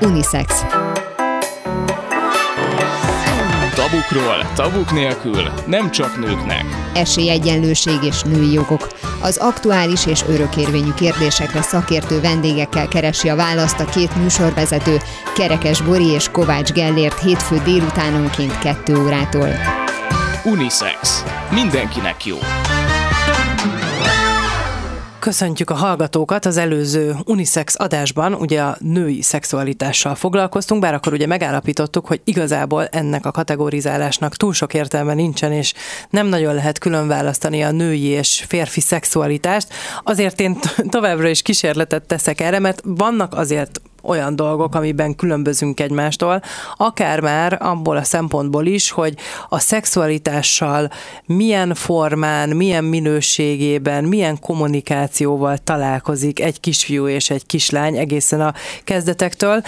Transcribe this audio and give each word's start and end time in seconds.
Unisex. 0.00 0.64
Tabukról, 3.74 4.46
tabuk 4.54 4.92
nélkül, 4.92 5.50
nem 5.66 5.90
csak 5.90 6.18
nőknek. 6.18 6.64
Esélyegyenlőség 6.94 8.02
és 8.02 8.22
női 8.22 8.52
jogok. 8.52 8.88
Az 9.22 9.36
aktuális 9.36 10.06
és 10.06 10.22
örökérvényű 10.28 10.92
kérdésekre 10.94 11.62
szakértő 11.62 12.20
vendégekkel 12.20 12.88
keresi 12.88 13.28
a 13.28 13.36
választ 13.36 13.80
a 13.80 13.84
két 13.84 14.16
műsorvezető, 14.16 14.96
Kerekes 15.34 15.80
Bori 15.80 16.06
és 16.06 16.28
Kovács 16.28 16.72
Gellért 16.72 17.20
hétfő 17.20 17.60
délutánonként 17.64 18.58
2 18.58 18.96
órától. 18.96 19.48
Unisex. 20.44 21.24
Mindenkinek 21.50 22.24
jó. 22.24 22.36
Köszöntjük 25.26 25.70
a 25.70 25.74
hallgatókat. 25.74 26.44
Az 26.46 26.56
előző 26.56 27.16
unisex 27.24 27.74
adásban 27.78 28.34
ugye 28.34 28.62
a 28.62 28.76
női 28.80 29.22
szexualitással 29.22 30.14
foglalkoztunk, 30.14 30.80
bár 30.80 30.94
akkor 30.94 31.12
ugye 31.12 31.26
megállapítottuk, 31.26 32.06
hogy 32.06 32.20
igazából 32.24 32.86
ennek 32.86 33.26
a 33.26 33.30
kategorizálásnak 33.30 34.36
túl 34.36 34.52
sok 34.52 34.74
értelme 34.74 35.14
nincsen, 35.14 35.52
és 35.52 35.74
nem 36.10 36.26
nagyon 36.26 36.54
lehet 36.54 36.78
külön 36.78 37.08
választani 37.08 37.62
a 37.62 37.70
női 37.70 38.04
és 38.04 38.44
férfi 38.48 38.80
szexualitást. 38.80 39.68
Azért 40.02 40.40
én 40.40 40.58
továbbra 40.88 41.28
is 41.28 41.42
kísérletet 41.42 42.06
teszek 42.06 42.40
erre, 42.40 42.58
mert 42.58 42.82
vannak 42.84 43.34
azért 43.34 43.80
olyan 44.06 44.36
dolgok, 44.36 44.74
amiben 44.74 45.14
különbözünk 45.16 45.80
egymástól, 45.80 46.42
akár 46.76 47.20
már 47.20 47.58
abból 47.60 47.96
a 47.96 48.04
szempontból 48.04 48.66
is, 48.66 48.90
hogy 48.90 49.14
a 49.48 49.58
szexualitással 49.58 50.90
milyen 51.24 51.74
formán, 51.74 52.48
milyen 52.48 52.84
minőségében, 52.84 54.04
milyen 54.04 54.40
kommunikációval 54.40 55.58
találkozik 55.58 56.40
egy 56.40 56.60
kisfiú 56.60 57.08
és 57.08 57.30
egy 57.30 57.46
kislány 57.46 57.96
egészen 57.96 58.40
a 58.40 58.54
kezdetektől 58.84 59.62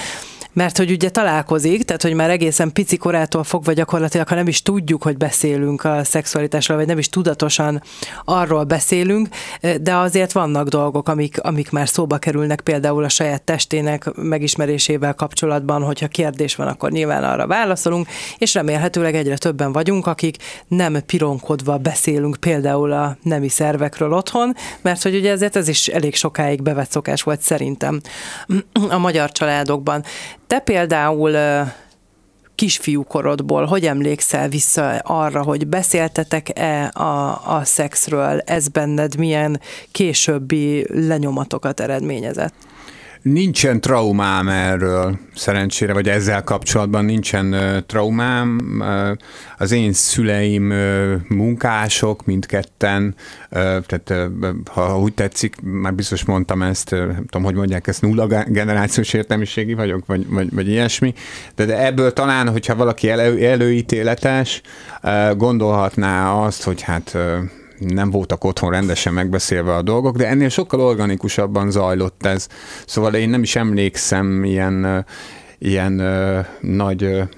mert 0.58 0.76
hogy 0.76 0.90
ugye 0.90 1.10
találkozik, 1.10 1.84
tehát 1.84 2.02
hogy 2.02 2.14
már 2.14 2.30
egészen 2.30 2.72
pici 2.72 2.96
korától 2.96 3.44
fogva 3.44 3.72
gyakorlatilag, 3.72 4.28
ha 4.28 4.34
nem 4.34 4.48
is 4.48 4.62
tudjuk, 4.62 5.02
hogy 5.02 5.16
beszélünk 5.16 5.84
a 5.84 6.04
szexualitásról, 6.04 6.76
vagy 6.76 6.86
nem 6.86 6.98
is 6.98 7.08
tudatosan 7.08 7.82
arról 8.24 8.64
beszélünk, 8.64 9.28
de 9.80 9.94
azért 9.94 10.32
vannak 10.32 10.68
dolgok, 10.68 11.08
amik, 11.08 11.40
amik 11.40 11.70
már 11.70 11.88
szóba 11.88 12.18
kerülnek, 12.18 12.60
például 12.60 13.04
a 13.04 13.08
saját 13.08 13.42
testének 13.42 14.14
megismerésével 14.14 15.14
kapcsolatban, 15.14 15.82
hogyha 15.82 16.08
kérdés 16.08 16.54
van, 16.54 16.66
akkor 16.66 16.90
nyilván 16.90 17.24
arra 17.24 17.46
válaszolunk, 17.46 18.08
és 18.38 18.54
remélhetőleg 18.54 19.14
egyre 19.14 19.36
többen 19.36 19.72
vagyunk, 19.72 20.06
akik 20.06 20.36
nem 20.68 20.96
pironkodva 21.06 21.76
beszélünk 21.76 22.36
például 22.36 22.92
a 22.92 23.16
nemi 23.22 23.48
szervekről 23.48 24.12
otthon, 24.12 24.54
mert 24.80 25.02
hogy 25.02 25.14
ugye 25.14 25.30
ezért 25.30 25.56
ez 25.56 25.68
is 25.68 25.88
elég 25.88 26.14
sokáig 26.14 26.62
bevett 26.62 26.90
szokás 26.90 27.22
volt 27.22 27.40
szerintem 27.40 28.00
a 28.88 28.98
magyar 28.98 29.32
családokban. 29.32 30.04
Te 30.48 30.58
például 30.58 31.36
kisfiú 32.54 33.04
korodból, 33.04 33.64
hogy 33.64 33.86
emlékszel 33.86 34.48
vissza 34.48 34.88
arra, 34.96 35.42
hogy 35.42 35.66
beszéltetek-e 35.66 36.90
a, 36.94 37.40
a 37.56 37.64
szexről, 37.64 38.40
ez 38.40 38.68
benned 38.68 39.16
milyen 39.16 39.60
későbbi 39.92 40.86
lenyomatokat 41.06 41.80
eredményezett? 41.80 42.54
Nincsen 43.22 43.80
traumám 43.80 44.48
erről, 44.48 45.18
szerencsére, 45.34 45.92
vagy 45.92 46.08
ezzel 46.08 46.44
kapcsolatban 46.44 47.04
nincsen 47.04 47.56
traumám. 47.86 48.82
Az 49.58 49.72
én 49.72 49.92
szüleim 49.92 50.72
munkások, 51.28 52.26
mindketten, 52.26 53.14
tehát 53.50 54.12
ha 54.70 55.00
úgy 55.00 55.14
tetszik, 55.14 55.56
már 55.62 55.94
biztos 55.94 56.24
mondtam 56.24 56.62
ezt, 56.62 56.90
nem 56.90 57.24
tudom, 57.28 57.42
hogy 57.42 57.54
mondják 57.54 57.86
ezt, 57.86 58.02
nulla 58.02 58.26
generációs 58.46 59.12
értelmiségi 59.12 59.74
vagyok, 59.74 60.06
vagy, 60.06 60.28
vagy, 60.28 60.54
vagy 60.54 60.68
ilyesmi, 60.68 61.14
de, 61.54 61.64
de 61.64 61.86
ebből 61.86 62.12
talán, 62.12 62.48
hogyha 62.48 62.74
valaki 62.76 63.08
elő, 63.08 63.46
előítéletes, 63.46 64.60
gondolhatná 65.36 66.32
azt, 66.32 66.62
hogy 66.62 66.82
hát 66.82 67.16
nem 67.78 68.10
voltak 68.10 68.44
otthon 68.44 68.70
rendesen 68.70 69.12
megbeszélve 69.12 69.74
a 69.74 69.82
dolgok, 69.82 70.16
de 70.16 70.28
ennél 70.28 70.48
sokkal 70.48 70.80
organikusabban 70.80 71.70
zajlott 71.70 72.26
ez. 72.26 72.46
Szóval 72.86 73.14
én 73.14 73.28
nem 73.28 73.42
is 73.42 73.56
emlékszem 73.56 74.44
ilyen, 74.44 75.06
ilyen 75.58 75.92
nagy 76.60 77.28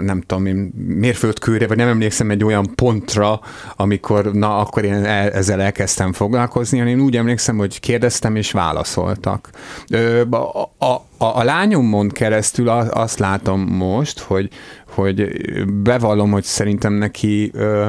nem 0.00 0.20
tudom 0.20 0.46
én, 0.46 0.72
mérföldkőre, 0.86 1.66
vagy 1.66 1.76
nem 1.76 1.88
emlékszem 1.88 2.30
egy 2.30 2.44
olyan 2.44 2.74
pontra, 2.74 3.40
amikor 3.76 4.32
na, 4.32 4.58
akkor 4.58 4.84
én 4.84 4.92
el, 4.92 5.30
ezzel 5.30 5.60
elkezdtem 5.60 6.12
foglalkozni, 6.12 6.78
hanem 6.78 6.92
én 6.92 7.04
úgy 7.04 7.16
emlékszem, 7.16 7.56
hogy 7.56 7.80
kérdeztem 7.80 8.36
és 8.36 8.52
válaszoltak. 8.52 9.50
A, 10.30 10.36
a, 10.36 10.94
a, 11.18 11.38
a 11.38 11.42
lányomon 11.42 12.08
keresztül 12.08 12.68
azt 12.68 13.18
látom 13.18 13.60
most, 13.60 14.18
hogy, 14.18 14.48
hogy 14.94 15.30
bevallom, 15.82 16.30
hogy 16.30 16.44
szerintem 16.44 16.92
neki 16.92 17.50
ö, 17.54 17.88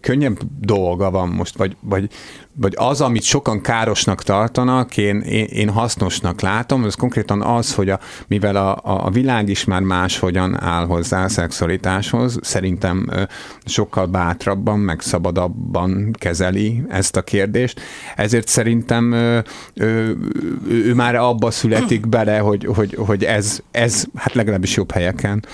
könnyebb 0.00 0.38
dolga 0.60 1.10
van 1.10 1.28
most, 1.28 1.56
vagy, 1.56 1.76
vagy, 1.80 2.10
vagy 2.56 2.72
az, 2.76 3.00
amit 3.00 3.22
sokan 3.22 3.60
károsnak 3.60 4.22
tartanak, 4.22 4.96
én, 4.96 5.20
én, 5.20 5.44
én 5.44 5.68
hasznosnak 5.68 6.40
látom, 6.40 6.84
ez 6.84 6.94
konkrétan 6.94 7.42
az, 7.42 7.74
hogy 7.74 7.90
a, 7.90 7.98
mivel 8.26 8.56
a, 8.56 8.80
a 9.06 9.10
világ 9.10 9.48
is 9.48 9.64
már 9.64 9.80
máshogyan 9.80 10.62
áll 10.62 10.86
hozzá 10.86 11.24
a 11.24 11.28
szexualitáshoz, 11.28 12.38
szerintem 12.42 13.08
ö, 13.10 13.22
sokkal 13.64 14.06
bátrabban, 14.06 14.78
meg 14.78 15.00
szabadabban 15.00 16.10
kezeli 16.12 16.82
ezt 16.88 17.16
a 17.16 17.22
kérdést, 17.22 17.80
ezért 18.16 18.48
szerintem 18.48 19.12
ö, 19.12 19.38
ö, 19.74 20.10
ő 20.68 20.94
már 20.94 21.14
abba 21.14 21.50
születik 21.50 22.08
bele, 22.08 22.38
hogy, 22.38 22.68
hogy, 22.74 22.94
hogy 22.98 23.24
ez, 23.24 23.60
ez, 23.70 24.04
hát 24.14 24.34
legalábbis 24.34 24.76
jobb 24.76 24.90
helyeken, 24.90 25.44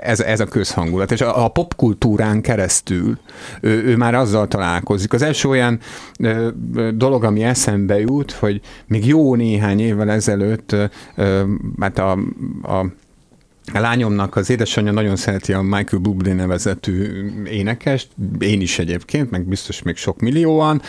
ez, 0.00 0.20
ez 0.20 0.40
a 0.40 0.46
közhangulat. 0.46 1.12
És 1.12 1.20
a, 1.20 1.44
a 1.44 1.48
popkultúrán 1.48 2.40
keresztül 2.40 3.18
ő, 3.60 3.84
ő 3.84 3.96
már 3.96 4.14
azzal 4.14 4.48
találkozik. 4.48 5.12
Az 5.12 5.22
első 5.22 5.48
olyan 5.48 5.78
dolog, 6.94 7.24
ami 7.24 7.42
eszembe 7.42 8.00
jut, 8.00 8.32
hogy 8.32 8.60
még 8.86 9.06
jó 9.06 9.34
néhány 9.34 9.80
évvel 9.80 10.10
ezelőtt, 10.10 10.76
hát 11.80 11.98
a, 11.98 12.10
a 12.62 12.84
a 13.72 13.80
lányomnak 13.80 14.36
az 14.36 14.50
édesanyja 14.50 14.92
nagyon 14.92 15.16
szereti 15.16 15.52
a 15.52 15.62
Michael 15.62 16.02
Bublé 16.02 16.32
nevezetű 16.32 17.06
énekest, 17.44 18.08
én 18.38 18.60
is 18.60 18.78
egyébként, 18.78 19.30
meg 19.30 19.46
biztos 19.46 19.82
még 19.82 19.96
sok 19.96 20.20
millióan, 20.20 20.82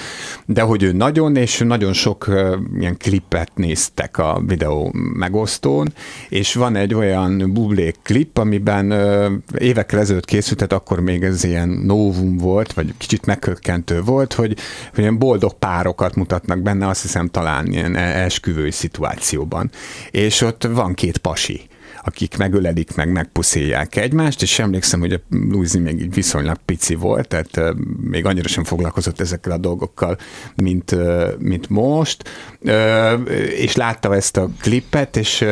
de 0.45 0.61
hogy 0.61 0.83
ő 0.83 0.91
nagyon, 0.91 1.35
és 1.35 1.57
nagyon 1.57 1.93
sok 1.93 2.27
ilyen 2.79 2.97
klipet 2.97 3.51
néztek 3.55 4.17
a 4.17 4.41
videó 4.47 4.91
megosztón, 4.93 5.93
és 6.29 6.53
van 6.53 6.75
egy 6.75 6.93
olyan 6.93 7.53
Bublé 7.53 7.93
klip, 8.03 8.37
amiben 8.37 8.91
uh, 8.91 9.31
évekkel 9.57 9.99
ezelőtt 9.99 10.25
készült, 10.25 10.73
akkor 10.73 10.99
még 10.99 11.23
ez 11.23 11.43
ilyen 11.43 11.69
novum 11.69 12.37
volt, 12.37 12.73
vagy 12.73 12.93
kicsit 12.97 13.25
megkökkentő 13.25 14.01
volt, 14.01 14.33
hogy, 14.33 14.57
hogy 14.89 14.99
ilyen 14.99 15.17
boldog 15.17 15.53
párokat 15.53 16.15
mutatnak 16.15 16.59
benne, 16.59 16.87
azt 16.87 17.01
hiszem 17.01 17.27
talán 17.27 17.71
ilyen 17.71 17.95
esküvői 17.95 18.71
szituációban. 18.71 19.69
És 20.11 20.41
ott 20.41 20.63
van 20.63 20.93
két 20.93 21.17
pasi 21.17 21.67
akik 22.03 22.37
megölelik, 22.37 22.95
meg 22.95 23.11
megpuszíják 23.11 23.95
egymást, 23.95 24.41
és 24.41 24.59
emlékszem, 24.59 24.99
hogy 24.99 25.13
a 25.13 25.19
Luizi 25.29 25.79
még 25.79 26.01
így 26.01 26.13
viszonylag 26.13 26.57
pici 26.65 26.95
volt, 26.95 27.27
tehát 27.27 27.75
még 28.01 28.25
annyira 28.25 28.47
sem 28.47 28.63
foglalkozott 28.63 29.19
ezekkel 29.19 29.51
a 29.51 29.57
dolgokkal, 29.57 30.17
mint, 30.55 30.95
mint 31.39 31.69
most, 31.69 32.29
és 33.57 33.75
látta 33.75 34.15
ezt 34.15 34.37
a 34.37 34.49
klippet, 34.61 35.17
és, 35.17 35.45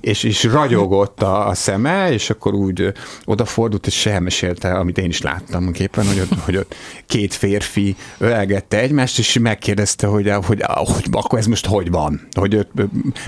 és, 0.00 0.22
és 0.22 0.44
ragyogott 0.44 1.22
a, 1.22 1.48
a 1.48 1.54
szeme, 1.54 2.12
és 2.12 2.30
akkor 2.30 2.54
úgy 2.54 2.92
odafordult, 3.24 3.86
és 3.86 4.06
elmesélte, 4.06 4.72
amit 4.72 4.98
én 4.98 5.08
is 5.08 5.20
láttam 5.20 5.72
képen, 5.72 6.06
hogy 6.06 6.20
ott, 6.20 6.38
hogy 6.44 6.56
ott 6.56 6.74
két 7.06 7.34
férfi 7.34 7.96
ölelgette 8.18 8.78
egymást, 8.78 9.18
és 9.18 9.38
megkérdezte, 9.38 10.06
hogy, 10.06 10.30
hogy, 10.30 10.62
hogy 10.66 11.04
akkor 11.10 11.38
ez 11.38 11.46
most 11.46 11.66
hogy 11.66 11.90
van? 11.90 12.28
Hogy 12.32 12.66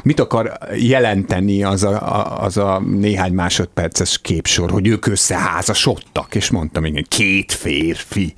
mit 0.03 0.20
akar 0.20 0.59
jelenteni 0.75 1.62
az 1.62 1.82
a, 1.82 2.43
az 2.43 2.56
a 2.56 2.73
a 2.73 2.81
néhány 2.81 3.32
másodperces 3.32 4.20
képsor, 4.20 4.70
hogy 4.70 4.87
ők 4.87 5.06
összeházasodtak, 5.06 6.35
és 6.35 6.50
mondtam, 6.50 6.85
igen, 6.85 7.05
két 7.08 7.52
férfi. 7.52 8.35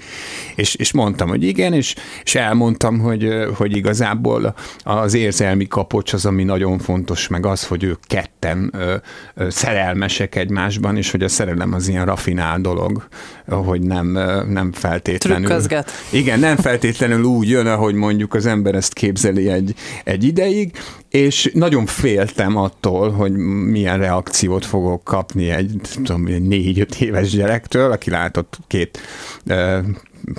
És, 0.54 0.74
és 0.74 0.92
mondtam, 0.92 1.28
hogy 1.28 1.42
igen, 1.42 1.72
és, 1.72 1.94
és 2.24 2.34
elmondtam, 2.34 2.98
hogy, 2.98 3.28
hogy 3.56 3.76
igazából 3.76 4.54
az 4.84 5.14
érzelmi 5.14 5.66
kapocs 5.66 6.12
az, 6.12 6.26
ami 6.26 6.44
nagyon 6.44 6.78
fontos, 6.78 7.28
meg 7.28 7.46
az, 7.46 7.66
hogy 7.66 7.84
ők 7.84 8.00
ketten 8.06 8.70
ö, 8.72 8.94
ö, 9.34 9.50
szerelmesek 9.50 10.34
egymásban, 10.34 10.96
és 10.96 11.10
hogy 11.10 11.22
a 11.22 11.28
szerelem 11.28 11.72
az 11.72 11.88
ilyen 11.88 12.04
rafinál 12.04 12.60
dolog, 12.60 13.06
hogy 13.46 13.80
nem, 13.80 14.06
nem 14.48 14.72
feltétlenül... 14.72 15.44
Trükközget. 15.44 15.90
Igen, 16.10 16.38
nem 16.38 16.56
feltétlenül 16.56 17.22
úgy 17.24 17.48
jön, 17.48 17.66
ahogy 17.66 17.94
mondjuk 17.94 18.34
az 18.34 18.46
ember 18.46 18.74
ezt 18.74 18.92
képzeli 18.92 19.50
egy, 19.50 19.74
egy 20.04 20.24
ideig, 20.24 20.72
és 21.08 21.50
nagyon 21.54 21.86
féltem 21.86 22.56
attól, 22.56 23.10
hogy 23.10 23.32
milyen 23.70 23.98
reakciót 23.98 24.64
fogok 24.64 25.04
kapni 25.04 25.50
egy, 25.50 25.80
tudom, 25.92 26.26
egy 26.26 26.42
négy-öt 26.42 27.00
éves 27.00 27.30
gyerektől, 27.30 27.90
aki 27.90 28.10
látott 28.10 28.58
két 28.66 28.98
uh, 29.46 29.78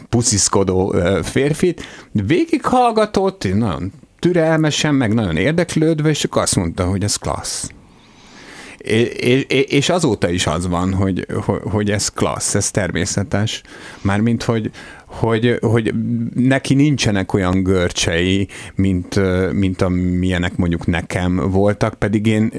pusziszkodó 0.09 0.95
férfit, 1.24 1.81
végighallgatott, 2.12 3.53
nagyon 3.53 3.91
türelmesen, 4.25 4.95
meg 4.95 5.13
nagyon 5.13 5.38
érdeklődve, 5.38 6.10
és 6.10 6.24
akkor 6.24 6.42
azt 6.42 6.56
mondta, 6.56 6.86
hogy 6.86 7.04
ez 7.04 7.16
klassz 7.16 7.69
És, 8.77 9.45
és 9.48 9.89
azóta 9.89 10.30
is 10.30 10.48
az 10.48 10.68
van, 10.68 10.94
hogy, 10.94 11.27
hogy 11.63 11.92
ez 11.92 12.10
klassz, 12.10 12.56
ez 12.56 12.72
természetes. 12.72 13.62
Mármint, 14.01 14.44
hogy, 14.44 14.72
hogy, 15.19 15.57
hogy 15.62 15.94
neki 16.33 16.73
nincsenek 16.73 17.33
olyan 17.33 17.63
görcsei, 17.63 18.47
mint, 18.75 19.19
mint 19.53 19.81
amilyenek 19.81 20.56
mondjuk 20.56 20.85
nekem 20.88 21.50
voltak, 21.51 21.94
pedig 21.94 22.25
én 22.25 22.51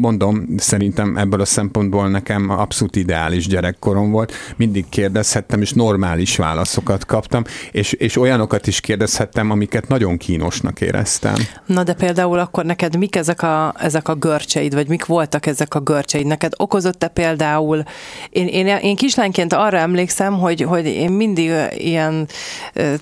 mondom, 0.00 0.46
szerintem 0.56 1.16
ebből 1.16 1.40
a 1.40 1.44
szempontból 1.44 2.08
nekem 2.08 2.50
abszolút 2.50 2.96
ideális 2.96 3.46
gyerekkorom 3.46 4.10
volt, 4.10 4.32
mindig 4.56 4.84
kérdezhettem, 4.88 5.60
és 5.60 5.72
normális 5.72 6.36
válaszokat 6.36 7.06
kaptam, 7.06 7.44
és, 7.72 7.92
és 7.92 8.16
olyanokat 8.16 8.66
is 8.66 8.80
kérdezhettem, 8.80 9.50
amiket 9.50 9.88
nagyon 9.88 10.16
kínosnak 10.16 10.80
éreztem. 10.80 11.34
Na 11.66 11.82
de 11.82 11.94
például 11.94 12.38
akkor 12.38 12.64
neked 12.64 12.98
mik 12.98 13.16
ezek 13.16 13.42
a, 13.42 13.74
ezek 13.78 14.08
a 14.08 14.14
görcseid, 14.14 14.74
vagy 14.74 14.88
mik 14.88 15.04
voltak 15.04 15.46
ezek 15.46 15.74
a 15.74 15.80
görcseid? 15.80 16.26
Neked 16.26 16.52
okozott-e 16.56 17.08
például, 17.08 17.82
én, 18.30 18.46
én, 18.46 18.66
én 18.66 18.96
kislányként 18.96 19.52
arra 19.52 19.78
emlékszem, 19.78 20.38
hogy, 20.38 20.60
hogy 20.60 20.86
én 20.86 21.12
mindig 21.12 21.52
ilyen 21.76 22.03
ilyen 22.10 22.28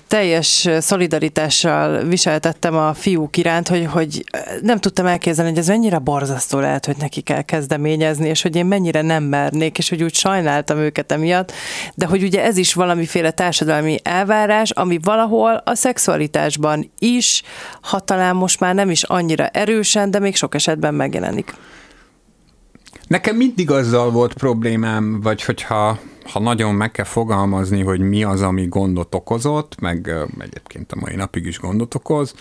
teljes 0.07 0.69
szolidaritással 0.79 2.03
viseltettem 2.03 2.75
a 2.75 2.93
fiúk 2.93 3.37
iránt, 3.37 3.67
hogy, 3.67 3.85
hogy 3.85 4.23
nem 4.61 4.79
tudtam 4.79 5.05
elképzelni, 5.05 5.49
hogy 5.49 5.59
ez 5.59 5.67
mennyire 5.67 5.97
borzasztó 5.97 6.59
lehet, 6.59 6.85
hogy 6.85 6.95
neki 6.99 7.21
kell 7.21 7.41
kezdeményezni, 7.41 8.27
és 8.27 8.41
hogy 8.41 8.55
én 8.55 8.65
mennyire 8.65 9.01
nem 9.01 9.23
mernék, 9.23 9.77
és 9.77 9.89
hogy 9.89 10.03
úgy 10.03 10.13
sajnáltam 10.13 10.77
őket 10.77 11.11
emiatt, 11.11 11.51
de 11.95 12.05
hogy 12.05 12.23
ugye 12.23 12.43
ez 12.43 12.57
is 12.57 12.73
valamiféle 12.73 13.31
társadalmi 13.31 13.97
elvárás, 14.03 14.69
ami 14.69 14.99
valahol 15.03 15.61
a 15.65 15.75
szexualitásban 15.75 16.91
is, 16.99 17.43
ha 17.81 17.99
talán 17.99 18.35
most 18.35 18.59
már 18.59 18.75
nem 18.75 18.89
is 18.89 19.03
annyira 19.03 19.47
erősen, 19.47 20.11
de 20.11 20.19
még 20.19 20.35
sok 20.35 20.55
esetben 20.55 20.93
megjelenik. 20.93 21.55
Nekem 23.07 23.35
mindig 23.35 23.71
azzal 23.71 24.11
volt 24.11 24.33
problémám, 24.33 25.21
vagy 25.21 25.43
hogyha 25.43 25.99
ha 26.31 26.39
nagyon 26.39 26.75
meg 26.75 26.91
kell 26.91 27.05
fogalmazni, 27.05 27.81
hogy 27.81 27.99
mi 27.99 28.23
az, 28.23 28.41
ami 28.41 28.67
gondot 28.67 29.15
okozott, 29.15 29.79
meg 29.79 30.11
egyébként 30.39 30.91
a 30.91 30.99
mai 30.99 31.15
napig 31.15 31.45
is 31.45 31.59
gondot 31.59 31.95
okoz, 31.95 32.33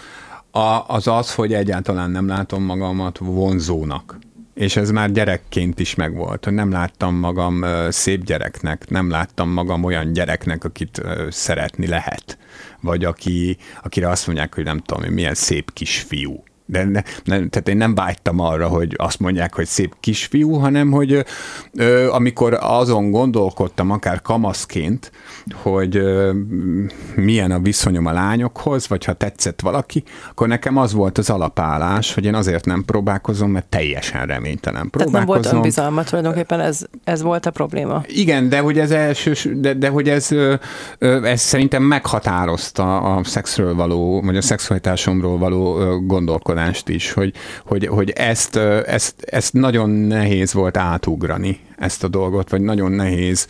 az 0.86 1.06
az, 1.06 1.34
hogy 1.34 1.54
egyáltalán 1.54 2.10
nem 2.10 2.28
látom 2.28 2.62
magamat 2.62 3.18
vonzónak. 3.18 4.18
És 4.54 4.76
ez 4.76 4.90
már 4.90 5.12
gyerekként 5.12 5.80
is 5.80 5.94
megvolt, 5.94 6.44
hogy 6.44 6.52
nem 6.52 6.70
láttam 6.70 7.14
magam 7.14 7.64
szép 7.88 8.24
gyereknek, 8.24 8.90
nem 8.90 9.10
láttam 9.10 9.50
magam 9.50 9.84
olyan 9.84 10.12
gyereknek, 10.12 10.64
akit 10.64 11.02
szeretni 11.30 11.86
lehet, 11.86 12.38
vagy 12.80 13.04
aki, 13.04 13.56
akire 13.82 14.08
azt 14.08 14.26
mondják, 14.26 14.54
hogy 14.54 14.64
nem 14.64 14.78
tudom, 14.78 15.12
milyen 15.12 15.34
szép 15.34 15.72
kisfiú 15.72 16.42
de 16.72 16.84
ne, 16.84 17.02
ne, 17.24 17.48
tehát 17.48 17.68
én 17.68 17.76
nem 17.76 17.94
vágytam 17.94 18.38
arra, 18.38 18.68
hogy 18.68 18.94
azt 18.96 19.18
mondják, 19.18 19.54
hogy 19.54 19.66
szép 19.66 19.94
kisfiú, 20.00 20.52
hanem 20.52 20.90
hogy 20.90 21.24
ö, 21.74 22.10
amikor 22.10 22.58
azon 22.60 23.10
gondolkodtam, 23.10 23.90
akár 23.90 24.22
kamaszként, 24.22 25.12
hogy 25.54 25.96
ö, 25.96 26.32
milyen 27.14 27.50
a 27.50 27.58
viszonyom 27.58 28.06
a 28.06 28.12
lányokhoz, 28.12 28.88
vagy 28.88 29.04
ha 29.04 29.12
tetszett 29.12 29.60
valaki, 29.60 30.02
akkor 30.30 30.48
nekem 30.48 30.76
az 30.76 30.92
volt 30.92 31.18
az 31.18 31.30
alapállás, 31.30 32.14
hogy 32.14 32.24
én 32.24 32.34
azért 32.34 32.64
nem 32.64 32.84
próbálkozom, 32.84 33.50
mert 33.50 33.66
teljesen 33.66 34.26
reménytelen 34.26 34.90
próbálkozom. 34.90 35.12
Tehát 35.12 35.26
nem 35.26 35.36
volt 35.42 35.54
önbizalma, 35.54 36.02
tulajdonképpen 36.02 36.60
ez, 36.60 36.80
ez 37.04 37.22
volt 37.22 37.46
a 37.46 37.50
probléma. 37.50 38.02
Igen, 38.06 38.48
de 38.48 38.58
hogy 38.58 38.78
ez 38.78 38.90
elsős, 38.90 39.48
de, 39.54 39.74
de 39.74 39.88
hogy 39.88 40.08
ez, 40.08 40.28
ez 41.22 41.40
szerintem 41.40 41.82
meghatározta 41.82 43.00
a 43.00 43.24
szexről 43.24 43.74
való, 43.74 44.20
vagy 44.20 44.36
a 44.36 44.42
szexualitásomról 44.42 45.38
való 45.38 45.78
gondolkodást 46.06 46.61
tudást 46.62 46.88
is, 46.88 47.12
hogy, 47.12 47.32
hogy, 47.64 47.86
hogy 47.86 48.10
ezt, 48.10 48.56
ezt, 48.86 49.22
ezt 49.22 49.52
nagyon 49.52 49.90
nehéz 49.90 50.52
volt 50.52 50.76
átugrani 50.76 51.60
ezt 51.78 52.04
a 52.04 52.08
dolgot, 52.08 52.50
vagy 52.50 52.60
nagyon 52.60 52.92
nehéz, 52.92 53.46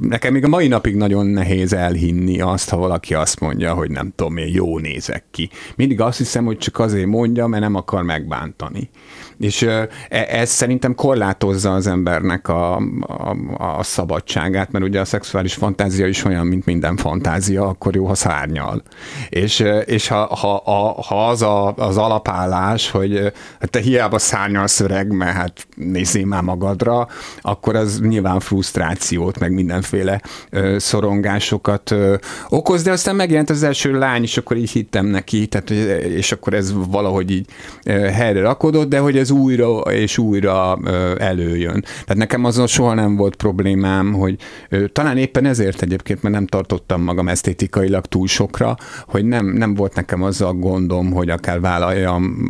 nekem 0.00 0.32
még 0.32 0.44
a 0.44 0.48
mai 0.48 0.68
napig 0.68 0.96
nagyon 0.96 1.26
nehéz 1.26 1.72
elhinni 1.72 2.40
azt, 2.40 2.68
ha 2.68 2.76
valaki 2.76 3.14
azt 3.14 3.40
mondja, 3.40 3.74
hogy 3.74 3.90
nem 3.90 4.12
tudom, 4.16 4.36
én 4.36 4.54
jó 4.54 4.78
nézek 4.78 5.24
ki. 5.30 5.50
Mindig 5.76 6.00
azt 6.00 6.18
hiszem, 6.18 6.44
hogy 6.44 6.58
csak 6.58 6.78
azért 6.78 7.06
mondja, 7.06 7.46
mert 7.46 7.62
nem 7.62 7.74
akar 7.74 8.02
megbántani. 8.02 8.90
És 9.38 9.62
e, 9.62 9.88
ez 10.08 10.50
szerintem 10.50 10.94
korlátozza 10.94 11.74
az 11.74 11.86
embernek 11.86 12.48
a, 12.48 12.76
a, 13.00 13.36
a 13.58 13.82
szabadságát, 13.82 14.72
mert 14.72 14.84
ugye 14.84 15.00
a 15.00 15.04
szexuális 15.04 15.54
fantázia 15.54 16.06
is 16.06 16.24
olyan, 16.24 16.46
mint 16.46 16.64
minden 16.64 16.96
fantázia, 16.96 17.66
akkor 17.66 17.94
jó, 17.94 18.06
ha 18.06 18.14
szárnyal. 18.14 18.82
És, 19.28 19.64
és 19.84 20.08
ha, 20.08 20.36
ha, 20.36 20.62
ha 21.06 21.28
az 21.28 21.42
a, 21.42 21.74
az 21.74 21.96
alapállás, 21.96 22.90
hogy 22.90 23.32
hát 23.60 23.70
te 23.70 23.80
hiába 23.80 24.18
szárnyalsz 24.18 24.80
öreg, 24.80 25.12
mert 25.12 25.36
hát 25.36 25.66
nézzél 25.76 26.26
már 26.26 26.42
magadra, 26.42 27.08
akkor 27.40 27.76
az 27.76 28.00
nyilván 28.00 28.40
frusztrációt, 28.40 29.38
meg 29.38 29.52
mindenféle 29.52 30.20
ö, 30.50 30.78
szorongásokat 30.78 31.90
ö, 31.90 32.14
okoz, 32.48 32.82
de 32.82 32.90
aztán 32.90 33.16
megjelent 33.16 33.50
az 33.50 33.62
első 33.62 33.98
lány, 33.98 34.22
és 34.22 34.36
akkor 34.36 34.56
így 34.56 34.70
hittem 34.70 35.06
neki, 35.06 35.46
tehát, 35.46 35.70
és 35.70 36.32
akkor 36.32 36.54
ez 36.54 36.72
valahogy 36.90 37.30
így 37.30 37.46
ö, 37.84 37.90
helyre 37.92 38.40
rakodott, 38.40 38.88
de 38.88 38.98
hogy 38.98 39.18
ez 39.18 39.27
újra 39.30 39.78
és 39.78 40.18
újra 40.18 40.78
előjön. 41.18 41.80
Tehát 41.80 42.16
nekem 42.16 42.44
azon 42.44 42.66
soha 42.66 42.94
nem 42.94 43.16
volt 43.16 43.36
problémám, 43.36 44.12
hogy 44.12 44.36
talán 44.92 45.16
éppen 45.16 45.44
ezért 45.44 45.82
egyébként, 45.82 46.22
mert 46.22 46.34
nem 46.34 46.46
tartottam 46.46 47.02
magam 47.02 47.28
esztétikailag 47.28 48.06
túl 48.06 48.26
sokra, 48.26 48.76
hogy 49.06 49.24
nem, 49.24 49.46
nem 49.46 49.74
volt 49.74 49.94
nekem 49.94 50.22
az 50.22 50.40
a 50.40 50.52
gondom, 50.52 51.12
hogy 51.12 51.30
akár 51.30 51.60
vállaljam 51.60 52.48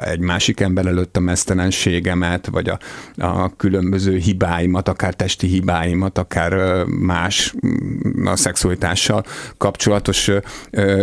egy 0.00 0.20
másik 0.20 0.60
ember 0.60 0.86
előtt 0.86 1.16
a 1.16 1.20
mesztelenségemet, 1.20 2.46
vagy 2.46 2.68
a, 2.68 2.78
a 3.16 3.56
különböző 3.56 4.02
különböző 4.02 4.16
hibáimat, 4.16 4.88
akár 4.88 5.14
testi 5.14 5.46
hibáimat, 5.46 6.18
akár 6.18 6.84
más 6.84 7.54
mm, 7.66 8.26
a 8.26 8.36
szexualitással 8.36 9.24
kapcsolatos 9.58 10.30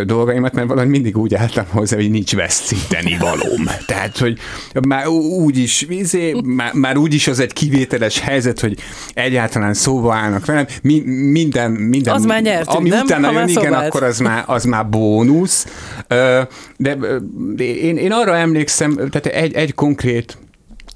dolgaimat, 0.03 0.53
mert 0.53 0.67
valahogy 0.67 0.89
mindig 0.89 1.17
úgy 1.17 1.35
álltam 1.35 1.65
hozzá, 1.69 1.95
hogy 1.95 2.09
nincs 2.09 2.35
veszíteni 2.35 3.17
valóm. 3.17 3.65
Tehát, 3.85 4.17
hogy 4.17 4.39
már 4.87 4.98
úgy 5.07 5.57
is, 5.57 5.85
izé, 5.89 6.35
már, 6.43 6.73
már 6.73 6.97
úgy 6.97 7.13
is 7.13 7.27
az 7.27 7.39
egy 7.39 7.53
kivételes 7.53 8.19
helyzet, 8.19 8.59
hogy 8.59 8.77
egyáltalán 9.13 9.73
szóba 9.73 10.15
állnak 10.15 10.45
velem, 10.45 10.65
mi, 10.81 10.99
minden, 11.31 11.71
minden, 11.71 12.13
az 12.13 12.25
már 12.25 12.41
nyertünk, 12.41 12.77
ami 12.77 12.89
nem? 12.89 13.05
utána 13.05 13.31
jön, 13.31 13.47
igen, 13.47 13.73
akkor 13.73 14.03
az 14.03 14.19
már, 14.19 14.43
az 14.47 14.63
már 14.63 14.89
bónusz. 14.89 15.67
De 16.77 16.97
én, 17.57 17.97
én 17.97 18.11
arra 18.11 18.37
emlékszem, 18.37 18.95
tehát 18.95 19.25
egy, 19.25 19.53
egy 19.53 19.73
konkrét 19.73 20.37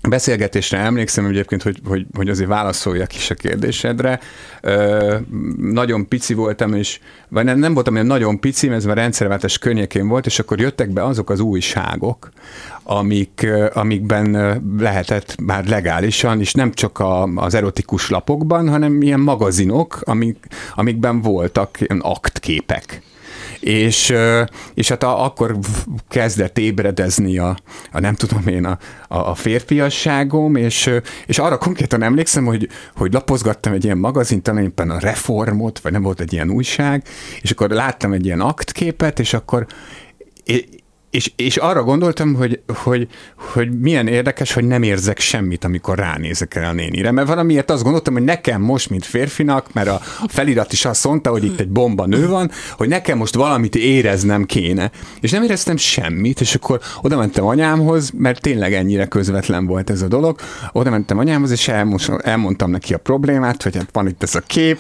beszélgetésre 0.10 0.78
emlékszem 0.78 1.26
egyébként, 1.26 1.62
hogy, 1.62 1.80
hogy, 1.86 2.06
hogy 2.16 2.30
azért 2.30 2.50
válaszoljak 2.50 3.16
is 3.16 3.30
a 3.30 3.36
kérdésedre. 3.36 4.20
Ö, 4.62 5.16
nagyon 5.58 6.08
pici 6.08 6.34
voltam, 6.34 6.74
és 6.74 7.00
vagy 7.30 7.44
nem, 7.46 7.60
nem 7.60 7.74
voltam 7.74 7.94
olyan 7.94 8.06
nagyon 8.06 8.40
pici, 8.40 8.70
ez 8.70 8.86
már 8.86 8.98
rendszerváltás 8.98 9.58
környékén 9.58 10.08
volt, 10.08 10.26
és 10.26 10.40
akkor 10.40 10.60
jöttek 10.60 10.90
be 10.90 11.04
azok 11.04 11.30
az 11.30 11.40
újságok, 11.40 12.30
amik, 12.84 13.48
amikben 13.74 14.62
lehetett 14.78 15.36
már 15.42 15.66
legálisan, 15.66 16.40
és 16.40 16.54
nem 16.54 16.72
csak 16.72 17.00
a, 17.00 17.24
az 17.24 17.54
erotikus 17.54 18.10
lapokban, 18.10 18.70
hanem 18.70 19.02
ilyen 19.02 19.20
magazinok, 19.20 20.00
amik, 20.04 20.48
amikben 20.76 21.22
voltak 21.22 21.82
ilyen 21.82 22.00
aktképek 22.00 23.02
és, 23.64 24.14
és 24.74 24.90
hát 24.90 25.04
a, 25.04 25.24
akkor 25.24 25.58
kezdett 26.10 26.58
ébredezni 26.58 27.38
a, 27.38 27.58
a 27.92 28.00
nem 28.00 28.16
tudom 28.16 28.48
én, 28.48 28.66
a, 28.66 28.78
a 29.08 29.36
férfiasságom, 29.36 30.56
és, 30.56 30.90
és 31.26 31.40
arra 31.40 31.58
konkrétan 31.58 32.04
emlékszem, 32.04 32.46
hogy, 32.46 32.70
hogy 32.96 33.14
lapozgattam 33.14 33.74
egy 33.74 33.84
ilyen 33.84 33.98
magazint, 33.98 34.44
talán 34.44 34.64
éppen 34.64 34.90
a 34.90 35.00
Reformot, 35.00 35.80
vagy 35.80 35.92
nem 35.92 36.02
volt 36.02 36.20
egy 36.20 36.34
ilyen 36.34 36.50
újság, 36.50 37.04
és 37.42 37.52
akkor 37.52 37.70
láttam 37.70 38.14
egy 38.14 38.26
ilyen 38.26 38.42
aktképet, 38.42 39.20
és 39.20 39.34
akkor 39.34 39.66
és, 41.14 41.32
és 41.36 41.58
arra 41.58 41.84
gondoltam, 41.84 42.34
hogy, 42.34 42.62
hogy, 42.68 43.08
hogy 43.36 43.80
milyen 43.80 44.08
érdekes, 44.08 44.54
hogy 44.54 44.64
nem 44.64 44.84
érzek 44.84 45.20
semmit, 45.20 45.64
amikor 45.64 45.98
ránézek 45.98 46.56
el 46.56 46.66
a 46.66 46.74
nénire. 46.74 47.12
Mert 47.12 47.28
valamiért 47.28 47.72
azt 47.72 47.84
gondoltam, 47.84 48.14
hogy 48.14 48.24
nekem 48.24 48.62
most, 48.62 48.90
mint 48.90 49.06
férfinak, 49.06 49.74
mert 49.74 49.88
a 49.88 50.02
felirat 50.28 50.74
is 50.74 50.86
azt 50.86 51.06
mondta, 51.06 51.30
hogy 51.30 51.44
itt 51.44 51.60
egy 51.60 51.70
bomba 51.70 52.06
nő 52.06 52.28
van, 52.28 52.52
hogy 52.78 52.88
nekem 52.88 53.18
most 53.18 53.36
valamit 53.36 53.76
éreznem 53.76 54.46
kéne. 54.46 54.92
És 55.22 55.32
nem 55.32 55.44
éreztem 55.44 55.78
semmit, 55.78 56.42
és 56.42 56.56
akkor 56.56 56.80
oda 57.02 57.18
mentem 57.18 57.46
anyámhoz, 57.46 58.12
mert 58.18 58.42
tényleg 58.42 58.74
ennyire 58.74 59.06
közvetlen 59.06 59.66
volt 59.66 59.90
ez 59.90 60.02
a 60.02 60.08
dolog. 60.08 60.40
Oda 60.72 60.90
mentem 60.90 61.18
anyámhoz, 61.18 61.52
és 61.52 61.72
elmondtam 62.22 62.70
neki 62.70 62.94
a 62.94 62.98
problémát, 62.98 63.64
hogy 63.64 63.76
hát 63.76 63.90
van 63.92 64.08
itt 64.08 64.24
ez 64.24 64.36
a 64.36 64.42
kép, 64.42 64.80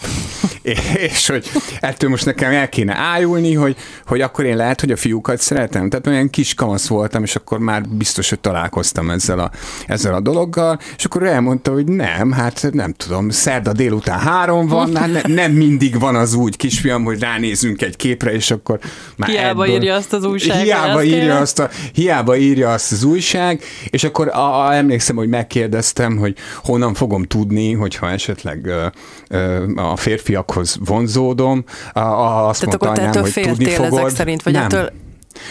és 1.11 1.27
hogy 1.27 1.49
ettől 1.79 2.09
most 2.09 2.25
nekem 2.25 2.51
el 2.51 2.69
kéne 2.69 2.95
ájulni, 2.95 3.53
hogy, 3.53 3.75
hogy 4.05 4.21
akkor 4.21 4.45
én 4.45 4.55
lehet, 4.55 4.79
hogy 4.79 4.91
a 4.91 4.97
fiúkat 4.97 5.39
szeretem. 5.39 5.89
Tehát 5.89 6.05
olyan 6.23 6.35
kis 6.35 6.53
kamasz 6.53 6.87
voltam, 6.87 7.23
és 7.23 7.35
akkor 7.35 7.59
már 7.59 7.87
biztos, 7.87 8.29
hogy 8.29 8.39
találkoztam 8.39 9.09
ezzel 9.09 9.39
a, 9.39 9.51
ezzel 9.87 10.13
a 10.13 10.19
dologgal, 10.19 10.79
és 10.97 11.05
akkor 11.05 11.23
elmondta, 11.23 11.71
hogy 11.71 11.85
nem, 11.85 12.31
hát 12.31 12.69
nem 12.71 12.93
tudom, 12.93 13.29
szerda 13.29 13.71
délután 13.71 14.19
három 14.19 14.67
van, 14.67 14.95
hát 14.95 15.11
ne, 15.11 15.33
nem 15.33 15.51
mindig 15.51 15.99
van 15.99 16.15
az 16.15 16.33
úgy, 16.33 16.57
kisfiam, 16.57 17.03
hogy 17.03 17.19
ránézünk 17.19 17.81
egy 17.81 17.95
képre, 17.95 18.33
és 18.33 18.51
akkor 18.51 18.79
már 19.15 19.29
Hiába 19.29 19.63
ebből, 19.63 19.75
írja 19.75 19.95
azt 19.95 20.13
az 20.13 20.23
újság. 20.23 20.61
Hiába 20.63 21.03
írja 21.03 21.37
azt, 21.37 21.59
a, 21.59 21.69
hiába 21.93 22.37
írja 22.37 22.71
azt 22.71 22.91
az 22.91 23.03
újság, 23.03 23.61
és 23.89 24.03
akkor 24.03 24.27
a, 24.27 24.67
a, 24.67 24.75
emlékszem, 24.75 25.15
hogy 25.15 25.29
megkérdeztem, 25.29 26.17
hogy 26.17 26.35
honnan 26.63 26.93
fogom 26.93 27.23
tudni, 27.23 27.73
hogyha 27.73 28.09
esetleg 28.09 28.65
ö, 28.65 28.85
ö, 29.27 29.63
a 29.75 29.95
férfiakhoz 29.95 30.77
vonzódom. 30.85 31.63
A, 31.93 31.99
a, 31.99 32.47
azt 32.47 32.59
Tehát 32.59 32.81
mondta 32.81 33.01
anyám, 33.01 33.21
hogy 33.21 33.43
tudni 33.43 33.65
fogod. 33.65 33.99
ezek 33.99 34.15
szerint, 34.15 34.43
vagy 34.43 34.53
nem. 34.53 34.63
ettől 34.63 35.02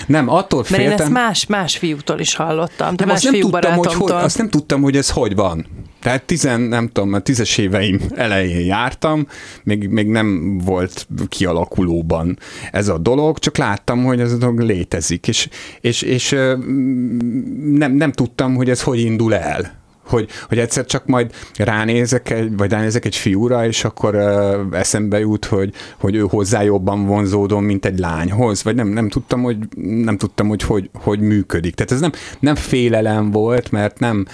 nem, 0.07 0.29
attól 0.29 0.65
féltem. 0.65 0.87
Mert 0.87 1.01
én 1.01 1.05
ezt 1.05 1.13
más, 1.13 1.47
más 1.47 1.77
fiútól 1.77 2.19
is 2.21 2.35
hallottam. 2.35 2.95
Nem, 2.97 3.09
más 3.09 3.25
azt, 3.25 3.31
nem 3.31 3.41
tudtam, 3.41 3.75
hogy, 3.75 3.95
hogy, 3.95 4.11
azt 4.11 4.39
nem 4.39 4.49
tudtam, 4.49 4.83
hogy 4.83 4.97
ez 4.97 5.11
hogy 5.11 5.35
van. 5.35 5.67
Tehát 6.01 6.23
tizen, 6.23 6.61
nem 6.61 6.89
tudom, 6.89 7.13
a 7.13 7.19
tízes 7.19 7.59
éveim 7.59 8.01
elején 8.15 8.67
jártam, 8.67 9.27
még, 9.63 9.89
még 9.89 10.07
nem 10.07 10.59
volt 10.59 11.07
kialakulóban 11.29 12.39
ez 12.73 12.89
a 12.89 12.99
dolog, 12.99 13.39
csak 13.39 13.57
láttam, 13.57 14.05
hogy 14.05 14.21
ez 14.21 14.33
a 14.33 14.37
dolog 14.37 14.61
létezik, 14.61 15.29
és, 15.29 15.49
és, 15.81 16.03
és 16.03 16.31
nem, 17.73 17.93
nem 17.93 18.13
tudtam, 18.13 18.55
hogy 18.55 18.71
ez 18.71 18.83
hogy 18.83 19.01
indul 19.01 19.35
el 19.35 19.82
hogy, 20.05 20.29
hogy 20.49 20.59
egyszer 20.59 20.85
csak 20.85 21.07
majd 21.07 21.33
ránézek 21.57 22.31
egy, 22.31 22.57
vagy 22.57 22.71
ránézek 22.71 23.05
egy 23.05 23.17
fiúra, 23.17 23.67
és 23.67 23.85
akkor 23.85 24.15
uh, 24.15 24.79
eszembe 24.79 25.19
jut, 25.19 25.45
hogy, 25.45 25.73
hogy 25.99 26.15
ő 26.15 26.21
hozzá 26.29 26.63
jobban 26.63 27.07
vonzódom, 27.07 27.65
mint 27.65 27.85
egy 27.85 27.99
lányhoz, 27.99 28.63
vagy 28.63 28.75
nem, 28.75 28.89
nem 28.89 29.09
tudtam, 29.09 29.43
hogy 29.43 29.57
nem 29.77 30.17
tudtam, 30.17 30.49
hogy, 30.49 30.63
hogy 30.63 30.91
hogy 30.93 31.21
működik. 31.21 31.75
Tehát 31.75 31.93
ez 31.93 32.01
nem, 32.01 32.13
nem 32.41 32.55
félelem 32.55 33.31
volt, 33.31 33.71
mert 33.71 33.99
nem, 33.99 34.27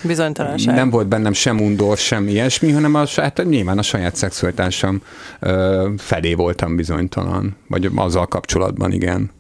nem 0.75 0.91
volt 0.91 1.09
bennem 1.09 1.33
sem 1.33 1.61
undor, 1.61 1.97
sem 1.97 2.29
ilyesmi, 2.29 2.71
hanem 2.71 2.95
a, 2.95 3.05
hát 3.15 3.45
nyilván 3.49 3.79
a 3.79 3.83
saját 3.83 4.17
szexualitásom 4.17 5.03
uh, 5.41 5.51
felé 5.97 6.35
voltam 6.35 6.77
bizonytalan, 6.77 7.57
vagy 7.69 7.91
azzal 7.95 8.27
kapcsolatban, 8.27 8.93
igen. 8.93 9.31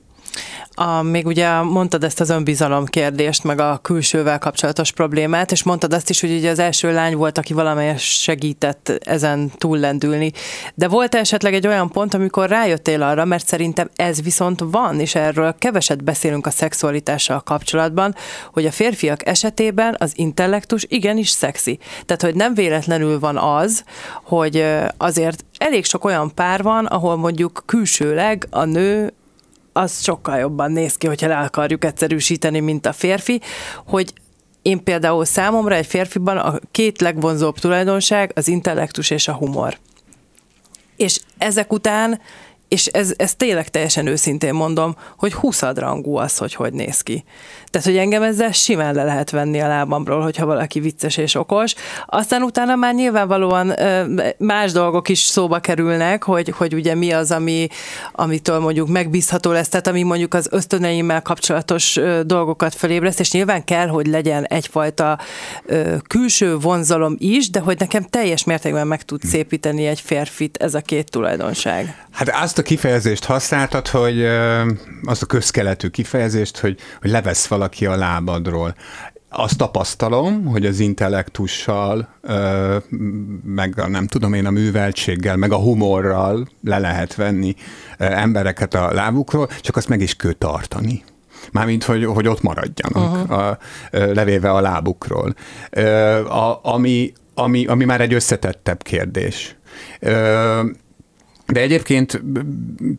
A, 0.80 1.02
még 1.02 1.26
ugye 1.26 1.60
mondtad 1.60 2.04
ezt 2.04 2.20
az 2.20 2.30
önbizalom 2.30 2.84
kérdést, 2.84 3.44
meg 3.44 3.60
a 3.60 3.78
külsővel 3.82 4.38
kapcsolatos 4.38 4.92
problémát, 4.92 5.52
és 5.52 5.62
mondtad 5.62 5.92
azt 5.92 6.10
is, 6.10 6.20
hogy 6.20 6.30
ugye 6.30 6.50
az 6.50 6.58
első 6.58 6.92
lány 6.92 7.16
volt, 7.16 7.38
aki 7.38 7.52
valamelyes 7.52 8.02
segített 8.02 8.92
ezen 9.04 9.50
túllendülni. 9.56 10.32
De 10.74 10.88
volt 10.88 11.14
esetleg 11.14 11.54
egy 11.54 11.66
olyan 11.66 11.90
pont, 11.90 12.14
amikor 12.14 12.48
rájöttél 12.48 13.02
arra, 13.02 13.24
mert 13.24 13.46
szerintem 13.46 13.90
ez 13.96 14.22
viszont 14.22 14.60
van, 14.70 15.00
és 15.00 15.14
erről 15.14 15.54
keveset 15.58 16.04
beszélünk 16.04 16.46
a 16.46 16.50
szexualitással 16.50 17.40
kapcsolatban, 17.40 18.14
hogy 18.52 18.66
a 18.66 18.72
férfiak 18.72 19.26
esetében 19.26 19.96
az 19.98 20.12
intellektus 20.14 20.84
igenis 20.88 21.28
szexi. 21.28 21.78
Tehát, 22.06 22.22
hogy 22.22 22.34
nem 22.34 22.54
véletlenül 22.54 23.18
van 23.18 23.36
az, 23.36 23.84
hogy 24.22 24.64
azért 24.96 25.44
elég 25.58 25.84
sok 25.84 26.04
olyan 26.04 26.34
pár 26.34 26.62
van, 26.62 26.86
ahol 26.86 27.16
mondjuk 27.16 27.62
külsőleg 27.66 28.46
a 28.50 28.64
nő 28.64 29.12
az 29.78 30.02
sokkal 30.02 30.38
jobban 30.38 30.72
néz 30.72 30.96
ki, 30.96 31.06
hogyha 31.06 31.26
le 31.26 31.38
akarjuk 31.38 31.84
egyszerűsíteni, 31.84 32.60
mint 32.60 32.86
a 32.86 32.92
férfi, 32.92 33.40
hogy 33.86 34.12
én 34.62 34.82
például 34.82 35.24
számomra 35.24 35.74
egy 35.74 35.86
férfiban 35.86 36.36
a 36.36 36.58
két 36.70 37.00
legvonzóbb 37.00 37.58
tulajdonság 37.58 38.32
az 38.34 38.48
intellektus 38.48 39.10
és 39.10 39.28
a 39.28 39.32
humor. 39.34 39.78
És 40.96 41.20
ezek 41.38 41.72
után 41.72 42.20
és 42.68 42.86
ez, 42.86 43.12
ez 43.16 43.34
tényleg 43.34 43.68
teljesen 43.68 44.06
őszintén 44.06 44.54
mondom, 44.54 44.96
hogy 45.18 45.32
huszadrangú 45.32 46.16
az, 46.16 46.36
hogy 46.36 46.54
hogy 46.54 46.72
néz 46.72 47.00
ki. 47.00 47.24
Tehát, 47.70 47.86
hogy 47.86 47.96
engem 47.96 48.22
ezzel 48.22 48.52
simán 48.52 48.94
le 48.94 49.04
lehet 49.04 49.30
venni 49.30 49.60
a 49.60 49.68
lábamról, 49.68 50.22
hogyha 50.22 50.46
valaki 50.46 50.80
vicces 50.80 51.16
és 51.16 51.34
okos. 51.34 51.74
Aztán 52.06 52.42
utána 52.42 52.74
már 52.74 52.94
nyilvánvalóan 52.94 53.74
más 54.38 54.72
dolgok 54.72 55.08
is 55.08 55.18
szóba 55.18 55.58
kerülnek, 55.58 56.22
hogy, 56.22 56.48
hogy 56.56 56.74
ugye 56.74 56.94
mi 56.94 57.12
az, 57.12 57.30
ami, 57.30 57.68
amitől 58.12 58.58
mondjuk 58.58 58.88
megbízható 58.88 59.50
lesz, 59.50 59.68
tehát 59.68 59.86
ami 59.86 60.02
mondjuk 60.02 60.34
az 60.34 60.48
ösztöneimmel 60.50 61.22
kapcsolatos 61.22 62.00
dolgokat 62.22 62.74
felébreszt, 62.74 63.20
és 63.20 63.32
nyilván 63.32 63.64
kell, 63.64 63.86
hogy 63.86 64.06
legyen 64.06 64.44
egyfajta 64.44 65.18
külső 66.06 66.56
vonzalom 66.56 67.16
is, 67.18 67.50
de 67.50 67.60
hogy 67.60 67.78
nekem 67.78 68.02
teljes 68.02 68.44
mértékben 68.44 68.86
meg 68.86 69.02
tud 69.02 69.22
szépíteni 69.22 69.86
egy 69.86 70.00
férfit 70.00 70.56
ez 70.56 70.74
a 70.74 70.80
két 70.80 71.10
tulajdonság. 71.10 72.06
Hát 72.10 72.28
azt 72.42 72.57
a 72.58 72.62
kifejezést 72.62 73.24
használtad, 73.24 73.88
hogy 73.88 74.24
azt 75.04 75.22
a 75.22 75.26
közkeletű 75.26 75.88
kifejezést, 75.88 76.58
hogy, 76.58 76.78
hogy 77.00 77.10
levesz 77.10 77.46
valaki 77.46 77.86
a 77.86 77.96
lábadról. 77.96 78.74
Azt 79.30 79.56
tapasztalom, 79.56 80.44
hogy 80.44 80.66
az 80.66 80.78
intellektussal, 80.78 82.08
meg 83.44 83.78
a, 83.78 83.88
nem 83.88 84.06
tudom 84.06 84.32
én, 84.32 84.46
a 84.46 84.50
műveltséggel, 84.50 85.36
meg 85.36 85.52
a 85.52 85.56
humorral 85.56 86.48
le 86.62 86.78
lehet 86.78 87.14
venni 87.14 87.54
embereket 87.98 88.74
a 88.74 88.92
lábukról, 88.92 89.48
csak 89.60 89.76
azt 89.76 89.88
meg 89.88 90.00
is 90.00 90.16
kell 90.16 90.32
tartani. 90.32 91.04
Mármint, 91.52 91.84
hogy, 91.84 92.04
hogy 92.04 92.28
ott 92.28 92.42
maradjanak, 92.42 93.12
uh-huh. 93.12 93.38
a, 93.38 93.58
levéve 93.90 94.50
a 94.50 94.60
lábukról. 94.60 95.34
A, 96.28 96.58
ami, 96.62 97.12
ami, 97.34 97.66
ami 97.66 97.84
már 97.84 98.00
egy 98.00 98.14
összetettebb 98.14 98.82
kérdés. 98.82 99.56
De 101.52 101.60
egyébként 101.60 102.22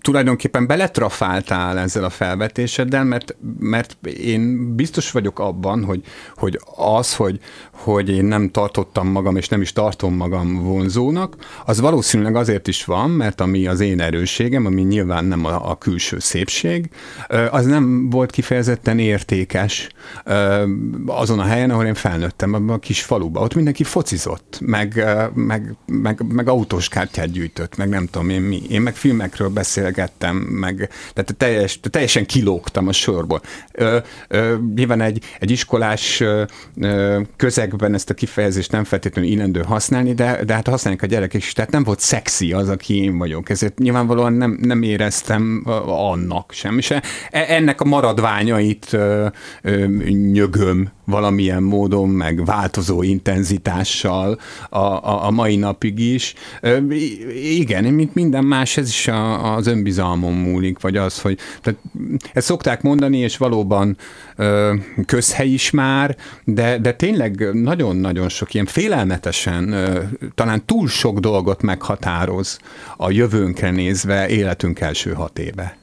tulajdonképpen 0.02 0.68
beletrafáltál 0.68 1.78
ezzel 1.80 2.04
a 2.04 2.10
felvetéseddel, 2.10 3.04
mert, 3.04 3.36
mert 3.60 3.98
én 4.06 4.76
biztos 4.76 5.12
vagyok 5.12 5.40
abban, 5.40 5.84
hogy, 5.84 6.04
hogy 6.36 6.60
az, 6.76 7.16
hogy, 7.16 7.40
hogy 7.84 8.10
én 8.10 8.26
nem 8.26 8.50
tartottam 8.50 9.08
magam, 9.08 9.36
és 9.36 9.48
nem 9.48 9.62
is 9.62 9.74
tartom 9.74 10.16
magam 10.16 10.64
vonzónak, 10.64 11.36
az 11.66 11.80
valószínűleg 11.80 12.36
azért 12.36 12.68
is 12.68 12.86
van, 12.86 13.10
mert 13.10 13.42
ami 13.42 13.68
az 13.68 13.80
én 13.80 14.02
erősségem, 14.02 14.66
ami 14.66 14.82
nyilván 14.82 15.26
nem 15.26 15.46
a, 15.46 15.70
a 15.70 15.78
külső 15.78 16.20
szépség, 16.20 16.90
az 17.52 17.66
nem 17.66 18.10
volt 18.10 18.32
kifejezetten 18.32 19.00
értékes 19.00 19.90
azon 21.06 21.40
a 21.40 21.44
helyen, 21.44 21.70
ahol 21.70 21.86
én 21.86 21.94
felnőttem, 21.94 22.54
abban 22.54 22.76
a 22.76 22.80
kis 22.80 23.04
faluba. 23.04 23.42
Ott 23.42 23.56
mindenki 23.56 23.84
focizott, 23.84 24.60
meg, 24.62 25.06
meg, 25.34 25.76
meg, 25.86 26.22
meg 26.34 26.48
autóskártyát 26.48 27.32
gyűjtött, 27.32 27.78
meg 27.78 27.90
nem 27.90 28.06
tudom 28.06 28.30
én 28.30 28.42
mi. 28.42 28.62
Én 28.70 28.82
meg 28.82 28.96
filmekről 28.96 29.50
beszélgettem, 29.50 30.36
meg 30.36 30.90
tehát 31.14 31.36
teljes, 31.38 31.80
teljesen 31.90 32.26
kilógtam 32.26 32.88
a 32.88 32.92
sorból. 32.92 33.42
Nyilván 34.76 35.02
egy, 35.02 35.24
egy 35.40 35.52
iskolás 35.52 36.20
ö, 36.20 37.22
közegben 37.70 37.94
ezt 37.94 38.10
a 38.10 38.14
kifejezést 38.14 38.72
nem 38.72 38.84
feltétlenül 38.84 39.32
illendő 39.32 39.62
használni, 39.62 40.14
de, 40.14 40.44
de 40.46 40.54
hát 40.54 40.68
használják 40.68 41.04
a 41.04 41.06
gyerekek 41.06 41.42
is, 41.42 41.54
tehát 41.54 41.72
nem 41.72 41.84
volt 41.84 42.00
szexi 42.00 42.54
az, 42.54 42.70
aki 42.70 43.04
én 43.04 43.18
vagyok. 43.18 43.50
Ezért 43.50 43.78
nyilvánvalóan 43.78 44.34
nem, 44.34 44.58
nem 44.62 44.82
éreztem 44.82 45.64
annak 45.86 46.52
sem. 46.52 46.78
És 46.78 46.92
e, 46.92 47.02
ennek 47.32 47.82
a 47.82 47.86
maradványait 47.86 48.94
ö, 48.94 49.28
ö, 49.62 49.86
nyögöm 50.32 50.90
valamilyen 51.06 51.64
módon, 51.64 52.10
meg 52.10 52.46
változó 52.46 53.04
intenzitással 53.04 54.40
a, 54.70 54.78
a, 54.78 55.26
a 55.26 55.32
mai 55.32 55.56
napig 55.56 56.00
is. 56.00 56.34
Igen, 57.44 57.84
mint 57.84 58.14
minden 58.14 58.44
más, 58.44 58.78
ez 58.78 58.90
is 58.90 59.08
a, 59.08 59.56
az 59.56 59.68
önbizalmon 59.68 60.34
múlik, 60.34 60.80
vagy 60.80 60.98
az, 60.98 61.22
hogy 61.22 61.38
tehát 61.62 61.80
ezt 62.34 62.46
szokták 62.46 62.82
mondani, 62.82 63.18
és 63.18 63.38
valóban 63.38 63.98
közhely 65.06 65.48
is 65.50 65.72
már, 65.72 66.16
de, 66.44 66.78
de 66.78 66.94
tényleg 66.94 67.54
nagyon-nagyon 67.54 68.30
sok 68.30 68.54
ilyen 68.54 68.66
félelmetesen, 68.66 69.76
talán 70.36 70.66
túl 70.66 70.88
sok 70.88 71.20
dolgot 71.20 71.62
meghatároz 71.62 72.60
a 72.98 73.12
jövőnkre 73.12 73.72
nézve 73.72 74.28
életünk 74.28 74.80
első 74.80 75.14
hat 75.14 75.40
éve 75.40 75.78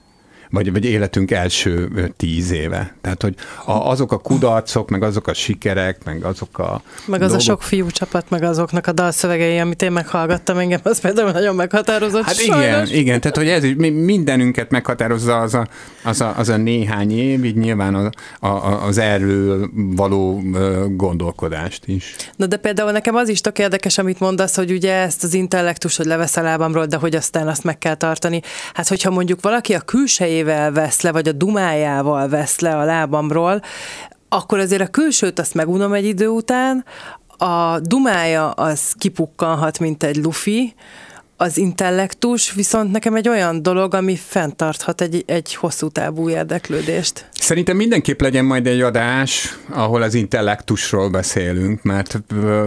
vagy, 0.50 0.72
vagy 0.72 0.84
életünk 0.84 1.30
első 1.30 1.90
tíz 2.16 2.50
éve. 2.50 2.94
Tehát, 3.00 3.22
hogy 3.22 3.34
a, 3.64 3.72
azok 3.72 4.12
a 4.12 4.18
kudarcok, 4.18 4.90
meg 4.90 5.02
azok 5.02 5.26
a 5.26 5.34
sikerek, 5.34 6.04
meg 6.04 6.24
azok 6.24 6.58
a 6.58 6.82
Meg 7.06 7.22
az 7.22 7.28
dolgok... 7.28 7.46
a 7.46 7.50
sok 7.50 7.62
fiú 7.62 7.90
csapat, 7.90 8.30
meg 8.30 8.42
azoknak 8.42 8.86
a 8.86 8.92
dalszövegei, 8.92 9.58
amit 9.58 9.82
én 9.82 9.92
meghallgattam 9.92 10.58
engem, 10.58 10.80
az 10.82 11.00
például 11.00 11.30
nagyon 11.30 11.54
meghatározott. 11.54 12.24
Hát 12.24 12.34
sajnos. 12.34 12.90
igen, 12.90 13.00
igen, 13.00 13.20
tehát 13.20 13.36
hogy 13.36 13.48
ez 13.48 13.64
is 13.64 13.74
mindenünket 13.92 14.70
meghatározza 14.70 15.40
az 15.40 15.54
a, 15.54 15.66
az 16.04 16.20
a, 16.20 16.34
az 16.36 16.48
a 16.48 16.56
néhány 16.56 17.18
év, 17.18 17.44
így 17.44 17.56
nyilván 17.56 17.94
a, 17.94 18.10
a, 18.46 18.84
az 18.86 18.98
erről 18.98 19.70
való 19.74 20.42
gondolkodást 20.90 21.86
is. 21.86 22.14
Na 22.36 22.46
de 22.46 22.56
például 22.56 22.90
nekem 22.90 23.14
az 23.14 23.28
is 23.28 23.40
tök 23.40 23.58
érdekes, 23.58 23.98
amit 23.98 24.20
mondasz, 24.20 24.56
hogy 24.56 24.70
ugye 24.70 24.92
ezt 24.92 25.24
az 25.24 25.34
intellektus, 25.34 25.96
hogy 25.96 26.06
levesz 26.06 26.36
a 26.36 26.42
lábamról, 26.42 26.86
de 26.86 26.96
hogy 26.96 27.14
aztán 27.14 27.48
azt 27.48 27.64
meg 27.64 27.78
kell 27.78 27.94
tartani. 27.94 28.40
Hát 28.74 28.88
hogyha 28.88 29.10
mondjuk 29.10 29.42
valaki 29.42 29.74
a 29.74 29.80
külsejében 29.80 30.35
szemével 30.36 30.72
vesz 30.72 31.00
le, 31.00 31.12
vagy 31.12 31.28
a 31.28 31.32
dumájával 31.32 32.28
vesz 32.28 32.60
le 32.60 32.76
a 32.76 32.84
lábamról, 32.84 33.62
akkor 34.28 34.58
azért 34.58 34.82
a 34.82 34.86
külsőt 34.86 35.38
azt 35.38 35.54
megunom 35.54 35.92
egy 35.92 36.04
idő 36.04 36.28
után, 36.28 36.84
a 37.38 37.80
dumája 37.80 38.50
az 38.50 38.92
kipukkanhat, 38.98 39.78
mint 39.78 40.02
egy 40.02 40.16
lufi, 40.16 40.74
Az 41.38 41.58
intellektus 41.58 42.52
viszont 42.52 42.92
nekem 42.92 43.14
egy 43.14 43.28
olyan 43.28 43.62
dolog, 43.62 43.94
ami 43.94 44.16
fenntarthat 44.16 45.00
egy, 45.00 45.22
egy 45.26 45.54
hosszú 45.54 45.88
távú 45.88 46.30
érdeklődést. 46.30 47.28
Szerintem 47.32 47.76
mindenképp 47.76 48.20
legyen 48.20 48.44
majd 48.44 48.66
egy 48.66 48.80
adás, 48.80 49.56
ahol 49.68 50.02
az 50.02 50.14
intellektusról 50.14 51.10
beszélünk, 51.10 51.82
mert, 51.82 52.18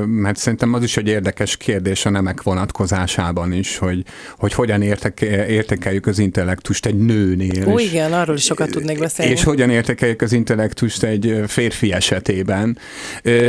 mert 0.06 0.38
szerintem 0.38 0.74
az 0.74 0.84
is 0.84 0.98
egy 0.98 1.08
érdekes 1.08 1.58
kérdés 1.58 2.06
a 2.06 2.10
nemek 2.10 2.42
vonatkozásában 2.42 3.54
is, 3.54 3.78
hogy, 3.78 4.04
hogy 4.38 4.54
hogyan 4.54 4.82
értek, 4.82 5.22
értekeljük 5.48 6.06
az 6.06 6.20
intellektust 6.20 6.86
egy 6.86 6.98
nőnél. 6.98 7.68
Ó, 7.68 7.80
és, 7.80 7.92
igen, 7.92 8.14
arról 8.14 8.36
is 8.36 8.44
sokat 8.44 8.70
tudnék 8.70 9.00
beszélni. 9.00 9.32
És 9.32 9.44
hogyan 9.44 9.70
értekeljük 9.70 10.22
az 10.22 10.32
intellektust 10.32 11.04
egy 11.04 11.44
férfi 11.48 11.94
esetében. 11.94 12.78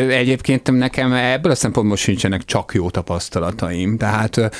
Egyébként 0.08 0.70
nekem 0.70 1.12
ebből 1.12 1.52
a 1.52 1.54
szempontból 1.54 1.96
sincsenek 1.96 2.44
csak 2.44 2.72
jó 2.74 2.90
tapasztalataim, 2.90 3.96
tehát 3.96 4.50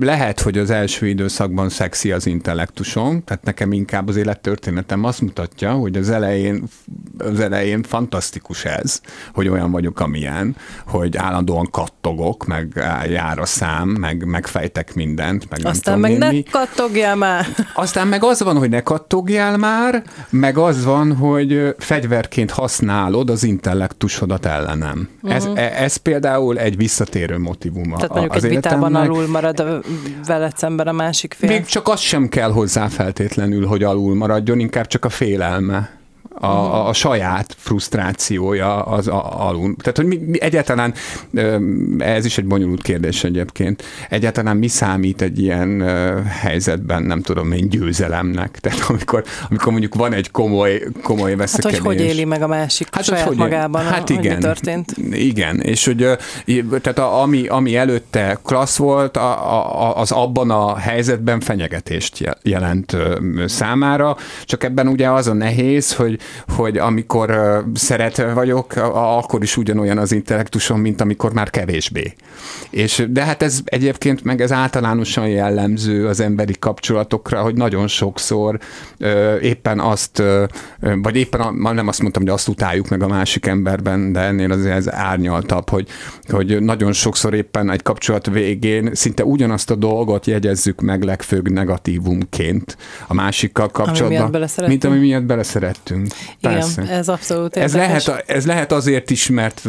lehet, 0.00 0.40
hogy 0.40 0.58
az 0.58 0.70
első 0.70 1.06
időszakban 1.08 1.68
szexi 1.68 2.12
az 2.12 2.26
intellektusom, 2.26 3.22
tehát 3.24 3.44
nekem 3.44 3.72
inkább 3.72 4.08
az 4.08 4.16
élettörténetem 4.16 5.04
azt 5.04 5.20
mutatja, 5.20 5.72
hogy 5.72 5.96
az 5.96 6.10
elején, 6.10 6.64
az 7.18 7.40
elején 7.40 7.82
fantasztikus 7.82 8.64
ez, 8.64 9.00
hogy 9.34 9.48
olyan 9.48 9.70
vagyok, 9.70 10.00
amilyen, 10.00 10.56
hogy 10.86 11.16
állandóan 11.16 11.68
kattogok, 11.70 12.46
meg 12.46 12.84
jár 13.08 13.38
a 13.38 13.46
szám, 13.46 13.88
meg 13.88 14.24
megfejtek 14.24 14.94
mindent, 14.94 15.50
meg 15.50 15.60
Aztán 15.66 16.00
nem 16.00 16.10
meg 16.10 16.18
ne 16.20 16.30
mi. 16.30 16.42
kattogjál 16.42 17.16
már. 17.16 17.46
Aztán 17.74 18.08
meg 18.08 18.24
az 18.24 18.42
van, 18.42 18.56
hogy 18.58 18.70
ne 18.70 18.80
kattogjál 18.80 19.56
már, 19.56 20.02
meg 20.30 20.58
az 20.58 20.84
van, 20.84 21.14
hogy 21.16 21.74
fegyverként 21.78 22.50
használod 22.50 23.30
az 23.30 23.42
intellektusodat 23.44 24.46
ellenem. 24.46 25.08
Uh-huh. 25.16 25.34
Ez, 25.36 25.44
Mhm. 25.44 25.56
e- 25.56 25.72
ez 25.82 25.96
például 25.96 26.58
egy 26.58 26.76
visszatérő 26.76 27.38
motivum 27.38 27.82
Tehát 27.92 28.08
mondjuk 28.10 28.34
az 28.34 28.44
egy 28.44 28.50
vitában 28.50 28.90
életemnek. 28.90 29.16
alul 29.16 29.26
marad 29.52 29.84
veled 30.26 30.56
szemben 30.56 30.86
a 30.86 30.92
másik 30.92 31.34
fél. 31.34 31.48
Még 31.48 31.64
csak 31.64 31.88
az 31.88 32.00
sem 32.00 32.28
kell 32.28 32.50
hozzá 32.50 32.88
feltétlenül, 32.88 33.66
hogy 33.66 33.82
alul 33.82 34.14
maradjon, 34.14 34.58
inkább 34.58 34.86
csak 34.86 35.04
a 35.04 35.08
félelme. 35.08 35.90
A, 36.40 36.46
a, 36.46 36.88
a 36.88 36.92
saját 36.92 37.54
frusztrációja 37.58 38.82
az 38.82 39.08
a, 39.08 39.46
alul. 39.48 39.76
Tehát, 39.76 39.96
hogy 39.96 40.06
mi, 40.06 40.16
mi 40.16 40.40
egyáltalán, 40.40 40.94
ez 41.98 42.24
is 42.24 42.38
egy 42.38 42.44
bonyolult 42.46 42.82
kérdés 42.82 43.24
egyébként, 43.24 43.82
egyáltalán 44.08 44.56
mi 44.56 44.68
számít 44.68 45.22
egy 45.22 45.40
ilyen 45.40 45.82
helyzetben, 46.26 47.02
nem 47.02 47.22
tudom 47.22 47.52
én, 47.52 47.68
győzelemnek? 47.68 48.58
Tehát 48.60 48.84
amikor, 48.88 49.24
amikor 49.48 49.70
mondjuk 49.72 49.94
van 49.94 50.12
egy 50.12 50.30
komoly, 50.30 50.82
komoly 51.02 51.30
Hát, 51.30 51.38
veszekedés. 51.38 51.78
hogy 51.78 51.86
hogy 51.86 52.06
éli 52.06 52.24
meg 52.24 52.42
a 52.42 52.46
másik 52.46 52.88
hát, 52.90 53.04
saját 53.04 53.26
hogy- 53.26 53.36
magában, 53.36 53.84
hát 53.84 54.08
hogy 54.08 54.16
mi 54.16 54.24
igen, 54.24 54.40
történt. 54.40 54.92
Igen, 55.12 55.60
és 55.60 55.84
hogy 55.84 55.96
tehát 56.82 56.98
a, 56.98 57.20
ami, 57.22 57.46
ami 57.46 57.76
előtte 57.76 58.38
klassz 58.44 58.76
volt, 58.76 59.16
a, 59.16 59.52
a, 59.82 59.96
az 59.96 60.10
abban 60.12 60.50
a 60.50 60.76
helyzetben 60.76 61.40
fenyegetést 61.40 62.18
je- 62.18 62.38
jelent 62.42 62.96
számára, 63.46 64.16
csak 64.44 64.64
ebben 64.64 64.88
ugye 64.88 65.10
az 65.10 65.26
a 65.26 65.32
nehéz, 65.32 65.94
hogy, 65.94 66.18
hogy 66.48 66.78
amikor 66.78 67.30
ö, 67.30 67.58
szeretve 67.74 68.32
vagyok, 68.32 68.72
akkor 68.92 69.42
is 69.42 69.56
ugyanolyan 69.56 69.98
az 69.98 70.12
intellektusom, 70.12 70.80
mint 70.80 71.00
amikor 71.00 71.32
már 71.32 71.50
kevésbé. 71.50 72.14
És, 72.70 73.06
de 73.08 73.24
hát 73.24 73.42
ez 73.42 73.60
egyébként 73.64 74.24
meg 74.24 74.40
ez 74.40 74.52
általánosan 74.52 75.28
jellemző 75.28 76.06
az 76.06 76.20
emberi 76.20 76.54
kapcsolatokra, 76.58 77.42
hogy 77.42 77.54
nagyon 77.54 77.86
sokszor 77.86 78.58
ö, 78.98 79.36
éppen 79.38 79.80
azt, 79.80 80.18
ö, 80.18 80.44
vagy 81.02 81.16
éppen 81.16 81.40
a, 81.40 81.72
nem 81.72 81.88
azt 81.88 82.00
mondtam, 82.00 82.22
hogy 82.22 82.32
azt 82.32 82.48
utáljuk 82.48 82.88
meg 82.88 83.02
a 83.02 83.08
másik 83.08 83.46
emberben, 83.46 84.12
de 84.12 84.20
ennél 84.20 84.52
azért 84.52 84.76
ez 84.76 84.92
árnyaltabb, 84.92 85.68
hogy, 85.68 85.88
hogy 86.28 86.62
nagyon 86.62 86.92
sokszor 86.92 87.34
éppen 87.34 87.70
egy 87.70 87.82
kapcsolat 87.82 88.26
végén 88.26 88.90
szinte 88.94 89.24
ugyanazt 89.24 89.70
a 89.70 89.74
dolgot 89.74 90.26
jegyezzük 90.26 90.80
meg 90.80 91.02
legfőbb 91.02 91.50
negatívumként 91.50 92.76
a 93.06 93.14
másikkal 93.14 93.68
kapcsolatban, 93.68 94.30
beleszerettünk. 94.30 94.82
mint 94.82 94.94
ami 94.94 95.06
miatt 95.06 95.22
beleszerettünk. 95.22 96.06
Persze. 96.40 96.82
Igen, 96.82 96.94
ez 96.94 97.08
abszolút 97.08 97.56
Ez 97.56 97.74
lehet, 97.74 98.24
ez 98.26 98.46
lehet 98.46 98.72
azért 98.72 99.10
is, 99.10 99.28
mert, 99.28 99.68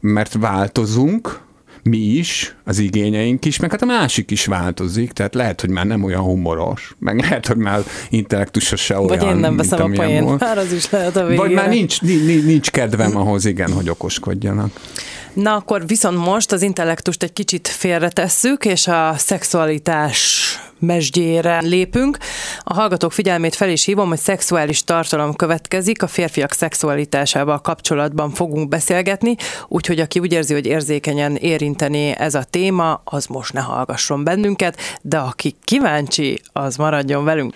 mert 0.00 0.36
változunk, 0.40 1.42
mi 1.82 1.98
is, 1.98 2.56
az 2.64 2.78
igényeink 2.78 3.44
is, 3.44 3.58
meg 3.58 3.70
hát 3.70 3.82
a 3.82 3.86
másik 3.86 4.30
is 4.30 4.46
változik, 4.46 5.12
tehát 5.12 5.34
lehet, 5.34 5.60
hogy 5.60 5.70
már 5.70 5.86
nem 5.86 6.04
olyan 6.04 6.20
humoros, 6.20 6.94
meg 6.98 7.20
lehet, 7.20 7.46
hogy 7.46 7.56
már 7.56 7.82
intellektusos 8.10 8.80
se 8.80 8.98
olyan, 8.98 9.18
Vagy 9.18 9.22
én 9.22 9.36
nem 9.36 9.56
veszem 9.56 9.82
a 9.82 9.94
poént, 9.94 10.40
már 10.40 10.58
az 10.58 10.72
is 10.72 10.90
lehet 10.90 11.16
a 11.16 11.20
végére. 11.26 11.42
Vagy 11.42 11.52
már 11.52 11.68
nincs, 11.68 12.00
nincs, 12.00 12.44
nincs 12.44 12.70
kedvem 12.70 13.16
ahhoz, 13.16 13.44
igen, 13.44 13.72
hogy 13.72 13.88
okoskodjanak. 13.88 14.70
Na 15.34 15.54
akkor 15.54 15.86
viszont 15.86 16.24
most 16.24 16.52
az 16.52 16.62
intellektust 16.62 17.22
egy 17.22 17.32
kicsit 17.32 17.68
félretesszük, 17.68 18.64
és 18.64 18.86
a 18.86 19.14
szexualitás 19.16 20.58
mesdjére 20.78 21.60
lépünk. 21.60 22.18
A 22.60 22.74
hallgatók 22.74 23.12
figyelmét 23.12 23.54
fel 23.54 23.68
is 23.68 23.84
hívom, 23.84 24.08
hogy 24.08 24.18
szexuális 24.18 24.84
tartalom 24.84 25.34
következik, 25.34 26.02
a 26.02 26.06
férfiak 26.06 26.52
szexualitásával 26.52 27.60
kapcsolatban 27.60 28.30
fogunk 28.30 28.68
beszélgetni, 28.68 29.36
úgyhogy 29.68 30.00
aki 30.00 30.18
úgy 30.18 30.32
érzi, 30.32 30.52
hogy 30.52 30.66
érzékenyen 30.66 31.36
érinteni 31.36 32.08
ez 32.18 32.34
a 32.34 32.44
téma, 32.44 33.00
az 33.04 33.26
most 33.26 33.52
ne 33.52 33.60
hallgasson 33.60 34.24
bennünket, 34.24 34.76
de 35.02 35.18
aki 35.18 35.54
kíváncsi, 35.64 36.40
az 36.52 36.76
maradjon 36.76 37.24
velünk. 37.24 37.54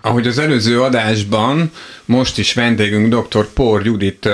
Ahogy 0.00 0.26
az 0.26 0.38
előző 0.38 0.82
adásban, 0.82 1.70
most 2.04 2.38
is 2.38 2.54
vendégünk 2.54 3.14
dr. 3.14 3.46
Pór 3.52 3.84
Judit 3.84 4.28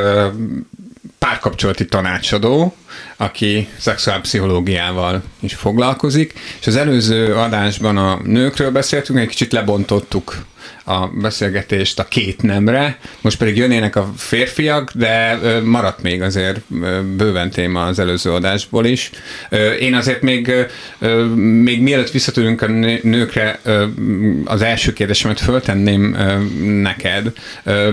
párkapcsolati 1.19 1.87
tanácsadó, 1.87 2.77
aki 3.17 3.69
szexuálpszichológiával 3.79 5.23
is 5.41 5.55
foglalkozik, 5.55 6.35
és 6.61 6.67
az 6.67 6.77
előző 6.77 7.35
adásban 7.35 7.97
a 7.97 8.21
nőkről 8.25 8.71
beszéltünk, 8.71 9.19
egy 9.19 9.29
kicsit 9.29 9.53
lebontottuk 9.53 10.45
a 10.85 11.07
beszélgetést 11.07 11.99
a 11.99 12.05
két 12.05 12.43
nemre, 12.43 12.99
most 13.21 13.39
pedig 13.39 13.57
jönnének 13.57 13.97
a 13.97 14.13
férfiak, 14.17 14.91
de 14.95 15.39
maradt 15.65 16.03
még 16.03 16.23
azért 16.23 16.61
bőven 17.17 17.51
téma 17.51 17.85
az 17.85 17.99
előző 17.99 18.33
adásból 18.33 18.85
is. 18.85 19.11
Én 19.81 19.95
azért 19.95 20.23
még, 20.23 20.53
még 21.63 21.83
mielőtt 21.83 22.11
visszatérünk 22.11 22.63
a 22.63 22.67
nő- 22.67 23.01
nőkre, 23.03 23.61
az 24.45 24.63
első 24.63 24.93
kérdésemet 24.93 25.41
föltenném 25.41 26.17
neked. 26.83 27.33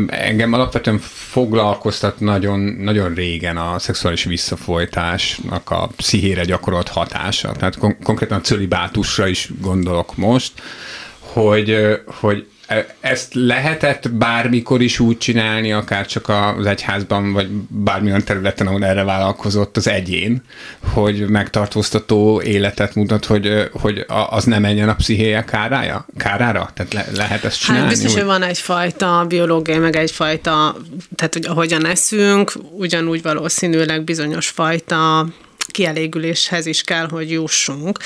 Engem 0.08 0.54
alapvetően 0.54 1.00
foglalkoztat 1.32 2.20
nagyon, 2.20 2.60
nagyon 2.60 3.14
régen 3.14 3.58
a 3.58 3.80
szexuális 3.80 4.24
visszafolytásnak 4.24 5.70
a 5.70 5.90
pszichére 5.96 6.44
gyakorolt 6.44 6.88
hatása. 6.88 7.52
Tehát 7.52 7.78
kon- 7.78 8.04
konkrétan 8.04 8.38
a 8.38 8.42
cölibátusra 8.42 9.28
is 9.28 9.50
gondolok 9.62 10.16
most, 10.16 10.52
hogy, 11.20 11.78
hogy 12.06 12.48
ezt 13.00 13.34
lehetett 13.34 14.12
bármikor 14.12 14.82
is 14.82 15.00
úgy 15.00 15.18
csinálni, 15.18 15.72
akár 15.72 16.06
csak 16.06 16.30
az 16.58 16.66
egyházban, 16.66 17.34
vagy 17.34 17.48
bármilyen 17.68 18.24
területen, 18.24 18.68
ahol 18.68 18.86
erre 18.86 19.04
vállalkozott 19.04 19.78
az 19.78 19.88
egyén, 19.88 20.42
hogy 20.94 21.30
megtartóztató 21.30 22.42
életet 22.42 22.96
mutat, 22.96 23.26
hogy, 23.26 23.70
hogy 23.72 24.06
az 24.30 24.44
ne 24.44 24.60
menjen 24.60 24.90
a 24.90 24.96
pszichéje 24.96 25.44
kárája, 25.44 26.06
kárára? 26.18 26.70
Tehát 26.74 26.94
le, 26.94 27.06
lehet 27.16 27.44
ezt 27.44 27.60
csinálni? 27.60 27.86
Hát 27.86 27.94
biztos, 27.94 28.12
úgy? 28.12 28.18
hogy 28.18 28.28
van 28.28 28.44
egyfajta 28.44 29.26
biológiai, 29.28 29.78
meg 29.78 29.96
egyfajta, 29.96 30.76
tehát 31.16 31.34
hogy 31.34 31.46
ahogyan 31.48 31.86
eszünk, 31.86 32.54
ugyanúgy 32.78 33.22
valószínűleg 33.22 34.04
bizonyos 34.04 34.50
fajta 34.50 35.28
kielégüléshez 35.72 36.66
is 36.66 36.82
kell, 36.82 37.08
hogy 37.10 37.32
jussunk, 37.32 38.00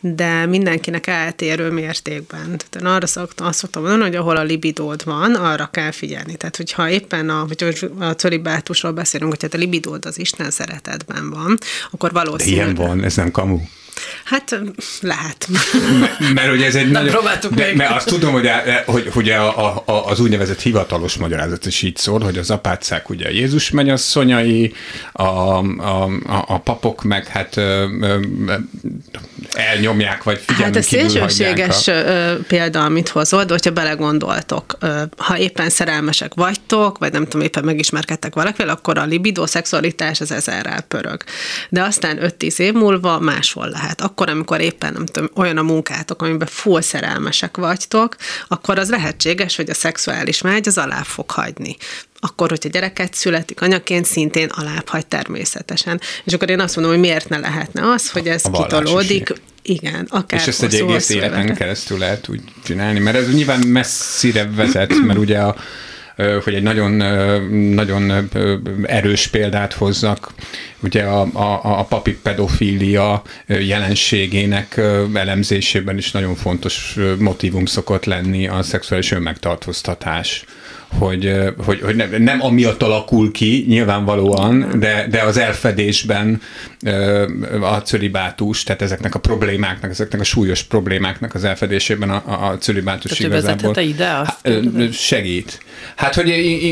de 0.00 0.46
mindenkinek 0.46 1.06
eltérő 1.06 1.70
mértékben. 1.70 2.44
Tehát 2.44 2.76
én 2.80 2.86
arra 2.86 3.06
szoktam, 3.06 3.46
azt 3.46 3.58
szoktam 3.58 3.82
mondani, 3.82 4.02
hogy 4.02 4.16
ahol 4.16 4.36
a 4.36 4.42
libidód 4.42 5.04
van, 5.04 5.34
arra 5.34 5.68
kell 5.72 5.90
figyelni. 5.90 6.36
Tehát, 6.36 6.56
hogyha 6.56 6.90
éppen 6.90 7.30
a, 7.30 7.46
hogy 7.46 7.90
a 7.98 8.10
cölibátusról 8.10 8.92
beszélünk, 8.92 9.30
hogy 9.30 9.42
hát 9.42 9.54
a 9.54 9.58
libidód 9.58 10.06
az 10.06 10.18
Isten 10.18 10.50
szeretetben 10.50 11.30
van, 11.30 11.58
akkor 11.90 12.12
De 12.12 12.18
valószínűleg... 12.24 12.76
ilyen 12.76 12.86
van, 12.88 13.04
ez 13.04 13.16
nem 13.16 13.30
kamu. 13.30 13.58
Hát 14.24 14.60
lehet. 15.00 15.48
Mert, 16.00 16.34
mert 16.34 16.48
hogy 16.48 16.62
ez 16.62 16.74
egy 16.74 16.90
nagyon... 16.90 17.10
próbáltuk 17.10 17.54
de, 17.54 17.66
még. 17.66 17.76
Mert 17.76 17.90
azt 17.90 18.06
tudom, 18.06 18.32
hogy, 18.32 18.46
a, 18.46 18.62
hogy, 18.86 19.08
hogy 19.12 19.30
a, 19.30 19.76
a, 19.86 20.06
az 20.06 20.20
úgynevezett 20.20 20.60
hivatalos 20.60 21.16
magyarázat 21.16 21.66
is 21.66 21.82
így 21.82 21.96
szól, 21.96 22.20
hogy 22.20 22.38
az 22.38 22.50
apácák 22.50 23.10
ugye 23.10 23.32
Jézus 23.32 23.70
mennyasszonyai, 23.70 24.74
a, 25.12 25.22
a, 25.22 26.02
a, 26.26 26.44
a 26.46 26.58
papok 26.58 27.02
meg 27.02 27.26
hát 27.26 27.56
ö, 27.56 27.86
ö, 28.00 28.20
elnyomják, 29.52 30.22
vagy 30.22 30.36
Hát 30.36 30.44
figyelmen 30.44 30.78
ez 30.78 30.86
kívül 30.86 31.20
hagyják 31.20 31.30
szélsőséges 31.30 31.88
a... 31.88 32.42
példa, 32.46 32.84
amit 32.84 33.08
hozod, 33.08 33.50
hogyha 33.50 33.70
belegondoltok, 33.70 34.78
ha 35.16 35.38
éppen 35.38 35.70
szerelmesek 35.70 36.34
vagytok, 36.34 36.98
vagy 36.98 37.12
nem 37.12 37.24
tudom, 37.24 37.40
éppen 37.40 37.64
megismerkedtek 37.64 38.34
valakivel, 38.34 38.68
akkor 38.68 38.98
a 38.98 39.04
libido, 39.04 39.46
szexualitás 39.46 40.20
az 40.20 40.32
ezerrel 40.32 40.80
pörög. 40.80 41.22
De 41.68 41.82
aztán 41.82 42.18
5-10 42.38 42.58
év 42.58 42.72
múlva 42.72 43.18
máshol 43.18 43.68
lehet. 43.68 43.91
Akkor, 44.00 44.28
amikor 44.28 44.60
éppen 44.60 44.92
nem 44.92 45.06
tudom, 45.06 45.30
olyan 45.34 45.56
a 45.56 45.62
munkátok, 45.62 46.22
amiben 46.22 46.48
full 46.50 46.80
szerelmesek 46.80 47.56
vagytok, 47.56 48.16
akkor 48.48 48.78
az 48.78 48.90
lehetséges, 48.90 49.56
hogy 49.56 49.70
a 49.70 49.74
szexuális 49.74 50.40
vágy 50.40 50.68
az 50.68 50.78
alá 50.78 51.02
fog 51.02 51.30
hagyni. 51.30 51.76
Akkor, 52.20 52.48
hogyha 52.48 52.68
gyereket 52.68 53.14
születik 53.14 53.60
anyaként, 53.60 54.04
szintén 54.04 54.48
alábbhagy 54.48 55.06
természetesen. 55.06 56.00
És 56.24 56.32
akkor 56.32 56.50
én 56.50 56.60
azt 56.60 56.76
mondom, 56.76 56.94
hogy 56.94 57.02
miért 57.02 57.28
ne 57.28 57.38
lehetne 57.38 57.90
az, 57.90 58.10
hogy 58.10 58.28
ez 58.28 58.42
kitolódik, 58.42 59.32
igen, 59.62 60.06
akár 60.10 60.40
És 60.40 60.46
ezt 60.46 60.62
egy 60.62 60.74
egész 60.74 61.08
életen 61.08 61.54
keresztül 61.54 61.98
lehet 61.98 62.28
úgy 62.28 62.40
csinálni, 62.64 62.98
mert 62.98 63.16
ez 63.16 63.32
nyilván 63.32 63.66
messzire 63.66 64.50
vezet, 64.56 64.94
mert 65.06 65.18
ugye 65.18 65.38
a 65.38 65.56
hogy 66.44 66.54
egy 66.54 66.62
nagyon, 66.62 66.90
nagyon 67.74 68.28
erős 68.82 69.26
példát 69.26 69.72
hozzak, 69.72 70.32
ugye 70.82 71.02
a, 71.02 71.20
a, 71.20 71.78
a 71.78 71.84
papi 71.84 72.18
pedofília 72.22 73.22
jelenségének 73.46 74.80
elemzésében 75.14 75.96
is 75.96 76.10
nagyon 76.10 76.34
fontos 76.34 76.96
motivum 77.18 77.66
szokott 77.66 78.04
lenni 78.04 78.46
a 78.48 78.62
szexuális 78.62 79.10
önmegtartóztatás 79.10 80.44
hogy, 80.98 81.32
hogy, 81.64 81.80
hogy 81.80 81.96
nem, 81.96 82.22
nem 82.22 82.42
amiatt 82.42 82.82
alakul 82.82 83.32
ki, 83.32 83.64
nyilvánvalóan, 83.68 84.66
de, 84.78 85.06
de 85.10 85.22
az 85.22 85.36
elfedésben 85.36 86.40
a 87.60 87.76
cölibátus, 87.76 88.62
tehát 88.62 88.82
ezeknek 88.82 89.14
a 89.14 89.18
problémáknak, 89.18 89.90
ezeknek 89.90 90.20
a 90.20 90.24
súlyos 90.24 90.62
problémáknak 90.62 91.34
az 91.34 91.44
elfedésében 91.44 92.10
a, 92.10 92.50
a 92.50 92.58
cölibátus 92.58 93.10
tehát 93.10 93.32
igazából 93.32 93.76
ide 93.76 94.08
azt? 94.08 94.48
segít. 94.92 95.60
Hát, 95.96 96.14
hogy 96.14 96.28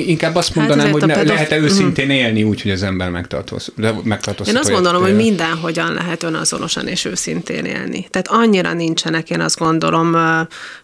inkább 0.07 0.35
azt 0.35 0.49
hát 0.49 0.57
mondanám, 0.57 0.85
hát 0.85 1.01
hogy 1.01 1.13
pedof... 1.13 1.27
lehet-e 1.27 1.59
őszintén 1.59 2.11
élni 2.11 2.43
úgy, 2.43 2.63
hogy 2.63 2.71
az 2.71 2.83
ember 2.83 3.11
megtartoz 3.11 4.49
Én 4.49 4.57
azt 4.57 4.71
gondolom, 4.71 5.03
hogy 5.03 5.17
mindenhogyan 5.17 5.93
lehet 5.93 6.23
önazonosan 6.23 6.87
és 6.87 7.05
őszintén 7.05 7.65
élni. 7.65 8.07
Tehát 8.11 8.29
annyira 8.29 8.73
nincsenek, 8.73 9.31
én 9.31 9.41
azt 9.41 9.59
gondolom, 9.59 10.17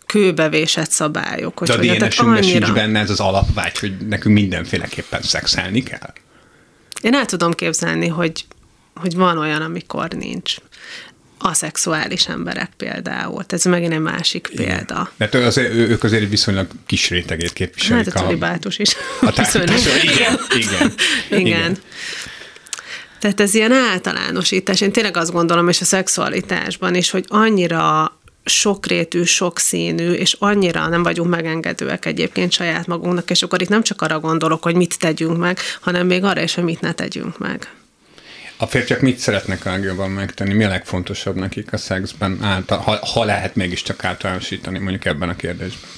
kőbevésett 0.07 0.90
szabályok. 0.90 1.59
Hogy 1.59 1.69
De 1.69 1.75
a 1.75 1.77
DNS-ünkben 1.77 2.37
annyira... 2.37 2.66
sincs 2.66 2.73
benne 2.73 3.01
ez 3.01 3.11
az 3.11 3.21
alapvágy, 3.21 3.79
hogy 3.79 3.97
nekünk 3.97 4.35
mindenféleképpen 4.35 5.23
szexelni 5.23 5.83
kell? 5.83 6.12
Én 7.01 7.14
el 7.14 7.27
tudom 7.27 7.53
képzelni, 7.53 8.09
hogy, 8.09 8.45
hogy 8.95 9.14
van 9.14 9.38
olyan, 9.38 9.62
amikor 9.62 10.09
nincs 10.09 10.57
aszexuális 11.38 12.29
emberek 12.29 12.71
például. 12.77 13.45
Ez 13.49 13.64
megint 13.64 13.92
egy 13.92 14.01
másik 14.01 14.49
Igen. 14.53 14.66
példa. 14.66 15.11
Mert 15.16 15.35
az, 15.35 15.57
ők 15.57 16.05
azért 16.05 16.29
viszonylag 16.29 16.66
kis 16.87 17.11
rétegét 17.11 17.53
képviselik. 17.53 18.05
Hát 18.05 18.14
a 18.14 18.21
cölibátus 18.21 18.79
is. 18.79 18.97
A 19.21 19.33
társadalom. 19.33 19.75
Igen. 20.03 20.38
Igen. 20.57 20.92
Igen. 21.31 21.40
Igen. 21.47 21.79
Tehát 23.21 23.40
ez 23.40 23.55
ilyen 23.55 23.73
általánosítás. 23.73 24.81
Én 24.81 24.92
tényleg 24.92 25.16
azt 25.16 25.33
gondolom, 25.33 25.69
és 25.69 25.81
a 25.81 25.85
szexualitásban 25.85 26.95
is, 26.95 27.11
hogy 27.11 27.25
annyira 27.29 28.12
sokrétű, 28.46 29.22
sokszínű, 29.22 30.12
és 30.12 30.37
annyira 30.38 30.88
nem 30.88 31.02
vagyunk 31.02 31.30
megengedőek 31.30 32.04
egyébként 32.04 32.52
saját 32.52 32.87
magunknak, 32.87 33.30
és 33.30 33.42
akkor 33.42 33.62
itt 33.62 33.68
nem 33.68 33.82
csak 33.82 34.02
arra 34.02 34.20
gondolok, 34.20 34.62
hogy 34.62 34.74
mit 34.74 34.98
tegyünk 34.98 35.38
meg, 35.38 35.59
hanem 35.80 36.06
még 36.06 36.24
arra 36.24 36.42
is, 36.42 36.54
hogy 36.54 36.64
mit 36.64 36.80
ne 36.80 36.92
tegyünk 36.92 37.38
meg. 37.38 37.70
A 38.56 38.66
férfiak 38.66 39.00
mit 39.00 39.18
szeretnek 39.18 39.66
a 39.66 39.70
legjobban 39.70 40.11
megtenni? 40.11 40.54
Mi 40.54 40.64
a 40.64 40.68
legfontosabb 40.68 41.35
nekik 41.35 41.72
a 41.72 41.76
szexben, 41.76 42.38
által, 42.42 42.78
ha, 42.78 43.06
ha 43.06 43.24
lehet 43.24 43.54
mégiscsak 43.54 44.04
általánosítani 44.04 44.78
mondjuk 44.78 45.04
ebben 45.04 45.28
a 45.28 45.37
kérdésben? 45.37 45.90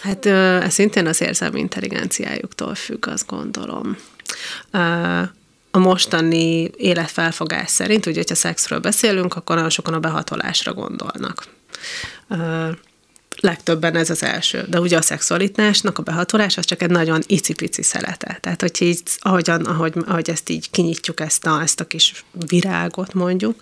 Hát 0.00 0.26
ez 0.26 0.72
szintén 0.72 1.06
az 1.06 1.20
érzelmi 1.20 1.60
intelligenciájuktól 1.60 2.74
függ, 2.74 3.06
azt 3.06 3.26
gondolom. 3.26 3.96
A 5.70 5.78
mostani 5.78 6.70
életfelfogás 6.76 7.70
szerint, 7.70 8.06
ugye, 8.06 8.16
hogyha 8.16 8.34
szexről 8.34 8.78
beszélünk, 8.78 9.36
akkor 9.36 9.54
nagyon 9.54 9.70
sokan 9.70 9.94
a 9.94 9.98
behatolásra 9.98 10.72
gondolnak 10.72 11.55
legtöbben 13.40 13.96
ez 13.96 14.10
az 14.10 14.22
első. 14.22 14.64
De 14.68 14.80
ugye 14.80 14.96
a 14.96 15.02
szexualitásnak 15.02 15.98
a 15.98 16.02
behatolás 16.02 16.56
az 16.56 16.64
csak 16.64 16.82
egy 16.82 16.90
nagyon 16.90 17.22
icipici 17.26 17.82
szelete. 17.82 18.38
Tehát, 18.40 18.60
hogy 18.60 18.82
így, 18.82 19.00
ahogyan, 19.18 19.64
ahogy, 19.64 19.94
ahogy 20.06 20.30
ezt 20.30 20.48
így 20.48 20.70
kinyitjuk, 20.70 21.20
ezt 21.20 21.46
a, 21.46 21.60
ezt 21.62 21.80
a 21.80 21.86
kis 21.86 22.24
virágot 22.46 23.14
mondjuk, 23.14 23.60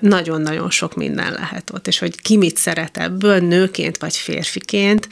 nagyon-nagyon 0.00 0.70
sok 0.70 0.94
minden 0.94 1.32
lehet 1.32 1.70
ott. 1.70 1.86
És 1.86 1.98
hogy 1.98 2.20
ki 2.20 2.36
mit 2.36 2.56
szeret 2.56 2.96
ebből, 2.96 3.38
nőként 3.38 3.98
vagy 3.98 4.16
férfiként, 4.16 5.08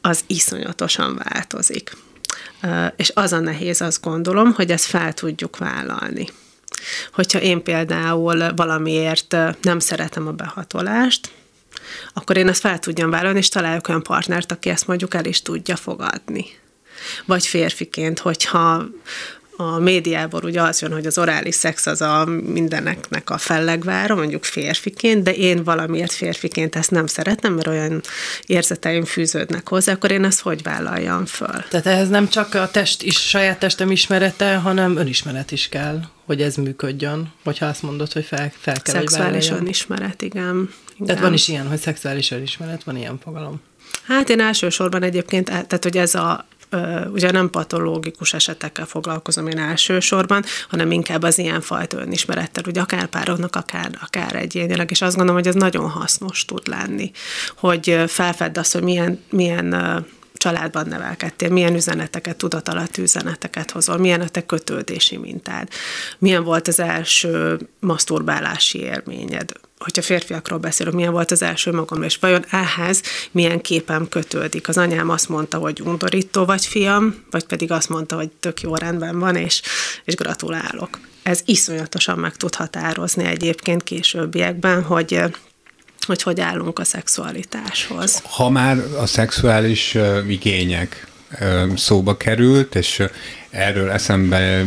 az 0.00 0.24
iszonyatosan 0.26 1.22
változik. 1.28 1.96
És 2.96 3.10
az 3.14 3.32
a 3.32 3.40
nehéz, 3.40 3.80
azt 3.80 4.02
gondolom, 4.02 4.52
hogy 4.52 4.70
ezt 4.70 4.84
fel 4.84 5.12
tudjuk 5.12 5.56
vállalni. 5.56 6.28
Hogyha 7.12 7.40
én 7.40 7.62
például 7.62 8.54
valamiért 8.54 9.36
nem 9.62 9.78
szeretem 9.78 10.26
a 10.26 10.32
behatolást, 10.32 11.30
akkor 12.12 12.36
én 12.36 12.48
ezt 12.48 12.60
fel 12.60 12.78
tudjam 12.78 13.10
vállalni, 13.10 13.38
és 13.38 13.48
találjuk 13.48 13.88
olyan 13.88 14.02
partnert, 14.02 14.52
aki 14.52 14.68
ezt 14.68 14.86
mondjuk 14.86 15.14
el 15.14 15.24
is 15.24 15.42
tudja 15.42 15.76
fogadni. 15.76 16.44
Vagy 17.24 17.46
férfiként, 17.46 18.18
hogyha 18.18 18.84
a 19.56 19.78
médiából 19.78 20.40
ugye 20.44 20.62
az 20.62 20.80
jön, 20.80 20.92
hogy 20.92 21.06
az 21.06 21.18
orális 21.18 21.54
szex 21.54 21.86
az 21.86 22.00
a 22.00 22.24
mindeneknek 22.44 23.30
a 23.30 23.38
fellegvára, 23.38 24.14
mondjuk 24.14 24.44
férfiként, 24.44 25.22
de 25.22 25.32
én 25.34 25.64
valamiért 25.64 26.12
férfiként 26.12 26.76
ezt 26.76 26.90
nem 26.90 27.06
szeretem, 27.06 27.54
mert 27.54 27.66
olyan 27.66 28.00
érzeteim 28.46 29.04
fűződnek 29.04 29.68
hozzá, 29.68 29.92
akkor 29.92 30.10
én 30.10 30.24
ezt 30.24 30.40
hogy 30.40 30.62
vállaljam 30.62 31.26
föl? 31.26 31.64
Tehát 31.68 31.86
ehhez 31.86 32.08
nem 32.08 32.28
csak 32.28 32.54
a 32.54 32.70
test 32.70 33.02
is, 33.02 33.28
saját 33.28 33.58
testem 33.58 33.90
ismerete, 33.90 34.56
hanem 34.56 34.96
önismeret 34.96 35.50
is 35.50 35.68
kell, 35.68 36.00
hogy 36.26 36.42
ez 36.42 36.56
működjön, 36.56 37.32
hogyha 37.44 37.66
azt 37.66 37.82
mondod, 37.82 38.12
hogy 38.12 38.24
fel, 38.24 38.52
fel 38.58 38.82
kell, 38.82 38.94
Szexuális 38.94 39.48
hogy 39.48 39.58
önismeret, 39.58 40.22
igen. 40.22 40.68
igen. 40.94 41.06
Tehát 41.06 41.22
van 41.22 41.32
is 41.32 41.48
ilyen, 41.48 41.68
hogy 41.68 41.78
szexuális 41.78 42.30
önismeret, 42.30 42.84
van 42.84 42.96
ilyen 42.96 43.18
fogalom. 43.22 43.60
Hát 44.06 44.28
én 44.28 44.40
elsősorban 44.40 45.02
egyébként, 45.02 45.44
tehát 45.44 45.82
hogy 45.82 45.96
ez 45.96 46.14
a 46.14 46.46
ugye 47.12 47.30
nem 47.30 47.50
patológikus 47.50 48.34
esetekkel 48.34 48.86
foglalkozom 48.86 49.46
én 49.46 49.58
elsősorban, 49.58 50.44
hanem 50.68 50.90
inkább 50.90 51.22
az 51.22 51.38
ilyen 51.38 51.60
fajta 51.60 51.98
önismerettel, 51.98 52.64
ugye 52.66 52.80
akár 52.80 53.06
pároknak, 53.06 53.56
akár, 53.56 53.90
akár 54.02 54.34
egyénileg, 54.34 54.90
és 54.90 55.02
azt 55.02 55.16
gondolom, 55.16 55.40
hogy 55.40 55.48
ez 55.48 55.54
nagyon 55.54 55.88
hasznos 55.88 56.44
tud 56.44 56.68
lenni, 56.68 57.10
hogy 57.56 58.02
felfedd 58.06 58.58
azt, 58.58 58.72
hogy 58.72 58.82
milyen, 58.82 59.20
milyen 59.30 59.74
családban 60.42 60.86
nevelkedtél, 60.86 61.48
milyen 61.48 61.74
üzeneteket, 61.74 62.36
tudat 62.36 62.98
üzeneteket 62.98 63.70
hozol, 63.70 63.98
milyen 63.98 64.20
a 64.20 64.28
te 64.28 64.46
kötődési 64.46 65.16
mintád, 65.16 65.68
milyen 66.18 66.44
volt 66.44 66.68
az 66.68 66.80
első 66.80 67.58
maszturbálási 67.80 68.78
élményed, 68.78 69.52
hogyha 69.82 70.02
férfiakról 70.02 70.58
beszélünk, 70.58 70.96
milyen 70.96 71.12
volt 71.12 71.30
az 71.30 71.42
első 71.42 71.72
magam, 71.72 72.02
és 72.02 72.16
vajon 72.16 72.44
ehhez 72.50 73.02
milyen 73.30 73.60
képem 73.60 74.08
kötődik. 74.08 74.68
Az 74.68 74.78
anyám 74.78 75.08
azt 75.08 75.28
mondta, 75.28 75.58
hogy 75.58 75.80
undorító 75.80 76.44
vagy 76.44 76.66
fiam, 76.66 77.24
vagy 77.30 77.44
pedig 77.44 77.70
azt 77.70 77.88
mondta, 77.88 78.16
hogy 78.16 78.30
tök 78.40 78.60
jó 78.60 78.74
rendben 78.74 79.18
van, 79.18 79.36
és, 79.36 79.62
és 80.04 80.14
gratulálok. 80.14 81.00
Ez 81.22 81.40
iszonyatosan 81.44 82.18
meg 82.18 82.36
tud 82.36 82.54
határozni 82.54 83.24
egyébként 83.24 83.82
későbbiekben, 83.82 84.82
hogy 84.82 85.20
hogy 86.06 86.22
hogy 86.22 86.40
állunk 86.40 86.78
a 86.78 86.84
szexualitáshoz. 86.84 88.22
Ha 88.22 88.50
már 88.50 88.78
a 88.98 89.06
szexuális 89.06 89.96
igények 90.28 91.06
szóba 91.76 92.16
került, 92.16 92.74
és 92.74 93.02
erről 93.50 93.90
eszembe 93.90 94.64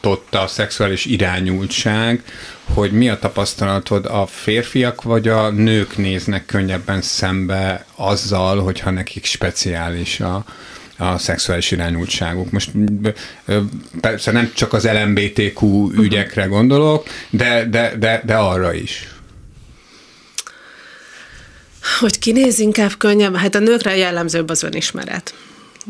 jutott 0.00 0.34
a 0.34 0.46
szexuális 0.46 1.04
irányultság, 1.04 2.22
hogy 2.74 2.92
mi 2.92 3.08
a 3.08 3.18
tapasztalatod, 3.18 4.06
a 4.06 4.26
férfiak 4.26 5.02
vagy 5.02 5.28
a 5.28 5.50
nők 5.50 5.96
néznek 5.96 6.46
könnyebben 6.46 7.02
szembe 7.02 7.84
azzal, 7.94 8.62
hogyha 8.62 8.90
nekik 8.90 9.24
speciális 9.24 10.20
a, 10.20 10.44
a 10.98 11.18
szexuális 11.18 11.70
irányultságuk. 11.70 12.50
Most 12.50 12.70
persze 14.00 14.32
nem 14.32 14.50
csak 14.54 14.72
az 14.72 14.88
LMBTQ 14.88 15.90
ügyekre 15.92 16.44
gondolok, 16.44 17.06
de, 17.30 17.64
de, 17.64 17.96
de, 17.98 18.22
de 18.24 18.34
arra 18.34 18.72
is. 18.72 19.08
Hogy 21.98 22.18
kinéz 22.18 22.58
inkább 22.58 22.92
könnyebb? 22.98 23.36
Hát 23.36 23.54
a 23.54 23.58
nőkre 23.58 23.96
jellemzőbb 23.96 24.48
az 24.48 24.62
önismeret. 24.62 25.34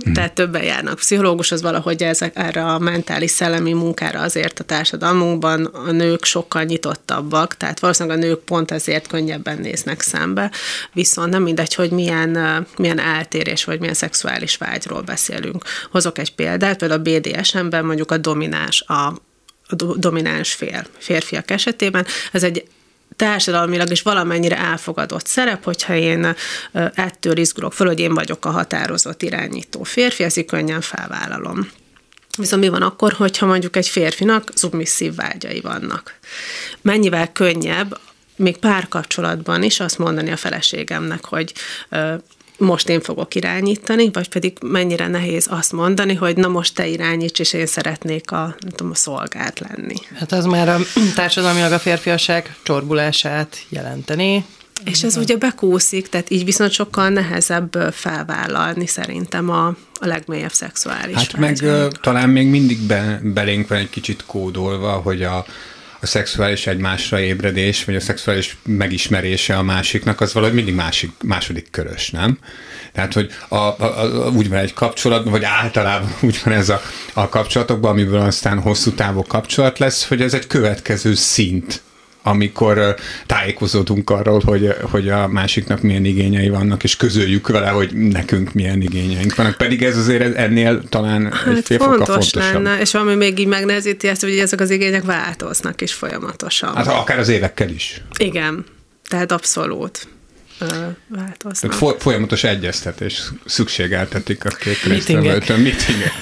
Mm. 0.09 0.13
Tehát 0.13 0.33
többen 0.33 0.63
járnak. 0.63 0.95
Pszichológus 0.95 1.53
az 1.53 1.63
valahogy 1.63 2.03
ezek, 2.03 2.37
erre 2.37 2.65
a 2.65 2.79
mentális 2.79 3.31
szellemi 3.31 3.73
munkára 3.73 4.21
azért 4.21 4.61
a 4.61 4.65
társadalmunkban 4.65 5.65
a 5.65 5.91
nők 5.91 6.25
sokkal 6.25 6.63
nyitottabbak, 6.63 7.57
tehát 7.57 7.81
valószínűleg 7.81 8.19
a 8.19 8.21
nők 8.21 8.39
pont 8.39 8.71
ezért 8.71 9.07
könnyebben 9.07 9.59
néznek 9.59 10.01
szembe, 10.01 10.51
viszont 10.93 11.31
nem 11.31 11.43
mindegy, 11.43 11.75
hogy 11.75 11.91
milyen, 11.91 12.67
milyen 12.77 12.99
eltérés 12.99 13.65
vagy 13.65 13.79
milyen 13.79 13.95
szexuális 13.95 14.57
vágyról 14.57 15.01
beszélünk. 15.03 15.65
Hozok 15.91 16.19
egy 16.19 16.35
példát, 16.35 16.77
például 16.77 17.01
a 17.01 17.03
BDSM-ben 17.03 17.85
mondjuk 17.85 18.11
a 18.11 18.17
domináns, 18.17 18.83
a 18.87 19.13
a 19.71 19.75
domináns 19.97 20.53
fél 20.53 20.87
férfiak 20.99 21.51
esetében. 21.51 22.07
Ez 22.33 22.43
egy 22.43 22.65
társadalmilag 23.18 23.90
is 23.90 24.02
valamennyire 24.02 24.59
elfogadott 24.59 25.26
szerep, 25.26 25.64
hogyha 25.64 25.94
én 25.94 26.35
ettől 26.94 27.37
izgulok 27.37 27.72
föl, 27.72 27.87
hogy 27.87 28.00
én 28.00 28.14
vagyok 28.14 28.44
a 28.44 28.50
határozott 28.50 29.22
irányító 29.22 29.83
férfi, 29.83 30.22
ezt 30.22 30.44
könnyen 30.44 30.81
felvállalom. 30.81 31.70
Viszont 32.37 32.62
mi 32.62 32.68
van 32.68 32.83
akkor, 32.83 33.12
hogyha 33.12 33.46
mondjuk 33.46 33.76
egy 33.76 33.88
férfinak 33.88 34.50
szubmisszív 34.54 35.14
vágyai 35.14 35.61
vannak? 35.61 36.18
Mennyivel 36.81 37.33
könnyebb 37.33 38.00
még 38.37 38.57
párkapcsolatban 38.57 39.62
is 39.62 39.81
azt 39.81 39.98
mondani 39.98 40.31
a 40.31 40.37
feleségemnek, 40.37 41.24
hogy 41.24 41.52
most 42.59 42.88
én 42.88 43.01
fogok 43.01 43.35
irányítani, 43.35 44.11
vagy 44.12 44.29
pedig 44.29 44.57
mennyire 44.61 45.07
nehéz 45.07 45.47
azt 45.51 45.73
mondani, 45.73 46.14
hogy 46.14 46.37
na 46.37 46.49
most 46.49 46.75
te 46.75 46.87
irányíts, 46.87 47.38
és 47.38 47.53
én 47.53 47.66
szeretnék 47.66 48.31
a, 48.31 48.57
nem 48.61 48.71
tudom, 48.71 48.92
a 48.92 48.94
szolgált 48.94 49.61
lenni. 49.61 49.97
Hát 50.14 50.33
az 50.33 50.44
már 50.44 50.68
a 50.68 50.79
társadalmilag 51.14 51.73
a 51.73 51.79
férfiasság 51.79 52.57
csorbulását 52.62 53.57
jelenteni. 53.68 54.44
És 54.85 55.03
ez 55.03 55.16
ugye 55.16 55.37
bekúszik, 55.37 56.09
tehát 56.09 56.31
így 56.31 56.44
viszont 56.44 56.71
sokkal 56.71 57.09
nehezebb 57.09 57.77
felvállalni 57.92 58.87
szerintem 58.87 59.51
a, 59.51 59.66
a 59.94 60.07
legmélyebb 60.07 60.53
szexuális 60.53 61.16
Hát 61.16 61.37
meg 61.37 61.59
uh, 61.62 61.88
talán 62.01 62.29
még 62.29 62.47
mindig 62.47 62.79
be, 62.79 63.21
belénk 63.23 63.68
van 63.68 63.79
egy 63.79 63.90
kicsit 63.90 64.25
kódolva, 64.27 64.92
hogy 64.92 65.23
a, 65.23 65.47
a 66.01 66.07
szexuális 66.07 66.67
egymásra 66.67 67.21
ébredés, 67.21 67.85
vagy 67.85 67.97
a 67.97 68.01
szexuális 68.01 68.57
megismerése 68.65 69.57
a 69.57 69.63
másiknak, 69.63 70.21
az 70.21 70.33
valahogy 70.33 70.55
mindig 70.55 70.75
másik, 70.75 71.11
második 71.25 71.71
körös, 71.71 72.11
nem? 72.11 72.39
Tehát, 72.93 73.13
hogy 73.13 73.31
a, 73.49 73.57
a, 73.57 73.75
a, 73.79 74.31
úgy 74.31 74.49
van 74.49 74.59
egy 74.59 74.73
kapcsolat, 74.73 75.29
vagy 75.29 75.45
általában 75.45 76.15
úgy 76.23 76.41
van 76.45 76.55
ez 76.55 76.69
a, 76.69 76.81
a 77.13 77.29
kapcsolatokban, 77.29 77.91
amiből 77.91 78.21
aztán 78.21 78.61
hosszú 78.61 78.91
távú 78.91 79.23
kapcsolat 79.23 79.79
lesz, 79.79 80.09
hogy 80.09 80.23
ez 80.23 80.35
egy 80.35 80.47
következő 80.47 81.15
szint 81.15 81.83
amikor 82.29 82.95
tájékozódunk 83.27 84.11
arról, 84.11 84.43
hogy, 84.45 84.75
hogy 84.81 85.09
a 85.09 85.29
másiknak 85.29 85.81
milyen 85.81 86.05
igényei 86.05 86.49
vannak, 86.49 86.85
és 86.85 86.97
közöljük 86.97 87.49
vele, 87.49 87.69
hogy 87.69 87.93
nekünk 87.93 88.53
milyen 88.53 88.83
igényeink 88.83 89.35
vannak. 89.35 89.57
Pedig 89.57 89.83
ez 89.83 89.97
azért 89.97 90.37
ennél 90.37 90.83
talán 90.88 91.33
hát 91.33 91.57
egy 91.57 91.64
fél 91.64 91.79
fontos 91.79 92.09
fontosabb. 92.09 92.53
lenne, 92.53 92.81
és 92.81 92.95
ami 92.95 93.14
még 93.14 93.38
így 93.38 93.47
megnehezíti 93.47 94.09
ezt, 94.09 94.21
hogy 94.21 94.38
ezek 94.38 94.61
az 94.61 94.71
igények 94.71 95.05
változnak 95.05 95.81
is 95.81 95.93
folyamatosan. 95.93 96.75
Hát 96.75 96.87
akár 96.87 97.19
az 97.19 97.29
évekkel 97.29 97.69
is. 97.69 98.03
Igen, 98.19 98.64
tehát 99.09 99.33
abszolút 99.33 100.09
változnak. 101.07 101.73
Foly- 101.73 102.01
folyamatos 102.01 102.44
egyeztetés 102.44 103.23
szükségeltetik 103.47 104.44
a 104.44 104.49
két 104.49 104.83
résztvevőtől. 104.83 105.57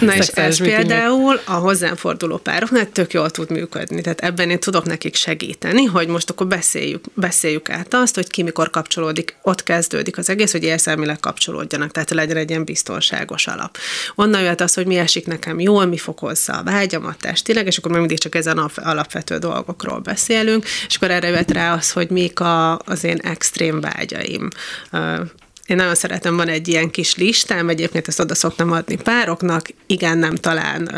Na 0.00 0.16
és 0.16 0.26
ez 0.26 0.58
például 0.58 1.40
a 1.44 1.52
hozzám 1.52 1.96
forduló 1.96 2.36
pároknál 2.36 2.90
tök 2.92 3.12
jól 3.12 3.30
tud 3.30 3.50
működni. 3.50 4.00
Tehát 4.00 4.20
ebben 4.20 4.50
én 4.50 4.58
tudok 4.58 4.84
nekik 4.84 5.14
segíteni, 5.14 5.84
hogy 5.84 6.08
most 6.08 6.30
akkor 6.30 6.46
beszéljük, 6.46 7.04
beszéljük 7.14 7.70
át 7.70 7.94
azt, 7.94 8.14
hogy 8.14 8.26
ki 8.26 8.42
mikor 8.42 8.70
kapcsolódik, 8.70 9.36
ott 9.42 9.62
kezdődik 9.62 10.18
az 10.18 10.30
egész, 10.30 10.52
hogy 10.52 10.62
érzelmileg 10.62 11.20
kapcsolódjanak, 11.20 11.92
tehát 11.92 12.10
legyen 12.10 12.36
egy 12.36 12.50
ilyen 12.50 12.64
biztonságos 12.64 13.46
alap. 13.46 13.76
Onnan 14.14 14.42
jött 14.42 14.60
az, 14.60 14.74
hogy 14.74 14.86
mi 14.86 14.96
esik 14.96 15.26
nekem 15.26 15.60
jól, 15.60 15.84
mi 15.84 15.98
fokozza 15.98 16.52
a 16.52 16.62
vágyamat 16.62 17.18
testileg, 17.18 17.66
és 17.66 17.78
akkor 17.78 17.90
még 17.90 18.00
mindig 18.00 18.18
csak 18.18 18.34
ezen 18.34 18.58
alapvető 18.74 19.38
dolgokról 19.38 19.98
beszélünk, 19.98 20.64
és 20.88 20.96
akkor 20.96 21.10
erre 21.10 21.28
jött 21.28 21.50
rá 21.50 21.74
az, 21.74 21.92
hogy 21.92 22.10
mik 22.10 22.40
a, 22.40 22.78
az 22.78 23.04
én 23.04 23.18
extrém 23.22 23.80
vágyai 23.80 24.25
barátaim. 24.26 24.48
Én 25.66 25.76
nagyon 25.76 25.94
szeretem, 25.94 26.36
van 26.36 26.48
egy 26.48 26.68
ilyen 26.68 26.90
kis 26.90 27.16
listám, 27.16 27.68
egyébként 27.68 28.08
ezt 28.08 28.20
oda 28.20 28.34
szoktam 28.34 28.72
adni 28.72 28.96
pároknak, 28.96 29.68
igen, 29.86 30.18
nem 30.18 30.34
talán 30.34 30.90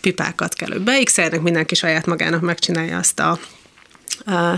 pipákat 0.00 0.54
kell, 0.54 0.68
hogy 0.68 0.80
beixeljenek, 0.80 1.40
mindenki 1.40 1.74
saját 1.74 2.06
magának 2.06 2.40
megcsinálja 2.40 2.98
azt 2.98 3.20
a 3.20 3.38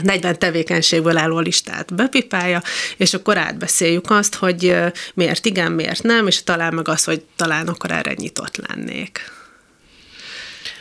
40 0.02 0.38
tevékenységből 0.38 1.16
álló 1.16 1.38
listát 1.38 1.94
bepipálja, 1.94 2.62
és 2.96 3.14
akkor 3.14 3.38
átbeszéljük 3.38 4.10
azt, 4.10 4.34
hogy 4.34 4.76
miért 5.14 5.46
igen, 5.46 5.72
miért 5.72 6.02
nem, 6.02 6.26
és 6.26 6.42
talán 6.42 6.74
meg 6.74 6.88
az, 6.88 7.04
hogy 7.04 7.24
talán 7.36 7.68
akkor 7.68 7.90
erre 7.90 8.12
nyitott 8.16 8.56
lennék. 8.66 9.20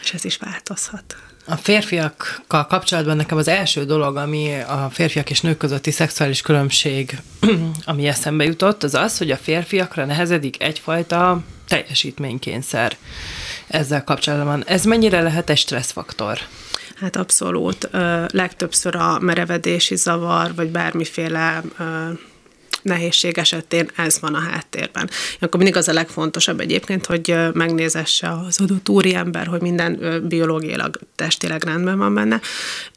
És 0.04 0.14
ez 0.14 0.26
is 0.26 0.38
változhat. 0.38 1.16
A 1.50 1.56
férfiakkal 1.56 2.68
kapcsolatban 2.68 3.16
nekem 3.16 3.38
az 3.38 3.48
első 3.48 3.86
dolog, 3.86 4.16
ami 4.16 4.60
a 4.62 4.90
férfiak 4.92 5.30
és 5.30 5.42
nők 5.42 5.58
közötti 5.58 5.92
szexuális 5.92 6.42
különbség, 6.42 7.22
ami 7.86 8.08
eszembe 8.08 8.44
jutott, 8.44 8.84
az 8.84 8.94
az, 8.94 9.18
hogy 9.18 9.32
a 9.32 9.38
férfiakra 9.38 10.06
nehezedik 10.06 10.64
egyfajta 10.64 11.40
teljesítménykényszer 11.68 12.98
ezzel 13.68 14.04
kapcsolatban. 14.04 14.64
Ez 14.68 14.84
mennyire 14.84 15.22
lehet 15.22 15.50
egy 15.50 15.58
stresszfaktor? 15.58 16.40
Hát 16.96 17.16
abszolút. 17.16 17.90
Legtöbbször 18.28 18.96
a 18.96 19.20
merevedési 19.20 19.96
zavar, 19.96 20.56
vagy 20.56 20.70
bármiféle 20.70 21.62
nehézség 22.90 23.38
esetén 23.38 23.92
ez 23.96 24.20
van 24.20 24.34
a 24.34 24.40
háttérben. 24.40 25.10
Akkor 25.40 25.60
mindig 25.60 25.78
az 25.78 25.88
a 25.88 25.94
legfontosabb 25.94 26.60
egyébként, 26.60 27.06
hogy 27.06 27.36
megnézesse 27.54 28.30
az 28.48 28.62
adott 28.62 28.90
úriember, 28.90 29.48
hogy 29.48 29.62
minden 29.62 30.24
biológiailag, 30.28 31.00
testileg 31.16 31.64
rendben 31.64 31.98
van 31.98 32.14
benne, 32.14 32.42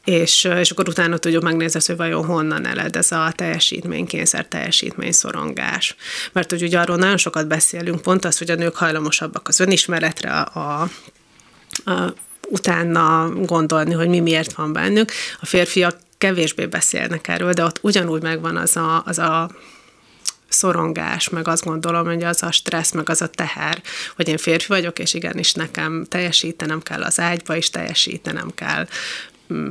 és, 0.05 0.43
és 0.43 0.71
akkor 0.71 0.87
utána 0.87 1.17
tudjuk 1.17 1.43
megnézni, 1.43 1.79
hogy 1.85 1.97
vajon 1.97 2.25
honnan 2.25 2.65
eled 2.65 2.95
ez 2.95 3.11
a 3.11 3.31
teljesítménykényszer, 3.35 4.45
teljesítményszorongás. 4.45 5.95
Mert 6.31 6.49
hogy 6.49 6.63
ugye 6.63 6.79
arról 6.79 6.97
nagyon 6.97 7.17
sokat 7.17 7.47
beszélünk, 7.47 8.01
pont 8.01 8.25
az, 8.25 8.37
hogy 8.37 8.51
a 8.51 8.55
nők 8.55 8.75
hajlamosabbak 8.75 9.47
az 9.47 9.59
önismeretre, 9.59 10.31
a, 10.31 10.81
a 10.81 12.13
utána 12.49 13.29
gondolni, 13.29 13.93
hogy 13.93 14.07
mi 14.07 14.19
miért 14.19 14.53
van 14.53 14.73
bennük. 14.73 15.11
A 15.41 15.45
férfiak 15.45 15.97
kevésbé 16.17 16.65
beszélnek 16.65 17.27
erről, 17.27 17.53
de 17.53 17.63
ott 17.63 17.79
ugyanúgy 17.81 18.21
megvan 18.21 18.57
az 18.57 18.75
a, 18.75 19.03
az 19.05 19.17
a 19.17 19.49
szorongás, 20.53 21.29
meg 21.29 21.47
azt 21.47 21.63
gondolom, 21.63 22.05
hogy 22.05 22.23
az 22.23 22.43
a 22.43 22.51
stressz, 22.51 22.91
meg 22.91 23.09
az 23.09 23.21
a 23.21 23.27
teher, 23.27 23.81
hogy 24.15 24.27
én 24.27 24.37
férfi 24.37 24.67
vagyok, 24.67 24.99
és 24.99 25.13
igenis 25.13 25.53
nekem 25.53 26.05
teljesítenem 26.09 26.81
kell 26.81 27.03
az 27.03 27.19
ágyba 27.19 27.55
is, 27.55 27.69
teljesítenem 27.69 28.51
kell 28.55 28.87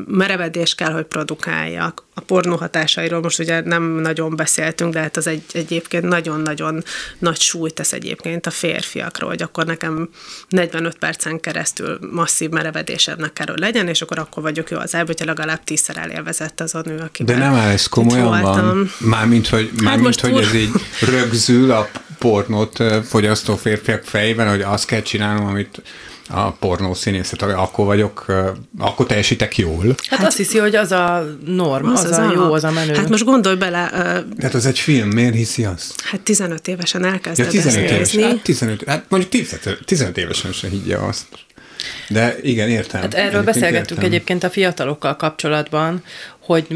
merevedés 0.06 0.74
kell, 0.74 0.92
hogy 0.92 1.04
produkáljak. 1.04 2.04
A 2.14 2.20
pornó 2.20 2.56
hatásairól 2.56 3.20
most 3.20 3.38
ugye 3.38 3.60
nem 3.60 3.82
nagyon 3.82 4.36
beszéltünk, 4.36 4.92
de 4.92 5.00
hát 5.00 5.16
az 5.16 5.26
egy, 5.26 5.42
egyébként 5.52 6.04
nagyon-nagyon 6.04 6.84
nagy 7.18 7.40
súlyt 7.40 7.74
tesz 7.74 7.92
egyébként 7.92 8.46
a 8.46 8.50
férfiakról, 8.50 9.28
hogy 9.28 9.42
akkor 9.42 9.66
nekem 9.66 10.08
45 10.48 10.98
percen 10.98 11.40
keresztül 11.40 11.98
masszív 12.10 12.50
merevedésemnek 12.50 13.32
kell, 13.32 13.46
hogy 13.46 13.58
legyen, 13.58 13.88
és 13.88 14.02
akkor 14.02 14.18
akkor 14.18 14.42
vagyok 14.42 14.70
jó 14.70 14.78
az 14.78 14.94
elbe, 14.94 15.06
hogyha 15.06 15.24
legalább 15.24 15.64
tízszer 15.64 15.96
elélvezett 15.96 16.60
az 16.60 16.74
a 16.74 16.82
nő, 16.84 16.98
aki 16.98 17.24
De 17.24 17.36
nem 17.36 17.54
áll 17.54 17.70
ez 17.70 17.86
komolyan 17.86 18.40
van? 18.40 18.90
Mármint, 18.98 19.48
hogy, 19.48 19.70
hát 19.74 19.82
mármint, 19.82 20.20
hát 20.20 20.30
hogy 20.30 20.42
ez 20.42 20.54
így 20.54 20.70
rögzül 21.00 21.70
a 21.70 21.90
pornót 22.18 22.82
fogyasztó 23.04 23.56
férfiak 23.56 24.04
fejében, 24.04 24.48
hogy 24.48 24.60
azt 24.60 24.86
kell 24.86 25.02
csinálnom, 25.02 25.46
amit 25.46 25.82
a 26.28 26.50
pornó 26.50 26.94
színészet, 26.94 27.42
akkor 27.42 27.86
vagyok, 27.86 28.26
akkor 28.78 29.06
teljesítek 29.06 29.58
jól. 29.58 29.86
Hát, 29.86 30.18
hát 30.18 30.26
azt 30.26 30.36
hiszi, 30.36 30.58
hogy 30.58 30.74
az 30.74 30.92
a 30.92 31.26
norm, 31.46 31.88
az, 31.88 32.04
az, 32.04 32.10
az 32.10 32.18
a, 32.18 32.32
jó, 32.32 32.52
az 32.52 32.64
a 32.64 32.70
menő. 32.70 32.94
Hát 32.94 33.08
most 33.08 33.24
gondolj 33.24 33.56
bele. 33.56 33.82
Uh, 33.84 34.36
Tehát 34.38 34.54
az 34.54 34.66
egy 34.66 34.78
film, 34.78 35.08
miért 35.08 35.34
hiszi 35.34 35.64
azt? 35.64 36.00
Hát 36.04 36.20
15 36.20 36.68
évesen 36.68 37.04
elkezdett 37.04 37.52
ja, 37.52 37.62
15 37.62 37.90
éves, 37.90 38.16
hát 38.16 38.42
15, 38.42 38.84
hát 38.86 39.04
mondjuk 39.08 39.32
15, 39.32 39.84
15 39.84 40.18
évesen 40.18 40.52
se 40.52 40.68
higgye 40.68 40.96
azt. 40.96 41.26
De 42.08 42.36
igen, 42.42 42.68
értem. 42.68 43.00
Hát 43.00 43.14
erről 43.14 43.26
egyébként 43.26 43.44
beszélgettünk 43.44 43.90
értem. 43.90 44.04
egyébként 44.04 44.44
a 44.44 44.50
fiatalokkal 44.50 45.16
kapcsolatban, 45.16 46.04
hogy 46.44 46.66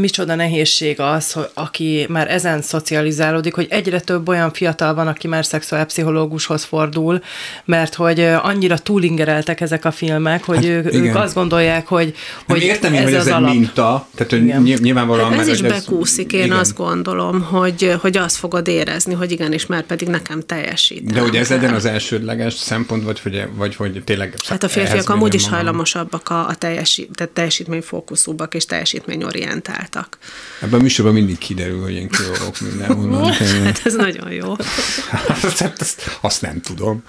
micsoda 0.00 0.34
nehézség 0.34 1.00
az, 1.00 1.32
hogy 1.32 1.48
aki 1.54 2.06
már 2.08 2.30
ezen 2.30 2.62
szocializálódik, 2.62 3.54
hogy 3.54 3.66
egyre 3.70 4.00
több 4.00 4.28
olyan 4.28 4.52
fiatal 4.52 4.94
van, 4.94 5.06
aki 5.06 5.28
már 5.28 5.44
szexuálpszichológushoz 5.44 6.64
fordul, 6.64 7.22
mert 7.64 7.94
hogy 7.94 8.20
annyira 8.20 8.78
túlingereltek 8.78 9.60
ezek 9.60 9.84
a 9.84 9.90
filmek, 9.90 10.44
hogy 10.44 10.56
hát, 10.56 10.64
ők, 10.64 10.94
ők 10.94 11.14
azt 11.14 11.34
gondolják, 11.34 11.86
hogy, 11.86 12.14
hogy 12.48 12.62
értem 12.62 12.94
ez, 12.94 13.02
hogy 13.02 13.12
ez 13.12 13.26
egy 13.26 13.32
alap. 13.32 13.52
minta, 13.52 14.06
tehát 14.14 14.32
hogy 14.32 14.42
igen. 14.42 14.62
nyilvánvalóan... 14.62 15.30
Hát 15.30 15.40
ez 15.40 15.48
is 15.48 15.60
bekúszik, 15.60 16.32
én 16.32 16.44
igen. 16.44 16.56
azt 16.56 16.76
gondolom, 16.76 17.42
hogy, 17.42 17.94
hogy 18.00 18.16
azt 18.16 18.36
fogod 18.36 18.68
érezni, 18.68 19.14
hogy 19.14 19.32
igenis, 19.32 19.66
mert 19.66 19.86
pedig 19.86 20.08
nekem 20.08 20.40
teljesít. 20.40 21.12
De 21.12 21.20
hogy 21.20 21.36
ez 21.36 21.48
legyen 21.48 21.74
az 21.74 21.84
elsődleges 21.84 22.54
szempont, 22.54 23.04
vagy 23.04 23.20
hogy, 23.20 23.42
vagy 23.54 23.76
hogy 23.76 24.02
tényleg... 24.04 24.34
Hát 24.48 24.62
a 24.62 24.68
férfiak 24.68 25.08
amúgy 25.08 25.34
is 25.34 25.48
hajlamosabbak 25.48 26.28
a, 26.28 26.46
a 26.46 26.54
teljesít, 26.54 27.08
tehát 27.14 27.32
teljesítményfókuszúbbak 27.32 28.54
és 28.54 28.64
teljesítmény 28.64 29.09
eredményorientáltak. 29.10 30.18
Ebben 30.60 30.80
a 30.80 30.82
műsorban 30.82 31.14
mindig 31.14 31.38
kiderül, 31.38 31.82
hogy 31.82 31.94
én 31.94 32.08
kiorok 32.08 32.60
mindenhonnan. 32.60 33.32
hát 33.64 33.80
ez 33.84 33.94
nagyon 33.94 34.32
jó. 34.32 34.56
hát 35.10 35.44
azt, 35.78 36.18
azt 36.20 36.42
nem 36.42 36.60
tudom. 36.60 37.02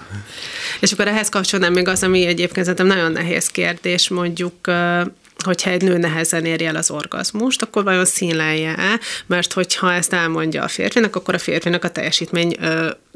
És 0.80 0.92
akkor 0.92 1.08
ehhez 1.08 1.28
kapcsolódnám 1.28 1.72
még 1.72 1.88
az, 1.88 2.02
ami 2.02 2.26
egyébként 2.26 2.66
szerintem 2.66 2.86
nagyon 2.86 3.12
nehéz 3.12 3.46
kérdés, 3.46 4.08
mondjuk 4.08 4.54
hogyha 5.44 5.70
egy 5.70 5.82
nő 5.82 5.98
nehezen 5.98 6.44
érje 6.44 6.68
el 6.68 6.76
az 6.76 6.90
orgazmust, 6.90 7.62
akkor 7.62 7.84
vajon 7.84 8.04
színlelje-e? 8.04 9.00
Mert 9.26 9.52
hogyha 9.52 9.92
ezt 9.92 10.12
elmondja 10.12 10.62
a 10.62 10.68
férfinak, 10.68 11.16
akkor 11.16 11.34
a 11.34 11.38
férfinak 11.38 11.84
a 11.84 11.90
teljesítmény 11.90 12.56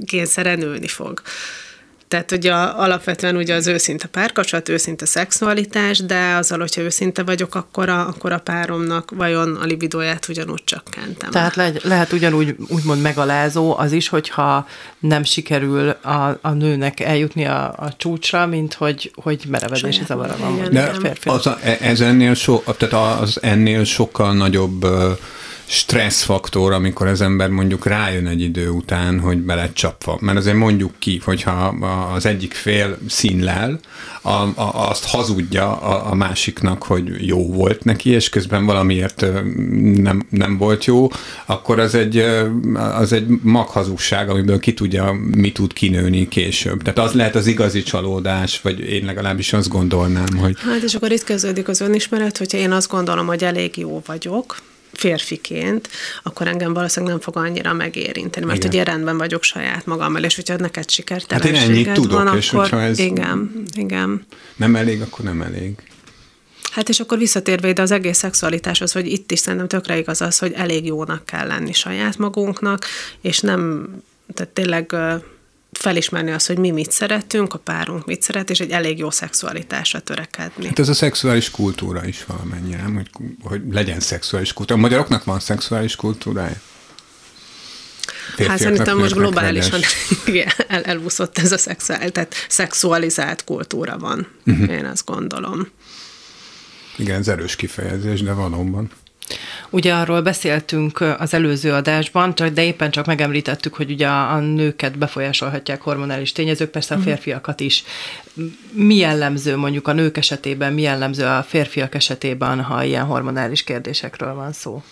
kényszere 0.07 0.55
nőni 0.55 0.89
fog. 0.89 1.23
Tehát 2.09 2.33
ugye 2.33 2.53
alapvetően 2.53 3.37
ugye 3.37 3.55
az 3.55 3.67
őszinte 3.67 4.07
párkapcsolat, 4.07 4.69
őszinte 4.69 5.07
szexualitás, 5.07 5.99
de 5.99 6.35
azzal, 6.35 6.59
hogyha 6.59 6.81
őszinte 6.81 7.23
vagyok, 7.23 7.55
akkor 7.55 7.89
a, 7.89 8.07
akkor 8.07 8.33
a 8.33 8.39
páromnak 8.39 9.11
vajon 9.11 9.57
a 9.57 9.65
libidóját 9.65 10.29
ugyanúgy 10.29 10.65
csökkentem. 10.65 11.31
Tehát 11.31 11.55
le, 11.55 11.73
lehet 11.83 12.13
ugyanúgy 12.13 12.57
úgymond 12.69 13.01
megalázó 13.01 13.79
az 13.79 13.93
is, 13.93 14.09
hogyha 14.09 14.67
nem 14.99 15.25
sikerül 15.25 15.89
a, 15.89 16.39
a 16.41 16.51
nőnek 16.51 17.01
eljutni 17.01 17.47
a, 17.47 17.75
a 17.77 17.95
csúcsra, 17.97 18.47
mint 18.47 18.75
hogy, 18.75 19.13
hogy 19.23 19.45
merevedési 19.49 20.03
zavara 20.07 20.37
van. 20.37 20.69
De 20.71 20.93
az 21.25 21.47
a, 21.47 21.59
ez 21.81 22.01
ennél, 22.01 22.35
so, 22.35 22.63
tehát 22.77 23.21
az 23.21 23.39
ennél 23.43 23.85
sokkal 23.85 24.35
nagyobb 24.35 24.87
stresszfaktor, 25.67 26.73
amikor 26.73 27.07
az 27.07 27.21
ember 27.21 27.49
mondjuk 27.49 27.87
rájön 27.87 28.27
egy 28.27 28.41
idő 28.41 28.69
után, 28.69 29.21
hogy 29.21 29.39
bele 29.39 29.73
csapva. 29.73 30.19
Mert 30.21 30.39
azért 30.39 30.57
mondjuk 30.57 30.93
ki, 30.99 31.21
hogyha 31.25 31.51
az 32.15 32.27
egyik 32.27 32.55
fél 32.55 32.99
színlel, 33.09 33.81
a, 34.23 34.31
a, 34.31 34.89
azt 34.89 35.05
hazudja 35.05 35.81
a, 35.81 36.11
a 36.11 36.15
másiknak, 36.15 36.83
hogy 36.83 37.27
jó 37.27 37.53
volt 37.53 37.85
neki, 37.85 38.11
és 38.11 38.29
közben 38.29 38.67
valamiért 38.67 39.27
nem, 39.97 40.27
nem 40.31 40.57
volt 40.59 40.85
jó, 40.85 41.09
akkor 41.47 41.79
az 41.79 41.95
egy, 41.95 42.25
az 42.75 43.13
egy 43.13 43.27
maghazugság, 43.43 44.29
amiből 44.29 44.59
ki 44.59 44.75
tudja, 44.75 45.13
mi 45.35 45.53
tud 45.53 45.73
kinőni 45.73 46.29
később. 46.29 46.83
Tehát 46.83 46.99
az 46.99 47.13
lehet 47.13 47.35
az 47.35 47.47
igazi 47.47 47.83
csalódás, 47.83 48.61
vagy 48.61 48.81
én 48.81 49.05
legalábbis 49.05 49.53
azt 49.53 49.69
gondolnám, 49.69 50.37
hogy... 50.37 50.57
Hát 50.59 50.83
és 50.83 50.95
akkor 50.95 51.13
itt 51.13 51.25
kezdődik 51.25 51.69
az 51.69 51.81
önismeret, 51.81 52.39
hogyha 52.39 52.59
én 52.59 52.73
azt 52.73 52.89
gondolom, 52.89 53.27
hogy 53.27 53.45
elég 53.45 53.77
jó 53.77 54.03
vagyok, 54.07 54.57
férfiként, 54.97 55.89
akkor 56.23 56.47
engem 56.49 56.73
valószínűleg 56.73 57.15
nem 57.15 57.23
fog 57.23 57.37
annyira 57.37 57.73
megérinteni, 57.73 58.47
mert 58.47 58.59
igen. 58.59 58.71
ugye 58.71 58.83
rendben 58.83 59.19
vagyok 59.19 59.43
saját 59.43 59.87
magammal, 59.87 60.23
és 60.23 60.35
hogyha 60.35 60.57
neked 60.57 60.91
sikertelenséged 60.91 61.59
hát 61.61 61.69
én 61.69 61.75
ennyit 61.75 61.93
tudok, 61.93 62.23
van, 62.23 62.37
és 62.37 62.53
akkor 62.53 62.73
ez 62.73 62.99
igen, 62.99 63.63
igen. 63.75 64.27
Nem 64.57 64.77
elég, 64.77 65.01
akkor 65.01 65.25
nem 65.25 65.43
elég. 65.43 65.75
Hát 66.71 66.89
és 66.89 67.01
akkor 67.01 67.19
visszatérve 67.19 67.69
ide 67.69 67.83
az 67.83 67.91
egész 67.91 68.19
szexualitáshoz, 68.19 68.93
hogy 68.93 69.07
itt 69.07 69.31
is 69.31 69.39
szerintem 69.39 69.69
tökre 69.69 69.99
igaz 69.99 70.21
az, 70.21 70.39
hogy 70.39 70.53
elég 70.53 70.87
jónak 70.87 71.25
kell 71.25 71.47
lenni 71.47 71.73
saját 71.73 72.19
magunknak, 72.19 72.85
és 73.21 73.41
nem, 73.41 73.89
tehát 74.35 74.53
tényleg 74.53 74.95
felismerni 75.77 76.31
azt, 76.31 76.47
hogy 76.47 76.59
mi 76.59 76.71
mit 76.71 76.91
szeretünk, 76.91 77.55
a 77.55 77.59
párunk 77.59 78.07
mit 78.07 78.23
szeret, 78.23 78.51
és 78.51 78.61
egy 78.61 78.71
elég 78.71 78.99
jó 78.99 79.11
szexualitásra 79.11 80.01
törekedni. 80.01 80.67
Hát 80.67 80.79
ez 80.79 80.89
a 80.89 80.95
szexuális 80.95 81.51
kultúra 81.51 82.07
is 82.07 82.25
valamennyire, 82.25 82.83
hogy, 82.83 83.11
hogy 83.43 83.63
legyen 83.71 84.01
szexuális 84.01 84.53
kultúra. 84.53 84.79
A 84.79 84.83
magyaroknak 84.83 85.25
van 85.25 85.41
szexuális 85.41 85.97
kultúrája? 85.97 86.57
hát 88.47 88.59
szerintem 88.59 88.99
most 88.99 89.15
globálisan 89.15 89.81
igen, 90.27 90.49
el, 90.69 90.83
elúszott 90.83 91.39
ez 91.39 91.53
a 91.53 91.59
szexuális, 91.59 92.11
tehát 92.13 92.35
szexualizált 92.49 93.45
kultúra 93.45 93.99
van, 93.99 94.27
uh-huh. 94.47 94.71
én 94.71 94.85
azt 94.85 95.05
gondolom. 95.05 95.69
Igen, 96.97 97.19
ez 97.19 97.29
erős 97.29 97.57
kifejezés, 97.57 98.23
de 98.23 98.33
valóban. 98.33 98.91
Ugye 99.71 99.95
arról 99.95 100.23
beszéltünk 100.23 101.01
az 101.19 101.35
előző 101.35 101.73
adásban, 101.73 102.35
de 102.55 102.65
éppen 102.65 102.91
csak 102.91 103.07
megemlítettük, 103.07 103.75
hogy 103.75 103.91
ugye 103.91 104.09
a 104.09 104.39
nőket 104.39 104.99
befolyásolhatják 104.99 105.83
hormonális 105.83 106.33
tényezők, 106.33 106.71
persze 106.71 106.95
a 106.95 106.99
mhm. 106.99 107.07
férfiakat 107.07 107.61
is. 107.61 107.85
Mi 108.73 108.95
jellemző 108.97 109.57
mondjuk 109.57 109.89
a 109.89 109.93
nők 109.93 110.17
esetében, 110.17 110.73
mi 110.73 110.83
jellemző 110.83 111.25
a 111.25 111.43
férfiak 111.43 111.95
esetében, 111.95 112.63
ha 112.63 112.85
ilyen 112.85 113.05
hormonális 113.05 113.65
kérdésekről 113.65 114.35
van 114.35 114.53
szó? 114.53 114.83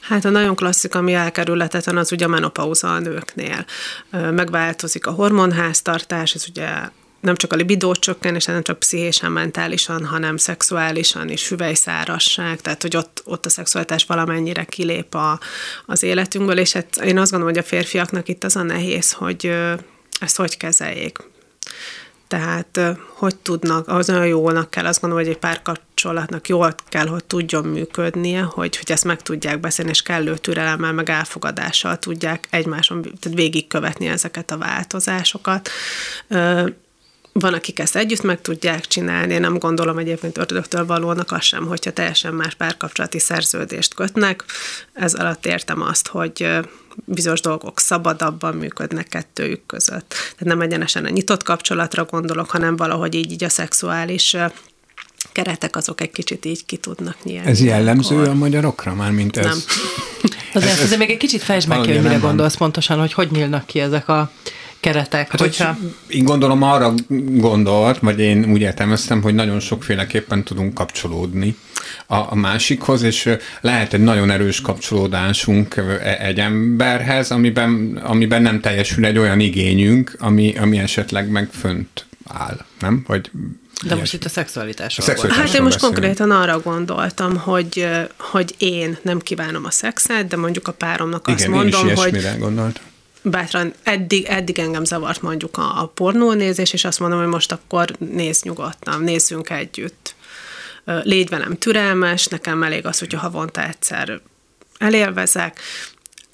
Hát 0.00 0.24
a 0.24 0.30
nagyon 0.30 0.54
klasszik, 0.54 0.94
ami 0.94 1.14
elkerülhetetlen, 1.14 1.96
az 1.96 2.12
ugye 2.12 2.24
a 2.24 2.28
menopauza 2.28 2.94
a 2.94 2.98
nőknél. 2.98 3.64
Megváltozik 4.10 5.06
a 5.06 5.10
hormonháztartás, 5.10 6.34
ez 6.34 6.44
ugye 6.48 6.68
nem 7.20 7.36
csak 7.36 7.52
a 7.52 7.56
libidó 7.56 7.94
csökkenés, 7.94 8.44
nem 8.44 8.62
csak 8.62 8.78
pszichésen, 8.78 9.32
mentálisan, 9.32 10.04
hanem 10.04 10.36
szexuálisan 10.36 11.28
is, 11.28 11.48
hüvelyszárasság, 11.48 12.60
tehát 12.60 12.82
hogy 12.82 12.96
ott, 12.96 13.22
ott 13.24 13.46
a 13.46 13.50
szexualitás 13.50 14.04
valamennyire 14.04 14.64
kilép 14.64 15.14
a, 15.14 15.40
az 15.86 16.02
életünkből, 16.02 16.58
és 16.58 16.72
hát 16.72 16.96
én 16.96 17.18
azt 17.18 17.30
gondolom, 17.30 17.54
hogy 17.54 17.64
a 17.64 17.68
férfiaknak 17.68 18.28
itt 18.28 18.44
az 18.44 18.56
a 18.56 18.62
nehéz, 18.62 19.12
hogy 19.12 19.52
ezt 20.20 20.36
hogy 20.36 20.56
kezeljék. 20.56 21.18
Tehát 22.28 22.80
hogy 23.14 23.36
tudnak, 23.36 23.88
az 23.88 24.10
olyan 24.10 24.26
jónak 24.26 24.70
kell, 24.70 24.86
azt 24.86 25.00
gondolom, 25.00 25.24
hogy 25.24 25.34
egy 25.34 25.40
párkapcsolatnak 25.40 26.48
jól 26.48 26.74
kell, 26.88 27.06
hogy 27.06 27.24
tudjon 27.24 27.64
működnie, 27.64 28.40
hogy, 28.40 28.76
hogy 28.76 28.92
ezt 28.92 29.04
meg 29.04 29.22
tudják 29.22 29.60
beszélni, 29.60 29.90
és 29.90 30.02
kellő 30.02 30.36
türelemmel, 30.36 30.92
meg 30.92 31.10
elfogadással 31.10 31.98
tudják 31.98 32.46
egymáson 32.50 33.02
tehát 33.02 33.38
végigkövetni 33.38 34.06
ezeket 34.06 34.50
a 34.50 34.58
változásokat 34.58 35.70
van, 37.38 37.54
akik 37.54 37.78
ezt 37.78 37.96
együtt 37.96 38.22
meg 38.22 38.40
tudják 38.40 38.86
csinálni, 38.86 39.32
én 39.32 39.40
nem 39.40 39.58
gondolom 39.58 39.98
egyébként 39.98 40.38
ördögtől 40.38 40.86
valónak 40.86 41.32
az 41.32 41.42
sem, 41.42 41.66
hogyha 41.66 41.92
teljesen 41.92 42.34
más 42.34 42.54
párkapcsolati 42.54 43.18
szerződést 43.18 43.94
kötnek. 43.94 44.44
Ez 44.92 45.14
alatt 45.14 45.46
értem 45.46 45.82
azt, 45.82 46.08
hogy 46.08 46.48
bizonyos 47.04 47.40
dolgok 47.40 47.80
szabadabban 47.80 48.54
működnek 48.54 49.08
kettőjük 49.08 49.66
között. 49.66 50.08
Tehát 50.08 50.44
nem 50.44 50.60
egyenesen 50.60 51.04
a 51.04 51.08
nyitott 51.08 51.42
kapcsolatra 51.42 52.04
gondolok, 52.04 52.50
hanem 52.50 52.76
valahogy 52.76 53.14
így, 53.14 53.32
így 53.32 53.44
a 53.44 53.48
szexuális 53.48 54.36
keretek 55.32 55.76
azok 55.76 56.00
egy 56.00 56.10
kicsit 56.10 56.44
így 56.44 56.64
ki 56.64 56.76
tudnak 56.76 57.16
nyílni. 57.22 57.46
Ez 57.46 57.62
jellemző 57.62 58.16
akkor. 58.16 58.28
a 58.28 58.34
magyarokra 58.34 58.94
már, 58.94 59.10
mint 59.10 59.36
ez? 59.36 59.44
Nem. 59.44 59.58
Ez, 60.52 60.62
ez, 60.62 60.70
ez, 60.70 60.92
ez 60.92 60.98
még 60.98 61.10
egy 61.10 61.16
kicsit 61.16 61.42
fejtsd 61.42 61.68
meg 61.68 61.80
ki, 61.80 61.92
hogy 61.92 62.02
mire 62.02 62.16
gondolsz 62.16 62.56
pontosan, 62.56 62.98
hogy 62.98 63.12
hogy 63.12 63.30
nyílnak 63.30 63.66
ki 63.66 63.80
ezek 63.80 64.08
a 64.08 64.30
keretek. 64.80 65.30
Hát, 65.30 65.40
hogyha... 65.40 65.76
hogy 65.80 66.16
én 66.16 66.24
gondolom 66.24 66.62
arra 66.62 66.94
gondolt, 67.30 67.98
vagy 67.98 68.20
én 68.20 68.50
úgy 68.50 68.60
értelmeztem, 68.60 69.22
hogy 69.22 69.34
nagyon 69.34 69.60
sokféleképpen 69.60 70.44
tudunk 70.44 70.74
kapcsolódni 70.74 71.56
a, 72.06 72.16
a 72.16 72.34
másikhoz, 72.34 73.02
és 73.02 73.30
lehet 73.60 73.92
egy 73.92 74.00
nagyon 74.00 74.30
erős 74.30 74.60
kapcsolódásunk 74.60 75.76
e, 75.76 76.16
egy 76.20 76.38
emberhez, 76.38 77.30
amiben, 77.30 78.00
amiben 78.04 78.42
nem 78.42 78.60
teljesül 78.60 79.04
egy 79.04 79.18
olyan 79.18 79.40
igényünk, 79.40 80.16
ami, 80.18 80.54
ami 80.56 80.78
esetleg 80.78 81.28
meg 81.30 81.48
fönt 81.52 82.06
áll, 82.24 82.64
nem? 82.80 83.04
Vagy 83.06 83.30
de 83.86 83.94
most 83.94 84.14
itt 84.14 84.24
a 84.24 84.28
szexualitásról. 84.28 85.06
A 85.06 85.08
szexualitásról 85.08 85.46
hát 85.46 85.56
én 85.56 85.62
most 85.62 85.74
beszélünk. 85.74 86.00
konkrétan 86.00 86.30
arra 86.30 86.60
gondoltam, 86.60 87.36
hogy, 87.36 87.86
hogy 88.16 88.54
én 88.58 88.98
nem 89.02 89.18
kívánom 89.18 89.64
a 89.64 89.70
szexet, 89.70 90.26
de 90.26 90.36
mondjuk 90.36 90.68
a 90.68 90.72
páromnak 90.72 91.26
azt 91.26 91.38
Igen, 91.38 91.50
mondom, 91.50 91.86
én 91.86 91.92
is 91.92 92.00
hogy 92.00 92.38
gondoltam 92.38 92.82
bátran 93.22 93.74
eddig, 93.82 94.24
eddig 94.24 94.58
engem 94.58 94.84
zavart 94.84 95.22
mondjuk 95.22 95.56
a, 95.56 95.82
a 95.82 95.86
pornónézés, 95.86 96.72
és 96.72 96.84
azt 96.84 97.00
mondom, 97.00 97.18
hogy 97.18 97.28
most 97.28 97.52
akkor 97.52 97.90
nézz 97.98 98.42
nyugodtan, 98.42 99.00
nézzünk 99.00 99.50
együtt. 99.50 100.14
Légy 100.84 101.28
velem 101.28 101.58
türelmes, 101.58 102.26
nekem 102.26 102.62
elég 102.62 102.86
az, 102.86 102.98
hogyha 102.98 103.18
havonta 103.18 103.66
egyszer 103.66 104.20
elélvezek, 104.78 105.60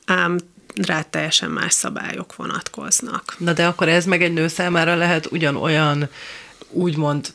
ám 0.07 0.39
rá 0.83 1.03
teljesen 1.03 1.51
más 1.51 1.73
szabályok 1.73 2.37
vonatkoznak. 2.37 3.35
Na 3.39 3.53
de 3.53 3.67
akkor 3.67 3.89
ez 3.89 4.05
meg 4.05 4.23
egy 4.23 4.33
nő 4.33 4.49
számára 4.49 4.95
lehet 4.95 5.27
ugyanolyan 5.31 6.09
úgymond 6.71 7.33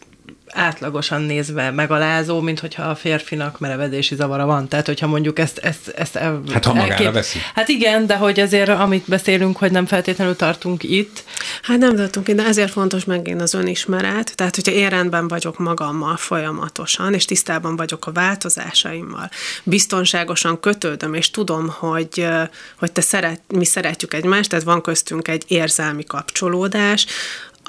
átlagosan 0.54 1.22
nézve 1.22 1.72
megalázó, 1.72 2.40
mint 2.40 2.60
hogyha 2.60 2.84
a 2.84 2.96
férfinak 2.96 3.60
merevedési 3.60 4.16
zavara 4.16 4.46
van. 4.46 4.68
Tehát, 4.68 4.86
hogyha 4.86 5.08
mondjuk 5.08 5.40
ezt... 5.40 5.58
ezt, 5.58 5.88
ezt 5.88 6.18
hát, 6.18 6.66
ha 6.66 6.74
magára 6.74 6.92
elkép... 6.92 7.12
veszi. 7.12 7.40
Hát 7.56 7.68
igen, 7.68 8.06
de 8.06 8.16
hogy 8.16 8.40
azért, 8.40 8.70
amit 8.70 9.04
beszélünk, 9.08 9.58
hogy 9.58 9.72
nem 9.72 9.86
feltétlenül 9.86 10.36
tartunk 10.36 10.84
itt. 10.84 11.24
Hát 11.62 11.78
nem 11.78 11.96
tartunk 11.96 12.28
itt, 12.28 12.36
de 12.36 12.46
ezért 12.46 12.72
fontos 12.72 13.06
megint 13.06 13.42
az 13.42 13.54
önismeret. 13.54 14.36
Tehát, 14.36 14.56
hogyha 14.56 14.72
én 14.72 14.90
rendben 14.90 15.28
vagyok 15.28 15.58
magammal 15.58 16.18
folyamatosan, 16.18 17.14
és 17.14 17.26
tisztában 17.26 17.76
vagyok 17.76 18.06
a 18.08 18.12
változásaimmal, 18.12 19.30
biztonságosan 19.64 20.60
kötődöm, 20.60 21.14
és 21.14 21.32
tudom, 21.32 21.68
hogy, 21.70 22.28
hogy 22.76 22.92
te 22.92 23.02
szeret, 23.02 23.42
mi 23.48 23.66
szeretjük 23.66 24.14
egymást, 24.14 24.50
tehát 24.50 24.66
van 24.66 24.82
köztünk 24.82 25.28
egy 25.28 25.44
érzelmi 25.48 26.04
kapcsolódás, 26.04 27.06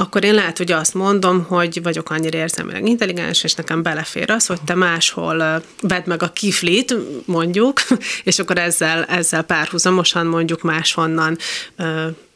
akkor 0.01 0.25
én 0.25 0.35
lehet, 0.35 0.59
hogy 0.59 0.73
azt 0.73 0.95
mondom, 0.95 1.45
hogy 1.45 1.83
vagyok 1.83 2.11
annyira 2.11 2.39
érzelmileg 2.39 2.87
intelligens, 2.87 3.45
és 3.45 3.55
nekem 3.55 3.83
belefér 3.83 4.31
az, 4.31 4.47
hogy 4.47 4.61
te 4.65 4.75
máshol 4.75 5.63
vedd 5.81 6.03
meg 6.05 6.23
a 6.23 6.29
kiflit, 6.33 6.95
mondjuk, 7.25 7.81
és 8.25 8.39
akkor 8.39 8.59
ezzel, 8.59 9.05
ezzel 9.05 9.43
párhuzamosan 9.43 10.27
mondjuk 10.27 10.63
máshonnan 10.63 11.39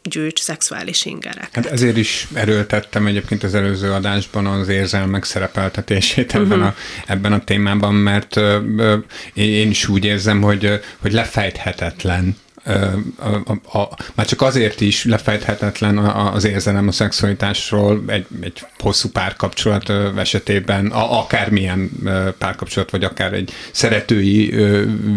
gyűjts 0.03 0.41
szexuális 0.41 1.05
ingerek. 1.05 1.49
Hát 1.53 1.67
ezért 1.67 1.97
is 1.97 2.27
erőltettem 2.33 3.07
egyébként 3.07 3.43
az 3.43 3.55
előző 3.55 3.93
adásban 3.93 4.47
az 4.47 4.69
érzelmek 4.69 5.25
szerepeltetését 5.25 6.35
ebben, 6.35 6.59
uh-huh. 6.59 6.67
a, 6.67 6.75
ebben 7.07 7.33
a 7.33 7.45
témában, 7.45 7.95
mert 7.95 8.41
én 9.35 9.71
is 9.71 9.89
úgy 9.89 10.05
érzem, 10.05 10.43
hogy, 10.43 10.81
hogy 10.99 11.13
lefejthetetlen 11.13 12.37
a, 12.65 12.71
a, 13.45 13.79
a, 13.79 13.97
már 14.15 14.27
csak 14.27 14.43
azért 14.43 14.81
is 14.81 15.05
lefejthetetlen 15.05 15.99
az 15.99 16.45
érzelem 16.45 16.89
a 16.89 16.93
szexualitásról 16.93 18.03
egy, 18.07 18.27
egy 18.41 18.67
hosszú 18.79 19.09
párkapcsolat 19.09 19.91
esetében, 20.17 20.87
a, 20.87 21.21
akármilyen 21.21 21.91
párkapcsolat, 22.39 22.91
vagy 22.91 23.05
akár 23.05 23.33
egy 23.33 23.53
szeretői 23.71 24.55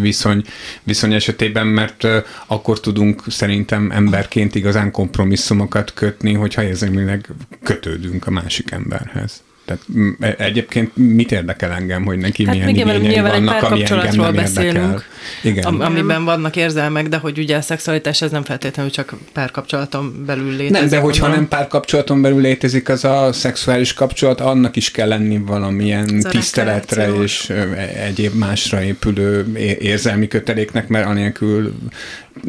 viszony, 0.02 0.44
viszony 0.84 1.14
esetében, 1.14 1.68
mert 1.68 2.08
akkor 2.48 2.80
tudunk 2.80 3.24
szerintem 3.28 3.92
emberként 3.92 4.56
igazán 4.56 4.92
kompromisszumokat 4.92 5.94
kötni, 5.94 6.34
hogyha 6.34 6.64
érzelmileg 6.64 7.30
kötődünk 7.64 8.28
a 8.28 8.32
másik 8.32 8.72
emberhez. 8.72 9.44
Tehát 9.68 9.84
e, 10.20 10.44
egyébként 10.44 10.92
mit 10.96 11.32
érdekel 11.32 11.72
engem, 11.72 12.06
hogy 12.06 12.18
neki 12.18 12.46
hát 12.46 12.56
milyen 12.56 12.70
igen, 12.70 12.96
igényei 12.96 13.20
vannak, 13.20 13.64
ami 13.64 13.84
engem 13.84 14.16
nem 14.16 14.36
beszélünk, 14.36 14.76
érdekel. 14.76 15.04
Igen. 15.44 15.64
Am- 15.66 15.82
amiben 15.82 16.26
vannak 16.26 16.56
érzelmek, 16.56 17.08
de 17.08 17.18
hogy 17.18 17.40
ugye 17.40 17.56
a 17.56 17.62
szexualitás 17.62 18.22
ez 18.22 18.32
nem 18.32 18.44
feltétlenül 18.44 18.92
csak 18.92 19.14
párkapcsolaton 19.34 20.24
belül 20.26 20.50
létezik. 20.52 20.72
Nem, 20.72 20.88
de 20.88 21.00
hogyha 21.00 21.28
nem 21.28 21.48
párkapcsolaton 21.48 22.22
belül 22.22 22.42
létezik 22.42 22.90
az 22.90 23.06
a 23.06 23.34
szexuális 23.34 23.94
kapcsolat, 23.94 24.42
annak 24.42 24.76
is 24.76 24.92
kell 24.92 25.08
lenni 25.08 25.38
valamilyen 25.38 26.20
tiszteletre 26.30 27.14
és 27.14 27.54
egyéb 27.96 28.34
másra 28.34 28.82
épülő 28.82 29.58
érzelmi 29.80 30.28
köteléknek, 30.28 30.88
mert 30.88 31.06
anélkül 31.06 31.74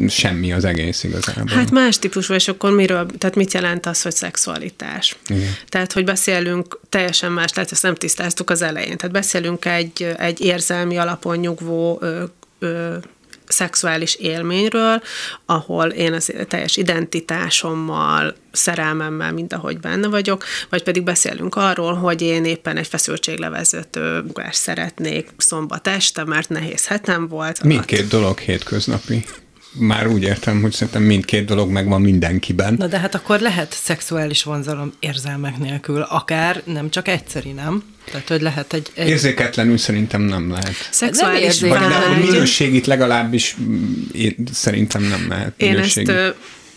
semmi 0.07 0.53
az 0.53 0.65
egész 0.65 1.03
igazából. 1.03 1.55
Hát 1.55 1.71
más 1.71 1.99
típusú, 1.99 2.33
és 2.33 2.47
akkor 2.47 2.71
miről, 2.71 3.05
tehát 3.17 3.35
mit 3.35 3.53
jelent 3.53 3.85
az, 3.85 4.01
hogy 4.01 4.15
szexualitás? 4.15 5.17
Igen. 5.27 5.55
Tehát, 5.69 5.93
hogy 5.93 6.03
beszélünk 6.03 6.79
teljesen 6.89 7.31
más, 7.31 7.51
tehát 7.51 7.71
ezt 7.71 7.83
nem 7.83 7.95
tisztáztuk 7.95 8.49
az 8.49 8.61
elején. 8.61 8.97
Tehát 8.97 9.15
beszélünk 9.15 9.65
egy, 9.65 10.13
egy 10.17 10.41
érzelmi 10.41 10.97
alapon 10.97 11.37
nyugvó 11.37 11.97
ö, 12.01 12.23
ö, 12.59 12.97
szexuális 13.49 14.15
élményről, 14.15 15.01
ahol 15.45 15.87
én 15.87 16.13
az 16.13 16.33
teljes 16.47 16.77
identitásommal, 16.77 18.35
szerelmemmel, 18.51 19.31
mint 19.33 19.53
ahogy 19.53 19.79
benne 19.79 20.07
vagyok, 20.07 20.43
vagy 20.69 20.83
pedig 20.83 21.03
beszélünk 21.03 21.55
arról, 21.55 21.93
hogy 21.93 22.21
én 22.21 22.45
éppen 22.45 22.77
egy 22.77 22.87
feszültséglevezető 22.87 24.23
szeretnék 24.51 25.29
szombat 25.37 25.87
este, 25.87 26.23
mert 26.23 26.49
nehéz 26.49 26.87
hetem 26.87 27.27
volt. 27.27 27.63
Mindkét 27.63 28.07
dolog 28.07 28.39
hétköznapi 28.39 29.25
már 29.71 30.07
úgy 30.07 30.23
értem, 30.23 30.61
hogy 30.61 30.71
szerintem 30.71 31.03
mindkét 31.03 31.45
dolog 31.45 31.69
megvan 31.69 32.01
mindenkiben. 32.01 32.73
Na 32.73 32.87
de 32.87 32.99
hát 32.99 33.15
akkor 33.15 33.39
lehet 33.39 33.73
szexuális 33.83 34.43
vonzalom 34.43 34.93
érzelmek 34.99 35.57
nélkül, 35.57 36.01
akár 36.01 36.61
nem 36.65 36.89
csak 36.89 37.07
egyszeri, 37.07 37.51
nem? 37.51 37.83
Tehát, 38.11 38.27
hogy 38.27 38.41
lehet 38.41 38.73
egy... 38.73 38.91
egy... 38.93 39.07
Érzéketlenül 39.07 39.77
szerintem 39.77 40.21
nem 40.21 40.51
lehet. 40.51 40.73
Szexuális 40.91 41.59
nem 41.59 41.69
Vagy 41.69 41.79
ne, 41.79 42.25
minőségit 42.25 42.85
legalábbis 42.85 43.55
én, 44.11 44.35
szerintem 44.51 45.03
nem 45.03 45.25
lehet. 45.29 45.53
Én 45.57 45.77
ezt 45.77 46.07
ö, 46.07 46.29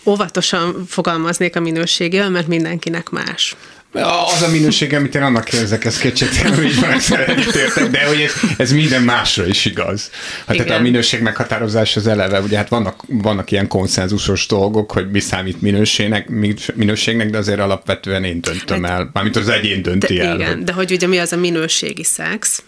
óvatosan 0.04 0.84
fogalmaznék 0.86 1.56
a 1.56 1.60
minőségével, 1.60 2.30
mert 2.30 2.46
mindenkinek 2.46 3.10
más. 3.10 3.56
Az 3.92 4.42
a 4.42 4.50
minőség, 4.50 4.94
amit 4.94 5.14
én 5.14 5.22
annak 5.22 5.52
érzek, 5.52 5.84
ez 5.84 5.98
kétségtelenül 5.98 6.64
így 6.64 6.80
van, 6.80 6.90
értek, 6.90 7.90
de 7.90 8.06
hogy 8.06 8.20
ez, 8.20 8.32
ez 8.56 8.72
minden 8.72 9.02
másra 9.02 9.46
is 9.46 9.64
igaz. 9.64 10.10
Hát 10.46 10.56
tehát 10.56 10.78
a 10.78 10.82
minőség 10.82 11.20
meghatározás 11.20 11.96
az 11.96 12.06
eleve, 12.06 12.40
ugye 12.40 12.56
hát 12.56 12.68
vannak, 12.68 13.02
vannak 13.06 13.50
ilyen 13.50 13.68
konszenzusos 13.68 14.46
dolgok, 14.46 14.92
hogy 14.92 15.10
mi 15.10 15.20
számít 15.20 15.60
minőségnek, 15.60 16.28
minőségnek, 16.74 17.30
de 17.30 17.38
azért 17.38 17.60
alapvetően 17.60 18.24
én 18.24 18.40
döntöm 18.40 18.82
hát, 18.82 18.98
el, 18.98 19.10
mármint 19.12 19.36
az 19.36 19.48
egyén 19.48 19.82
dönti 19.82 20.14
de, 20.14 20.24
el. 20.24 20.34
Igen, 20.34 20.54
hogy... 20.54 20.64
de 20.64 20.72
hogy 20.72 20.92
ugye 20.92 21.06
mi 21.06 21.18
az 21.18 21.32
a 21.32 21.36
minőségi 21.36 22.04
szex, 22.04 22.62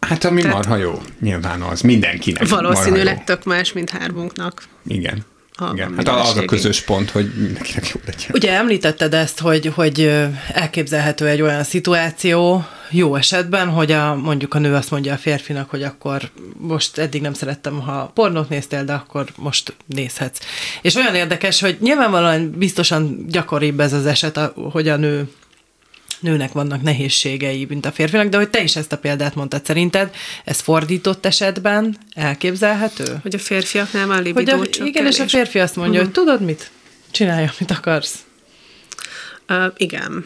Hát 0.00 0.24
ami 0.24 0.40
Tehát, 0.40 0.56
marha 0.56 0.76
jó, 0.76 1.02
nyilván 1.20 1.60
az, 1.60 1.80
mindenkinek 1.80 2.48
Valószínűleg 2.48 3.24
tök 3.24 3.44
más, 3.44 3.72
mint 3.72 3.90
hármunknak. 3.90 4.62
Igen. 4.86 5.24
Igen, 5.72 5.94
hát 5.96 6.08
az 6.08 6.36
a 6.36 6.44
közös 6.44 6.80
pont, 6.80 7.10
hogy 7.10 7.32
mindenkinek 7.36 7.88
jó 7.88 8.00
legyen. 8.06 8.30
Ugye 8.32 8.52
említetted 8.52 9.14
ezt, 9.14 9.40
hogy, 9.40 9.72
hogy 9.74 10.26
elképzelhető 10.52 11.26
egy 11.26 11.42
olyan 11.42 11.64
szituáció, 11.64 12.64
jó 12.90 13.14
esetben, 13.16 13.68
hogy 13.68 13.92
a, 13.92 14.14
mondjuk 14.14 14.54
a 14.54 14.58
nő 14.58 14.74
azt 14.74 14.90
mondja 14.90 15.12
a 15.12 15.16
férfinak, 15.16 15.70
hogy 15.70 15.82
akkor 15.82 16.30
most 16.56 16.98
eddig 16.98 17.20
nem 17.20 17.34
szerettem, 17.34 17.80
ha 17.80 18.10
pornót 18.14 18.48
néztél, 18.48 18.84
de 18.84 18.92
akkor 18.92 19.26
most 19.36 19.74
nézhetsz. 19.86 20.38
És 20.82 20.94
olyan 20.94 21.14
érdekes, 21.14 21.60
hogy 21.60 21.76
nyilvánvalóan 21.80 22.50
biztosan 22.50 23.24
gyakoribb 23.28 23.80
ez 23.80 23.92
az 23.92 24.06
eset, 24.06 24.40
hogy 24.54 24.88
a 24.88 24.96
nő 24.96 25.28
nőnek 26.20 26.52
vannak 26.52 26.82
nehézségei, 26.82 27.66
mint 27.68 27.86
a 27.86 27.92
férfinak, 27.92 28.28
de 28.28 28.36
hogy 28.36 28.50
te 28.50 28.62
is 28.62 28.76
ezt 28.76 28.92
a 28.92 28.98
példát 28.98 29.34
mondtad, 29.34 29.64
szerinted 29.64 30.14
ez 30.44 30.60
fordított 30.60 31.26
esetben 31.26 31.96
elképzelhető? 32.14 33.18
Hogy 33.22 33.34
a 33.34 33.38
férfiaknál 33.38 34.06
van 34.06 34.22
libidó 34.22 34.56
hogy 34.56 34.78
a, 34.80 34.84
Igen, 34.84 35.06
és 35.06 35.20
a 35.20 35.28
férfi 35.28 35.58
azt 35.58 35.76
mondja, 35.76 36.00
uh-huh. 36.00 36.14
hogy 36.14 36.24
tudod 36.24 36.44
mit? 36.44 36.70
Csinálj, 37.10 37.48
amit 37.58 37.70
akarsz. 37.70 38.18
Uh, 39.48 39.64
igen. 39.76 40.24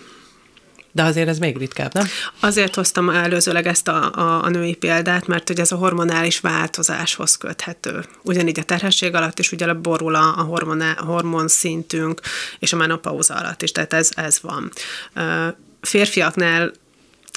De 0.95 1.03
azért 1.03 1.29
ez 1.29 1.39
még 1.39 1.57
ritkább, 1.57 1.95
nem? 1.95 2.07
Azért 2.41 2.75
hoztam 2.75 3.11
előzőleg 3.11 3.67
ezt 3.67 3.89
a, 3.89 4.13
a, 4.15 4.45
a 4.45 4.49
női 4.49 4.75
példát, 4.75 5.27
mert 5.27 5.49
hogy 5.49 5.61
ez 5.61 5.73
a 5.73 5.77
hormonális 5.77 6.41
változáshoz 6.41 7.37
köthető. 7.37 8.05
Ugyanígy 8.23 8.59
a 8.59 8.63
terhesség 8.63 9.15
alatt 9.15 9.39
is 9.39 9.53
ugye 9.53 9.75
borul 9.75 10.15
a, 10.15 10.49
hormon 10.97 11.49
szintünk, 11.49 12.21
és 12.59 12.73
a 12.73 12.77
menopauza 12.77 13.35
alatt 13.35 13.63
is, 13.63 13.73
tehát 13.73 13.93
ez, 13.93 14.11
ez 14.15 14.39
van. 14.43 14.73
Uh, 15.17 15.55
férfiaknál 15.83 16.73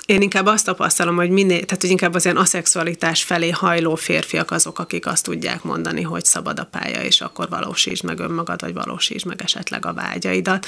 én 0.06 0.22
inkább 0.22 0.46
azt 0.46 0.66
tapasztalom, 0.66 1.16
hogy 1.16 1.30
minél, 1.30 1.66
tehát 1.66 1.82
hogy 1.82 1.90
inkább 1.90 2.14
az 2.14 2.24
ilyen 2.24 2.38
aszexualitás 2.38 3.24
felé 3.24 3.50
hajló 3.50 3.96
férfiak 3.96 4.52
azok, 4.52 4.80
akik 4.80 5.06
azt 5.06 5.24
tudják 5.24 5.64
mondani, 5.64 6.02
hogy 6.02 6.26
szabad 6.26 6.60
a 6.60 6.66
pálya, 6.66 7.04
és 7.04 7.22
akkor 7.22 7.50
valósítsd 7.50 8.04
meg 8.04 8.20
önmagad, 8.20 8.62
vagy 8.62 8.74
valósítsd 8.74 9.26
meg 9.26 9.42
esetleg 9.42 9.86
a 9.86 9.94
vágyaidat. 9.94 10.66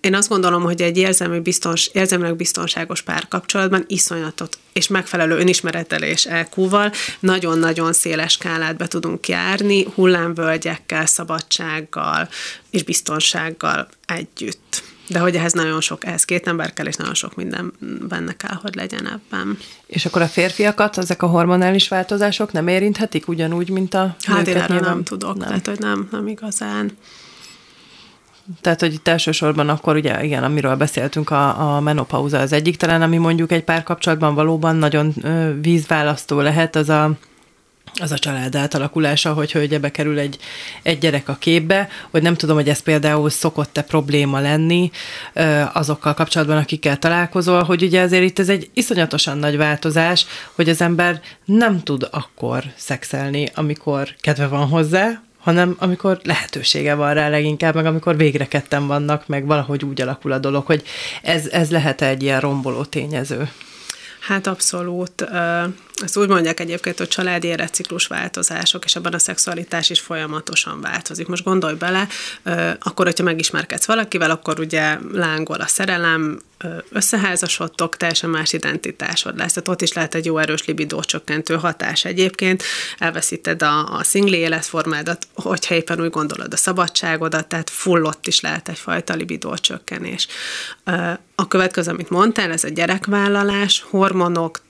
Én 0.00 0.14
azt 0.14 0.28
gondolom, 0.28 0.62
hogy 0.62 0.82
egy 0.82 0.96
érzelmi 0.96 1.40
biztons, 1.40 1.90
érzelmileg 1.92 2.36
biztonságos 2.36 3.02
párkapcsolatban 3.02 3.84
iszonyatot 3.86 4.58
és 4.72 4.88
megfelelő 4.88 5.38
önismeretelés 5.38 6.26
elkúval 6.26 6.92
nagyon-nagyon 7.20 7.92
széles 7.92 8.32
skálát 8.32 8.76
be 8.76 8.86
tudunk 8.86 9.28
járni, 9.28 9.84
hullámvölgyekkel, 9.94 11.06
szabadsággal 11.06 12.28
és 12.70 12.82
biztonsággal 12.82 13.88
együtt. 14.06 14.82
De 15.08 15.18
hogy 15.18 15.36
ehhez 15.36 15.52
nagyon 15.52 15.80
sok, 15.80 16.04
ehhez 16.04 16.24
két 16.24 16.46
ember 16.46 16.72
kell, 16.72 16.86
és 16.86 16.96
nagyon 16.96 17.14
sok 17.14 17.34
minden 17.34 17.72
benne 18.08 18.32
kell, 18.32 18.58
hogy 18.62 18.74
legyen 18.74 19.06
ebben. 19.06 19.58
És 19.86 20.06
akkor 20.06 20.22
a 20.22 20.26
férfiakat 20.26 20.98
ezek 20.98 21.22
a 21.22 21.26
hormonális 21.26 21.88
változások 21.88 22.52
nem 22.52 22.68
érinthetik 22.68 23.28
ugyanúgy, 23.28 23.70
mint 23.70 23.94
a 23.94 24.16
Hát 24.26 24.46
én 24.46 24.56
erről 24.56 24.80
nem 24.80 25.04
tudok, 25.04 25.36
nem. 25.36 25.48
tehát 25.48 25.66
hogy 25.66 25.78
nem, 25.78 26.08
nem 26.10 26.26
igazán. 26.26 26.96
Tehát, 28.60 28.80
hogy 28.80 28.92
itt 28.92 29.08
elsősorban 29.08 29.68
akkor 29.68 29.96
ugye, 29.96 30.24
igen, 30.24 30.44
amiről 30.44 30.76
beszéltünk, 30.76 31.30
a, 31.30 31.76
a 31.76 31.80
menopauza 31.80 32.38
az 32.38 32.52
egyik 32.52 32.76
talán, 32.76 33.02
ami 33.02 33.16
mondjuk 33.16 33.52
egy 33.52 33.64
párkapcsolatban 33.64 34.34
valóban 34.34 34.76
nagyon 34.76 35.14
vízválasztó 35.60 36.40
lehet, 36.40 36.76
az 36.76 36.88
a 36.88 37.10
az 38.00 38.12
a 38.12 38.18
család 38.18 38.54
átalakulása, 38.54 39.32
hogy 39.32 39.52
hogy 39.52 39.72
ebbe 39.72 39.90
kerül 39.90 40.18
egy, 40.18 40.38
egy 40.82 40.98
gyerek 40.98 41.28
a 41.28 41.36
képbe, 41.38 41.88
hogy 42.10 42.22
nem 42.22 42.34
tudom, 42.34 42.56
hogy 42.56 42.68
ez 42.68 42.80
például 42.80 43.30
szokott-e 43.30 43.82
probléma 43.82 44.40
lenni 44.40 44.90
azokkal 45.72 46.14
kapcsolatban, 46.14 46.56
akikkel 46.56 46.98
találkozol, 46.98 47.62
hogy 47.62 47.82
ugye 47.82 48.00
azért 48.00 48.22
itt 48.22 48.38
ez 48.38 48.48
egy 48.48 48.70
iszonyatosan 48.74 49.38
nagy 49.38 49.56
változás, 49.56 50.26
hogy 50.52 50.68
az 50.68 50.80
ember 50.80 51.20
nem 51.44 51.82
tud 51.82 52.08
akkor 52.10 52.64
szexelni, 52.76 53.50
amikor 53.54 54.08
kedve 54.20 54.46
van 54.46 54.68
hozzá, 54.68 55.22
hanem 55.38 55.76
amikor 55.78 56.20
lehetősége 56.22 56.94
van 56.94 57.14
rá 57.14 57.28
leginkább, 57.28 57.74
meg 57.74 57.86
amikor 57.86 58.16
végre 58.16 58.46
ketten 58.46 58.86
vannak, 58.86 59.26
meg 59.26 59.46
valahogy 59.46 59.84
úgy 59.84 60.00
alakul 60.00 60.32
a 60.32 60.38
dolog, 60.38 60.66
hogy 60.66 60.82
ez, 61.22 61.46
ez 61.46 61.70
lehet 61.70 62.02
egy 62.02 62.22
ilyen 62.22 62.40
romboló 62.40 62.84
tényező. 62.84 63.48
Hát 64.20 64.46
abszolút. 64.46 65.24
Ezt 66.02 66.16
úgy 66.16 66.28
mondják 66.28 66.60
egyébként, 66.60 66.98
hogy 66.98 67.08
családi 67.08 67.46
életciklus 67.46 68.06
változások, 68.06 68.84
és 68.84 68.96
ebben 68.96 69.12
a 69.12 69.18
szexualitás 69.18 69.90
is 69.90 70.00
folyamatosan 70.00 70.80
változik. 70.80 71.26
Most 71.26 71.44
gondolj 71.44 71.74
bele, 71.74 72.08
akkor, 72.78 73.06
hogyha 73.06 73.24
megismerkedsz 73.24 73.84
valakivel, 73.84 74.30
akkor 74.30 74.60
ugye 74.60 74.98
lángol 75.12 75.60
a 75.60 75.66
szerelem, 75.66 76.40
összeházasodtok, 76.90 77.96
teljesen 77.96 78.30
más 78.30 78.52
identitásod 78.52 79.36
lesz. 79.36 79.52
Tehát 79.52 79.68
ott 79.68 79.82
is 79.82 79.92
lehet 79.92 80.14
egy 80.14 80.24
jó 80.24 80.38
erős 80.38 80.64
libidó 80.64 81.00
csökkentő 81.00 81.54
hatás 81.54 82.04
egyébként. 82.04 82.62
Elveszíted 82.98 83.62
a, 83.62 83.96
a 83.96 84.04
szingli 84.04 84.36
életformádat, 84.36 85.26
hogyha 85.34 85.74
éppen 85.74 86.00
úgy 86.00 86.10
gondolod 86.10 86.52
a 86.52 86.56
szabadságodat, 86.56 87.46
tehát 87.46 87.70
full 87.70 88.02
ott 88.02 88.26
is 88.26 88.40
lehet 88.40 88.68
egyfajta 88.68 89.14
libidó 89.14 89.56
csökkenés. 89.56 90.26
A 91.34 91.48
következő, 91.48 91.90
amit 91.90 92.10
mondtál, 92.10 92.52
ez 92.52 92.64
a 92.64 92.68
gyerekvállalás, 92.68 93.84
hormonok, 93.90 94.62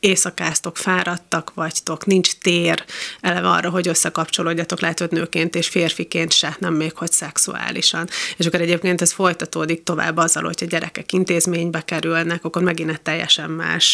éjszakáztok, 0.00 0.76
fáradtak 0.76 1.54
vagytok, 1.54 2.06
nincs 2.06 2.32
tér 2.32 2.84
eleve 3.20 3.48
arra, 3.48 3.70
hogy 3.70 3.88
összekapcsolódjatok, 3.88 4.80
lehet, 4.80 4.98
hogy 4.98 5.10
nőként 5.10 5.54
és 5.54 5.68
férfiként 5.68 6.32
se, 6.32 6.56
nem 6.58 6.74
még 6.74 6.92
hogy 6.94 7.12
szexuálisan. 7.12 8.08
És 8.36 8.46
akkor 8.46 8.60
egyébként 8.60 9.00
ez 9.00 9.12
folytatódik 9.12 9.82
tovább 9.82 10.16
azzal, 10.16 10.42
hogy 10.42 10.58
a 10.60 10.64
gyerekek 10.64 11.12
intézménybe 11.12 11.80
kerülnek, 11.80 12.44
akkor 12.44 12.62
megint 12.62 12.90
egy 12.90 13.00
teljesen 13.00 13.50
más, 13.50 13.92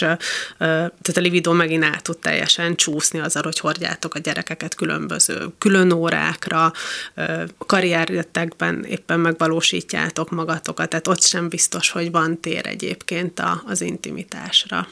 tehát 0.59 1.17
a 1.17 1.21
lividó 1.21 1.53
megint 1.53 1.85
át 1.85 2.03
tud 2.03 2.19
teljesen 2.19 2.77
csúszni 2.77 3.19
azzal, 3.19 3.43
hogy 3.43 3.59
hordjátok 3.59 4.15
a 4.15 4.19
gyerekeket 4.19 4.75
különböző 4.75 5.47
külön 5.59 5.93
órákra, 5.93 6.73
karrierjetekben 7.67 8.85
éppen 8.85 9.21
megvalósítjátok 9.21 10.31
magatokat, 10.31 10.89
tehát 10.89 11.09
ott 11.09 11.23
sem 11.23 11.49
biztos, 11.49 11.91
hogy 11.91 12.11
van 12.11 12.41
tér 12.41 12.67
egyébként 12.67 13.43
az 13.67 13.81
intimitásra. 13.81 14.89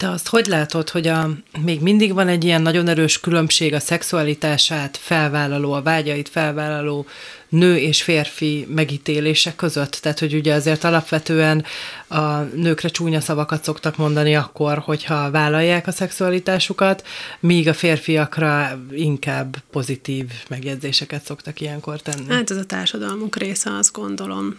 Te 0.00 0.10
azt 0.10 0.28
hogy 0.28 0.46
látod, 0.46 0.90
hogy 0.90 1.06
a, 1.06 1.30
még 1.64 1.80
mindig 1.80 2.12
van 2.12 2.28
egy 2.28 2.44
ilyen 2.44 2.62
nagyon 2.62 2.88
erős 2.88 3.20
különbség 3.20 3.74
a 3.74 3.80
szexualitását 3.80 4.96
felvállaló, 4.96 5.72
a 5.72 5.82
vágyait 5.82 6.28
felvállaló 6.28 7.06
nő 7.48 7.76
és 7.76 8.02
férfi 8.02 8.66
megítélések 8.74 9.56
között? 9.56 9.98
Tehát, 10.02 10.18
hogy 10.18 10.34
ugye 10.34 10.54
azért 10.54 10.84
alapvetően 10.84 11.64
a 12.08 12.40
nőkre 12.40 12.88
csúnya 12.88 13.20
szavakat 13.20 13.64
szoktak 13.64 13.96
mondani 13.96 14.34
akkor, 14.34 14.78
hogyha 14.78 15.30
vállalják 15.30 15.86
a 15.86 15.92
szexualitásukat, 15.92 17.06
míg 17.40 17.68
a 17.68 17.74
férfiakra 17.74 18.80
inkább 18.92 19.56
pozitív 19.70 20.30
megjegyzéseket 20.48 21.24
szoktak 21.24 21.60
ilyenkor 21.60 22.00
tenni. 22.00 22.28
Hát 22.28 22.50
ez 22.50 22.56
a 22.56 22.64
társadalmunk 22.64 23.36
része, 23.36 23.70
azt 23.70 23.92
gondolom. 23.92 24.56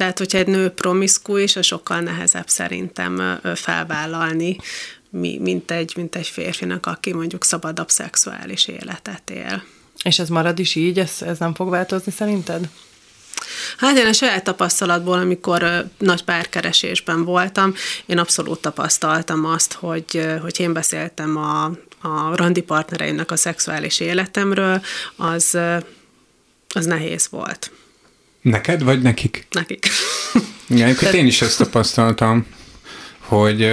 Tehát, 0.00 0.18
hogyha 0.18 0.38
egy 0.38 0.46
nő 0.46 0.68
promiszkú 0.68 1.36
is, 1.36 1.56
az 1.56 1.66
sokkal 1.66 2.00
nehezebb 2.00 2.48
szerintem 2.48 3.40
felvállalni, 3.54 4.56
mint 5.10 5.70
egy, 5.70 5.92
mint 5.96 6.16
egy 6.16 6.26
férfinak, 6.26 6.86
aki 6.86 7.12
mondjuk 7.12 7.44
szabadabb 7.44 7.88
szexuális 7.88 8.66
életet 8.66 9.30
él. 9.30 9.62
És 10.02 10.18
ez 10.18 10.28
marad 10.28 10.58
is 10.58 10.74
így? 10.74 10.98
Ez, 10.98 11.16
ez 11.20 11.38
nem 11.38 11.54
fog 11.54 11.70
változni 11.70 12.12
szerinted? 12.12 12.68
Hát 13.76 13.98
én 13.98 14.06
a 14.06 14.12
saját 14.12 14.44
tapasztalatból, 14.44 15.18
amikor 15.18 15.90
nagy 15.98 16.24
párkeresésben 16.24 17.24
voltam, 17.24 17.74
én 18.06 18.18
abszolút 18.18 18.60
tapasztaltam 18.60 19.44
azt, 19.44 19.72
hogy, 19.72 20.38
hogy 20.42 20.60
én 20.60 20.72
beszéltem 20.72 21.36
a, 21.36 21.64
a 22.00 22.36
randi 22.36 22.62
partnereimnek 22.62 23.30
a 23.30 23.36
szexuális 23.36 24.00
életemről, 24.00 24.82
az, 25.16 25.58
az 26.74 26.84
nehéz 26.86 27.28
volt. 27.30 27.70
Neked, 28.42 28.82
vagy 28.82 29.02
nekik? 29.02 29.46
Nekik. 29.50 29.86
Igen, 30.68 30.96
én 31.14 31.26
is 31.26 31.42
ezt 31.42 31.58
tapasztaltam 31.58 32.46
hogy, 33.30 33.70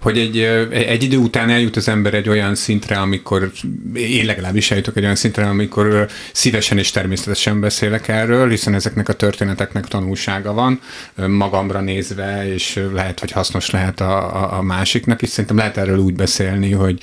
hogy 0.00 0.18
egy, 0.18 0.38
egy 0.70 1.02
idő 1.02 1.16
után 1.16 1.50
eljut 1.50 1.76
az 1.76 1.88
ember 1.88 2.14
egy 2.14 2.28
olyan 2.28 2.54
szintre, 2.54 2.96
amikor 2.96 3.50
én 3.94 4.26
legalábbis 4.26 4.70
eljutok 4.70 4.96
egy 4.96 5.02
olyan 5.02 5.14
szintre, 5.14 5.46
amikor 5.48 6.08
szívesen 6.32 6.78
és 6.78 6.90
természetesen 6.90 7.60
beszélek 7.60 8.08
erről, 8.08 8.48
hiszen 8.48 8.74
ezeknek 8.74 9.08
a 9.08 9.12
történeteknek 9.12 9.86
tanulsága 9.86 10.52
van, 10.52 10.80
magamra 11.26 11.80
nézve, 11.80 12.52
és 12.52 12.80
lehet, 12.92 13.20
hogy 13.20 13.30
hasznos 13.30 13.70
lehet 13.70 14.00
a, 14.00 14.56
a, 14.58 14.62
másiknak 14.62 15.22
is. 15.22 15.28
Szerintem 15.28 15.56
lehet 15.56 15.76
erről 15.76 15.98
úgy 15.98 16.14
beszélni, 16.14 16.72
hogy, 16.72 16.98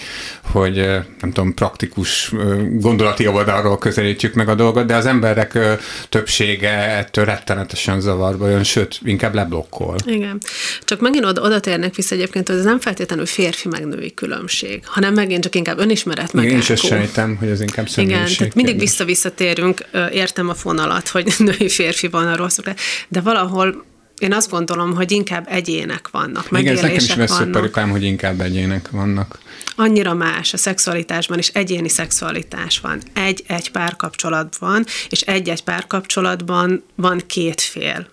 hogy 0.51 0.75
nem 1.21 1.31
tudom, 1.31 1.53
praktikus 1.53 2.33
gondolati 2.71 3.27
oldalról 3.27 3.77
közelítjük 3.77 4.33
meg 4.33 4.49
a 4.49 4.55
dolgot, 4.55 4.85
de 4.85 4.95
az 4.95 5.05
emberek 5.05 5.57
többsége 6.09 6.97
ettől 6.97 7.25
rettenetesen 7.25 7.99
zavarba 7.99 8.49
jön, 8.49 8.63
sőt, 8.63 8.99
inkább 9.03 9.33
leblokkol. 9.33 9.95
Igen. 10.05 10.41
Csak 10.83 10.99
megint 10.99 11.25
oda, 11.25 11.41
oda 11.49 11.59
térnek 11.59 11.95
vissza 11.95 12.15
egyébként, 12.15 12.47
hogy 12.47 12.57
ez 12.57 12.63
nem 12.63 12.79
feltétlenül 12.79 13.25
férfi 13.25 13.67
meg 13.67 13.87
női 13.87 14.13
különbség, 14.13 14.81
hanem 14.85 15.13
megint 15.13 15.43
csak 15.43 15.55
inkább 15.55 15.79
önismeret 15.79 16.33
meg. 16.33 16.45
Én 16.45 16.57
is 16.57 16.69
ezt 16.69 16.85
sejtem, 16.85 17.35
hogy 17.35 17.49
ez 17.49 17.61
inkább 17.61 17.87
Igen, 17.95 18.25
tehát 18.37 18.55
mindig 18.55 18.79
vissza-visszatérünk, 18.79 19.85
értem 20.11 20.49
a 20.49 20.53
fonalat, 20.53 21.07
hogy 21.07 21.33
női 21.37 21.69
férfi 21.69 22.07
van 22.07 22.27
a 22.27 22.35
rosszok, 22.35 22.65
de 23.07 23.21
valahol 23.21 23.87
én 24.19 24.33
azt 24.33 24.49
gondolom, 24.49 24.95
hogy 24.95 25.11
inkább 25.11 25.47
egyének 25.49 26.09
vannak, 26.11 26.47
Igen, 26.51 26.75
ez 26.75 26.81
nekem 26.81 26.97
is 26.97 27.13
veszőparipám, 27.13 27.89
hogy 27.89 28.03
inkább 28.03 28.41
egyének 28.41 28.89
vannak. 28.89 29.39
Annyira 29.75 30.13
más 30.13 30.53
a 30.53 30.57
szexualitásban 30.57 31.37
is, 31.37 31.47
egyéni 31.47 31.89
szexualitás 31.89 32.79
van. 32.79 33.01
Egy-egy 33.13 33.71
párkapcsolatban, 33.71 34.85
és 35.09 35.21
egy-egy 35.21 35.63
párkapcsolatban 35.63 36.83
van 36.95 37.21
két 37.27 37.61
fél 37.61 38.07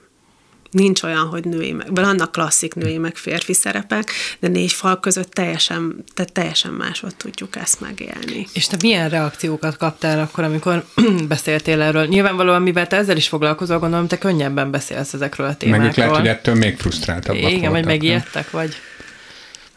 nincs 0.76 1.02
olyan, 1.02 1.26
hogy 1.26 1.44
női 1.44 1.72
meg, 1.72 1.94
vannak 1.94 2.32
klasszik 2.32 2.74
női 2.74 2.98
meg 2.98 3.16
férfi 3.16 3.52
szerepek, 3.52 4.10
de 4.38 4.48
négy 4.48 4.72
fal 4.72 5.00
között 5.00 5.32
teljesen, 5.32 6.04
tehát 6.14 6.32
teljesen 6.32 6.72
máshogy 6.72 7.16
tudjuk 7.16 7.56
ezt 7.56 7.80
megélni. 7.80 8.46
És 8.52 8.66
te 8.66 8.76
milyen 8.80 9.08
reakciókat 9.08 9.76
kaptál 9.76 10.20
akkor, 10.20 10.44
amikor 10.44 10.84
beszéltél 11.28 11.80
erről? 11.80 12.06
Nyilvánvalóan, 12.06 12.62
mivel 12.62 12.86
te 12.86 12.96
ezzel 12.96 13.16
is 13.16 13.28
foglalkozol, 13.28 13.78
gondolom, 13.78 14.06
te 14.06 14.18
könnyebben 14.18 14.70
beszélsz 14.70 15.12
ezekről 15.12 15.46
a 15.46 15.56
témákról. 15.56 15.86
Meg 15.86 15.96
lehet, 15.96 16.16
hogy 16.16 16.28
ettől 16.28 16.54
még 16.54 16.76
frusztráltabbak 16.76 17.50
Igen, 17.50 17.70
vagy 17.70 17.84
megijedtek, 17.84 18.50
vagy... 18.50 18.74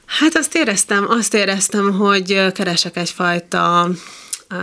Hát 0.06 0.36
azt 0.36 0.56
éreztem, 0.56 1.06
azt 1.10 1.34
éreztem, 1.34 1.92
hogy 1.92 2.52
keresek 2.54 2.98
egyfajta 2.98 3.90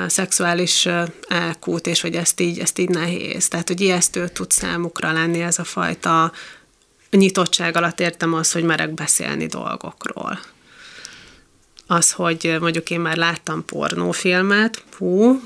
szexuális 0.06 0.88
elkút, 1.28 1.86
és 1.86 2.00
hogy 2.00 2.14
ezt 2.14 2.40
így, 2.40 2.58
ezt 2.58 2.78
így 2.78 2.88
nehéz. 2.88 3.48
Tehát, 3.48 3.68
hogy 3.68 3.80
ijesztő 3.80 4.28
tud 4.28 4.50
számukra 4.50 5.12
lenni 5.12 5.40
ez 5.42 5.58
a 5.58 5.64
fajta 5.64 6.32
nyitottság 7.10 7.76
alatt 7.76 8.00
értem 8.00 8.34
az, 8.34 8.52
hogy 8.52 8.62
merek 8.62 8.90
beszélni 8.90 9.46
dolgokról. 9.46 10.40
Az, 11.86 12.12
hogy 12.12 12.56
mondjuk 12.60 12.90
én 12.90 13.00
már 13.00 13.16
láttam 13.16 13.64
pornófilmet, 13.64 14.82
hú. 14.98 15.40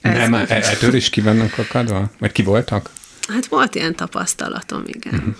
Ez... 0.00 0.16
Nem, 0.16 0.34
e- 0.34 0.46
ettől 0.48 0.94
is 0.94 1.10
ki 1.10 1.20
vannak 1.20 1.58
akadva? 1.58 2.10
Vagy 2.18 2.32
ki 2.32 2.42
voltak? 2.42 2.90
Hát 3.28 3.46
volt 3.46 3.74
ilyen 3.74 3.94
tapasztalatom, 3.96 4.82
igen. 4.86 5.14
Uh-huh. 5.14 5.34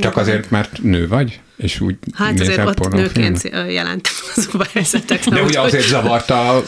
Csak 0.00 0.16
azért, 0.16 0.50
mert 0.50 0.82
nő 0.82 1.08
vagy? 1.08 1.40
És 1.56 1.80
úgy 1.80 1.96
hát 2.14 2.40
azért 2.40 2.66
ott 2.66 2.92
nőként 2.92 3.42
jelentem 3.68 4.12
azokba 4.36 4.64
a 4.64 4.66
helyzetekben. 4.72 5.34
De 5.34 5.42
ugye 5.42 5.60
azért 5.60 5.86
zavarta 5.86 6.62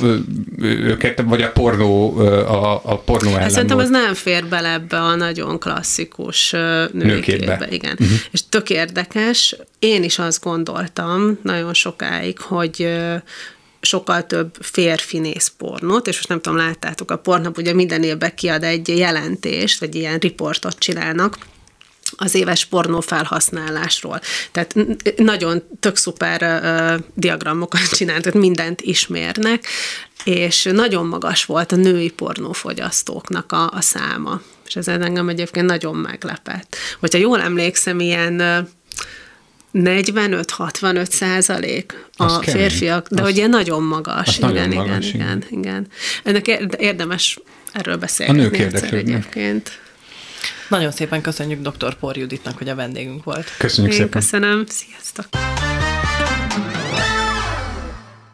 őket, 0.59 1.23
vagy 1.27 1.43
a 1.43 1.51
pornó, 1.51 2.19
a, 2.19 2.81
a 2.85 2.99
pornó 2.99 3.29
ellen 3.29 3.41
hát 3.41 3.51
Szerintem 3.51 3.79
ez 3.79 3.91
nem 3.91 4.15
fér 4.15 4.47
bele 4.47 4.73
ebbe 4.73 5.01
a 5.01 5.15
nagyon 5.15 5.59
klasszikus 5.59 6.51
női 6.93 7.21
képbe. 7.21 7.67
Igen. 7.71 7.97
Uh-huh. 8.01 8.17
És 8.31 8.49
tök 8.49 8.71
érdekes. 8.71 9.57
Én 9.79 10.03
is 10.03 10.19
azt 10.19 10.43
gondoltam 10.43 11.39
nagyon 11.43 11.75
sokáig, 11.75 12.39
hogy 12.39 12.89
sokkal 13.81 14.27
több 14.27 14.57
férfi 14.61 15.19
néz 15.19 15.53
pornót, 15.59 16.07
és 16.07 16.15
most 16.15 16.29
nem 16.29 16.41
tudom, 16.41 16.59
láttátok, 16.59 17.11
a 17.11 17.17
Pornhub 17.17 17.59
ugye 17.59 17.73
minden 17.73 18.03
évben 18.03 18.35
kiad 18.35 18.63
egy 18.63 18.89
jelentést, 18.89 19.81
vagy 19.81 19.95
ilyen 19.95 20.19
riportot 20.19 20.79
csinálnak, 20.79 21.39
az 22.17 22.35
éves 22.35 22.65
pornó 22.65 23.01
felhasználásról. 23.01 24.21
Tehát 24.53 24.75
nagyon 25.17 25.63
tök 25.81 25.97
szuper 25.97 26.43
uh, 26.43 27.07
diagramokat 27.15 27.91
csináltak, 27.99 28.33
mindent 28.33 28.81
ismérnek, 28.81 29.67
és 30.25 30.69
nagyon 30.73 31.07
magas 31.07 31.45
volt 31.45 31.73
a 31.73 31.77
női 31.77 32.11
pornófogyasztóknak 32.11 33.53
a, 33.53 33.71
a 33.71 33.81
száma. 33.81 34.41
És 34.67 34.77
ez 34.77 34.89
engem 34.89 35.29
egyébként 35.29 35.67
nagyon 35.67 35.97
meglepett. 35.97 36.77
Hogyha 37.01 37.19
jól 37.19 37.41
emlékszem, 37.41 38.01
ilyen 38.01 38.69
45-65 39.75 41.11
százalék 41.11 42.07
a 42.17 42.25
az 42.25 42.39
férfiak, 42.43 43.09
de 43.09 43.23
hogy 43.23 43.37
ilyen 43.37 43.51
nagyon 43.51 43.83
magas. 43.83 44.37
Igen, 44.37 44.53
nagyon 44.53 44.73
igen, 44.73 44.87
magas, 44.87 45.09
igen, 45.09 45.45
igen, 45.51 45.61
igen. 45.61 45.87
Ennek 46.23 46.47
érdemes 46.79 47.39
erről 47.73 47.97
beszélni. 47.97 48.39
A 48.39 48.43
nők 48.43 48.59
érdeklődnek. 48.59 49.15
Egyébként. 49.15 49.81
Nagyon 50.73 50.91
szépen 50.91 51.21
köszönjük 51.21 51.69
dr. 51.69 51.95
Por 51.95 52.17
Juditnak, 52.17 52.59
hogy 52.59 52.69
a 52.69 52.75
vendégünk 52.75 53.25
volt. 53.25 53.57
Köszönjük 53.59 53.93
Én 53.93 53.99
szépen. 53.99 54.21
köszönöm. 54.21 54.65
Sziasztok! 54.69 55.29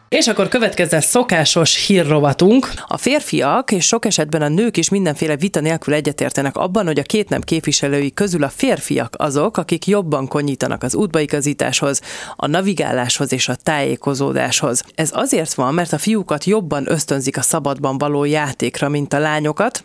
És 0.09 0.27
akkor 0.27 0.47
következzen 0.47 1.01
szokásos 1.01 1.85
hírrovatunk. 1.85 2.69
A 2.87 2.97
férfiak 2.97 3.71
és 3.71 3.85
sok 3.85 4.05
esetben 4.05 4.41
a 4.41 4.47
nők 4.47 4.77
is 4.77 4.89
mindenféle 4.89 5.35
vita 5.35 5.59
nélkül 5.59 5.93
egyetértenek 5.93 6.57
abban, 6.57 6.85
hogy 6.85 6.99
a 6.99 7.03
két 7.03 7.29
nem 7.29 7.41
képviselői 7.41 8.13
közül 8.13 8.43
a 8.43 8.49
férfiak 8.49 9.13
azok, 9.17 9.57
akik 9.57 9.87
jobban 9.87 10.27
konyítanak 10.27 10.83
az 10.83 10.95
útbaigazításhoz, 10.95 12.01
a 12.35 12.47
navigáláshoz 12.47 13.33
és 13.33 13.47
a 13.47 13.55
tájékozódáshoz. 13.55 14.83
Ez 14.95 15.09
azért 15.13 15.53
van, 15.53 15.73
mert 15.73 15.93
a 15.93 15.97
fiúkat 15.97 16.43
jobban 16.43 16.91
ösztönzik 16.91 17.37
a 17.37 17.41
szabadban 17.41 17.97
való 17.97 18.23
játékra, 18.23 18.89
mint 18.89 19.13
a 19.13 19.19
lányokat, 19.19 19.83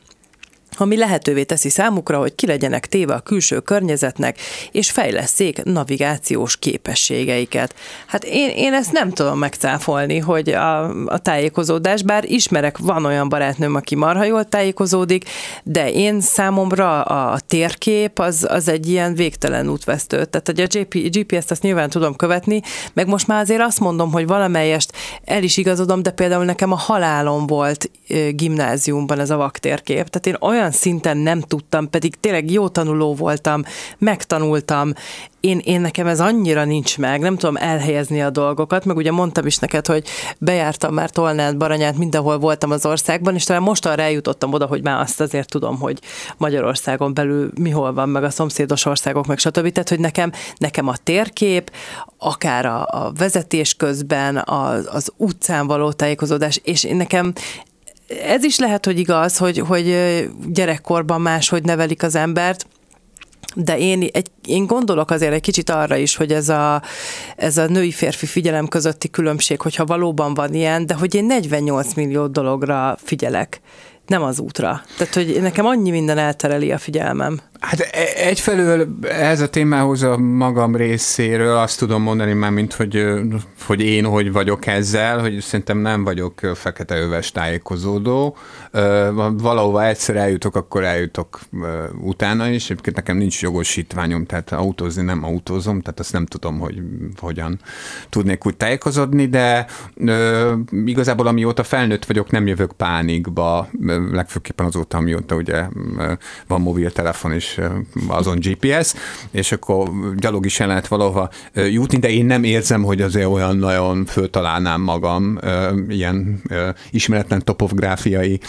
ami 0.80 0.96
lehetővé 0.96 1.44
teszi 1.44 1.68
számukra, 1.68 2.18
hogy 2.18 2.34
ki 2.34 2.46
legyenek 2.46 2.86
téve 2.86 3.14
a 3.14 3.20
külső 3.20 3.60
környezetnek, 3.60 4.38
és 4.72 4.90
fejleszék 4.90 5.62
navigációs 5.62 6.56
képességeiket. 6.56 7.74
Hát 8.06 8.24
én, 8.24 8.50
én 8.50 8.72
ezt 8.72 8.92
nem 8.92 9.10
tudom 9.10 9.38
megcáfolni, 9.38 10.18
hogy 10.18 10.48
a, 10.48 10.84
a 11.06 11.18
tájékozódás, 11.18 12.02
bár 12.02 12.24
ismerek, 12.24 12.78
van 12.78 13.04
olyan 13.04 13.28
barátnőm, 13.28 13.74
aki 13.74 13.94
marha 13.94 14.24
jól 14.24 14.44
tájékozódik, 14.44 15.24
de 15.62 15.90
én 15.92 16.20
számomra 16.20 17.02
a 17.02 17.38
térkép 17.46 18.18
az, 18.18 18.46
az 18.50 18.68
egy 18.68 18.88
ilyen 18.88 19.14
végtelen 19.14 19.68
útvesztő. 19.68 20.24
Tehát, 20.24 20.46
hogy 20.46 20.60
a 20.60 21.08
GPS-t 21.10 21.50
azt 21.50 21.62
nyilván 21.62 21.90
tudom 21.90 22.16
követni, 22.16 22.60
meg 22.92 23.06
most 23.06 23.26
már 23.26 23.40
azért 23.40 23.60
azt 23.60 23.80
mondom, 23.80 24.12
hogy 24.12 24.26
valamelyest 24.26 24.92
el 25.24 25.42
is 25.42 25.56
igazodom, 25.56 26.02
de 26.02 26.10
például 26.10 26.44
nekem 26.44 26.72
a 26.72 26.76
halálom 26.76 27.46
volt 27.46 27.90
gimnáziumban 28.30 29.18
ez 29.20 29.30
a 29.30 29.36
vaktérkép. 29.36 30.08
Tehát 30.08 30.26
én 30.26 30.36
olyan 30.40 30.63
olyan 30.64 30.76
szinten 30.76 31.16
nem 31.16 31.40
tudtam, 31.40 31.90
pedig 31.90 32.14
tényleg 32.20 32.50
jó 32.50 32.68
tanuló 32.68 33.14
voltam, 33.14 33.62
megtanultam, 33.98 34.92
én, 35.40 35.60
én 35.64 35.80
nekem 35.80 36.06
ez 36.06 36.20
annyira 36.20 36.64
nincs 36.64 36.98
meg, 36.98 37.20
nem 37.20 37.36
tudom 37.36 37.56
elhelyezni 37.56 38.22
a 38.22 38.30
dolgokat, 38.30 38.84
meg 38.84 38.96
ugye 38.96 39.10
mondtam 39.10 39.46
is 39.46 39.56
neked, 39.56 39.86
hogy 39.86 40.06
bejártam 40.38 40.94
már 40.94 41.10
Tolnát, 41.10 41.56
Baranyát, 41.56 41.96
mindenhol 41.96 42.38
voltam 42.38 42.70
az 42.70 42.86
országban, 42.86 43.34
és 43.34 43.44
talán 43.44 43.62
mostanra 43.62 44.02
eljutottam 44.02 44.52
oda, 44.52 44.66
hogy 44.66 44.82
már 44.82 45.00
azt 45.00 45.20
azért 45.20 45.48
tudom, 45.48 45.78
hogy 45.78 45.98
Magyarországon 46.36 47.14
belül 47.14 47.50
mi 47.60 47.70
hol 47.70 47.92
van, 47.92 48.08
meg 48.08 48.24
a 48.24 48.30
szomszédos 48.30 48.84
országok, 48.84 49.26
meg 49.26 49.38
stb. 49.38 49.72
Tehát, 49.72 49.88
hogy 49.88 50.00
nekem, 50.00 50.32
nekem 50.56 50.88
a 50.88 50.96
térkép, 50.96 51.70
akár 52.18 52.66
a, 52.66 52.86
a 52.90 53.12
vezetés 53.18 53.74
közben, 53.74 54.36
az, 54.36 54.88
az 54.92 55.12
utcán 55.16 55.66
való 55.66 55.92
tájékozódás, 55.92 56.60
és 56.64 56.84
én 56.84 56.96
nekem 56.96 57.32
ez 58.08 58.44
is 58.44 58.58
lehet, 58.58 58.84
hogy 58.84 58.98
igaz, 58.98 59.36
hogy, 59.36 59.58
hogy 59.58 59.96
gyerekkorban 60.48 61.20
máshogy 61.20 61.62
nevelik 61.62 62.02
az 62.02 62.14
embert, 62.14 62.66
de 63.54 63.78
én, 63.78 64.08
egy, 64.12 64.30
én 64.46 64.66
gondolok 64.66 65.10
azért 65.10 65.32
egy 65.32 65.40
kicsit 65.40 65.70
arra 65.70 65.96
is, 65.96 66.16
hogy 66.16 66.32
ez 66.32 66.48
a, 66.48 66.82
ez 67.36 67.56
a 67.56 67.66
női-férfi 67.66 68.26
figyelem 68.26 68.68
közötti 68.68 69.10
különbség, 69.10 69.60
hogyha 69.60 69.84
valóban 69.84 70.34
van 70.34 70.54
ilyen, 70.54 70.86
de 70.86 70.94
hogy 70.94 71.14
én 71.14 71.24
48 71.24 71.94
millió 71.94 72.26
dologra 72.26 72.96
figyelek, 73.02 73.60
nem 74.06 74.22
az 74.22 74.38
útra. 74.38 74.82
Tehát, 74.98 75.14
hogy 75.14 75.38
nekem 75.40 75.66
annyi 75.66 75.90
minden 75.90 76.18
eltereli 76.18 76.72
a 76.72 76.78
figyelmem. 76.78 77.40
Hát 77.64 77.80
e- 77.80 78.26
egyfelől 78.26 78.88
ez 79.02 79.40
a 79.40 79.48
témához 79.48 80.02
a 80.02 80.18
magam 80.18 80.76
részéről 80.76 81.56
azt 81.56 81.78
tudom 81.78 82.02
mondani 82.02 82.32
már, 82.32 82.50
mint 82.50 82.72
hogy, 82.72 83.04
hogy 83.66 83.80
én 83.80 84.04
hogy 84.04 84.32
vagyok 84.32 84.66
ezzel, 84.66 85.18
hogy 85.18 85.40
szerintem 85.40 85.78
nem 85.78 86.04
vagyok 86.04 86.40
fekete 86.54 86.96
öves 86.96 87.32
tájékozódó. 87.32 88.36
Valahova 89.32 89.84
egyszer 89.84 90.16
eljutok, 90.16 90.56
akkor 90.56 90.84
eljutok 90.84 91.40
utána 92.00 92.48
is. 92.48 92.64
Egyébként 92.64 92.96
nekem 92.96 93.16
nincs 93.16 93.42
jogosítványom, 93.42 94.24
tehát 94.24 94.52
autózni 94.52 95.02
nem 95.02 95.24
autózom, 95.24 95.80
tehát 95.80 96.00
azt 96.00 96.12
nem 96.12 96.26
tudom, 96.26 96.58
hogy 96.58 96.82
hogyan 97.20 97.60
tudnék 98.08 98.46
úgy 98.46 98.56
tájékozódni, 98.56 99.26
de 99.26 99.66
igazából 100.84 101.26
amióta 101.26 101.62
felnőtt 101.62 102.04
vagyok, 102.04 102.30
nem 102.30 102.46
jövök 102.46 102.72
pánikba, 102.72 103.68
legfőképpen 104.12 104.66
azóta, 104.66 104.96
amióta 104.96 105.34
ugye 105.34 105.66
van 106.46 106.60
mobiltelefon 106.60 107.32
azon 108.08 108.38
GPS, 108.38 108.94
és 109.30 109.52
akkor 109.52 109.90
gyalog 110.16 110.46
is 110.46 110.60
el 110.60 110.66
lehet 110.66 110.88
valahova 110.88 111.30
jutni, 111.54 111.98
de 111.98 112.10
én 112.10 112.26
nem 112.26 112.44
érzem, 112.44 112.82
hogy 112.82 113.02
azért 113.02 113.26
olyan 113.26 113.56
nagyon 113.56 114.04
föltalálnám 114.04 114.80
magam 114.80 115.38
ilyen 115.88 116.42
ismeretlen 116.90 117.44
topográfiai 117.44 118.40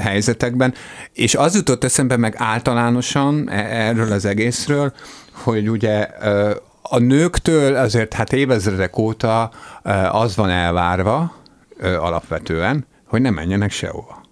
helyzetekben. 0.00 0.74
És 1.12 1.34
az 1.34 1.54
jutott 1.54 1.84
eszembe 1.84 2.16
meg 2.16 2.34
általánosan 2.38 3.50
e, 3.50 3.86
erről 3.86 4.12
az 4.12 4.24
egészről, 4.24 4.92
hogy 5.32 5.70
ugye 5.70 6.08
a 6.82 6.98
nőktől 6.98 7.74
azért 7.74 8.14
hát 8.14 8.32
évezredek 8.32 8.98
óta 8.98 9.50
az 10.10 10.36
van 10.36 10.50
elvárva 10.50 11.34
alapvetően, 11.80 12.86
hogy 13.06 13.20
ne 13.20 13.30
menjenek 13.30 13.70
sehova 13.70 14.25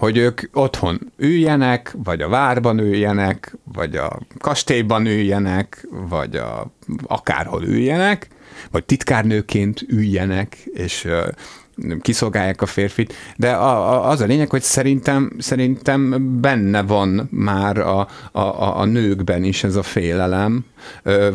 hogy 0.00 0.16
ők 0.16 0.40
otthon 0.52 1.12
üljenek, 1.16 1.94
vagy 2.04 2.22
a 2.22 2.28
várban 2.28 2.78
üljenek, 2.78 3.56
vagy 3.72 3.96
a 3.96 4.20
kastélyban 4.38 5.06
üljenek, 5.06 5.86
vagy 6.08 6.36
a, 6.36 6.72
akárhol 7.06 7.62
üljenek, 7.62 8.28
vagy 8.70 8.84
titkárnőként 8.84 9.82
üljenek, 9.88 10.56
és 10.72 11.08
kiszolgálják 12.00 12.62
a 12.62 12.66
férfit, 12.66 13.14
de 13.36 13.50
a, 13.50 13.92
a, 13.92 14.08
az 14.08 14.20
a 14.20 14.26
lényeg, 14.26 14.50
hogy 14.50 14.62
szerintem, 14.62 15.32
szerintem 15.38 16.30
benne 16.40 16.82
van 16.82 17.28
már 17.30 17.78
a, 17.78 18.08
a, 18.32 18.78
a 18.80 18.84
nőkben 18.84 19.44
is 19.44 19.64
ez 19.64 19.76
a 19.76 19.82
félelem, 19.82 20.64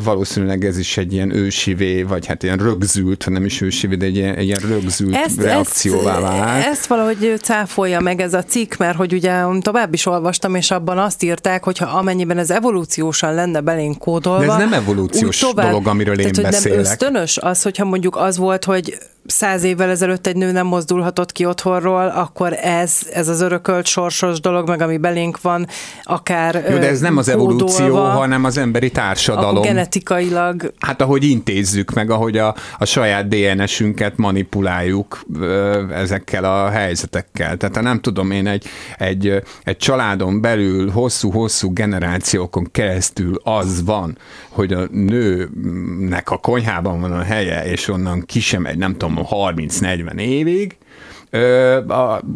valószínűleg 0.03 0.65
ez 0.65 0.77
is 0.77 0.97
egy 0.97 1.13
ilyen 1.13 1.35
ősivé, 1.35 2.03
vagy 2.03 2.25
hát 2.25 2.43
ilyen 2.43 2.57
rögzült, 2.57 3.29
nem 3.29 3.45
is 3.45 3.61
ősivé, 3.61 3.95
de 3.95 4.05
egy 4.05 4.15
ilyen, 4.15 4.35
egy 4.35 4.45
ilyen 4.45 4.61
rögzült 4.67 5.15
ezt, 5.15 5.41
reakcióvá 5.41 6.19
vált. 6.19 6.65
Ezt 6.65 6.85
valahogy 6.85 7.39
cáfolja 7.41 7.99
meg 7.99 8.21
ez 8.21 8.33
a 8.33 8.43
cikk, 8.43 8.75
mert 8.75 8.97
hogy 8.97 9.13
ugye 9.13 9.43
tovább 9.59 9.93
is 9.93 10.05
olvastam, 10.05 10.55
és 10.55 10.71
abban 10.71 10.97
azt 10.97 11.23
írták, 11.23 11.63
hogy 11.63 11.77
ha 11.77 11.85
amennyiben 11.85 12.37
ez 12.37 12.49
evolúciósan 12.49 13.33
lenne 13.33 13.61
belénk 13.61 13.97
kódolva. 13.97 14.45
De 14.45 14.51
ez 14.51 14.57
nem 14.57 14.73
evolúciós 14.73 15.37
tovább, 15.37 15.65
dolog, 15.65 15.87
amiről 15.87 16.19
én 16.19 16.31
tehát, 16.31 16.51
beszélek. 16.51 16.77
Nem 16.77 16.91
ösztönös 16.91 17.37
az, 17.37 17.61
hogyha 17.61 17.85
mondjuk 17.85 18.15
az 18.15 18.37
volt, 18.37 18.65
hogy 18.65 18.97
száz 19.27 19.63
évvel 19.63 19.89
ezelőtt 19.89 20.27
egy 20.27 20.35
nő 20.35 20.51
nem 20.51 20.67
mozdulhatott 20.67 21.31
ki 21.31 21.45
otthonról, 21.45 22.07
akkor 22.07 22.53
ez, 22.61 22.93
ez 23.13 23.27
az 23.27 23.41
örökölt 23.41 23.85
sorsos 23.85 24.39
dolog, 24.39 24.67
meg 24.67 24.81
ami 24.81 24.97
belénk 24.97 25.41
van, 25.41 25.67
akár 26.03 26.65
Jó, 26.69 26.77
de 26.77 26.87
ez 26.87 26.99
nem 26.99 27.17
az 27.17 27.29
evolúció, 27.29 27.95
hanem 27.95 28.43
az 28.43 28.57
emberi 28.57 28.91
társadalom. 28.91 29.34
Akkor 29.43 29.65
genetikailag... 29.65 30.73
Hát 30.79 31.01
ahogy 31.01 31.23
intézzük 31.23 31.93
meg, 31.93 32.09
ahogy 32.09 32.37
a, 32.37 32.55
a 32.77 32.85
saját 32.85 33.27
DNS-ünket 33.27 34.17
manipuláljuk 34.17 35.25
ezekkel 35.91 36.43
a 36.43 36.69
helyzetekkel. 36.69 37.57
Tehát 37.57 37.81
nem 37.81 37.99
tudom 37.99 38.31
én, 38.31 38.47
egy, 38.47 38.65
egy, 38.97 39.41
egy 39.63 39.77
családon 39.77 40.41
belül 40.41 40.89
hosszú-hosszú 40.89 41.73
generációkon 41.73 42.67
keresztül 42.71 43.39
az 43.43 43.83
van, 43.83 44.17
hogy 44.49 44.73
a 44.73 44.87
nőnek 44.91 46.31
a 46.31 46.37
konyhában 46.37 47.01
van 47.01 47.11
a 47.11 47.21
helye, 47.21 47.65
és 47.65 47.87
onnan 47.87 48.23
ki 48.25 48.39
sem 48.39 48.65
egy, 48.65 48.77
nem 48.77 48.97
tudom, 48.97 49.25
30-40 49.29 50.19
évig, 50.19 50.77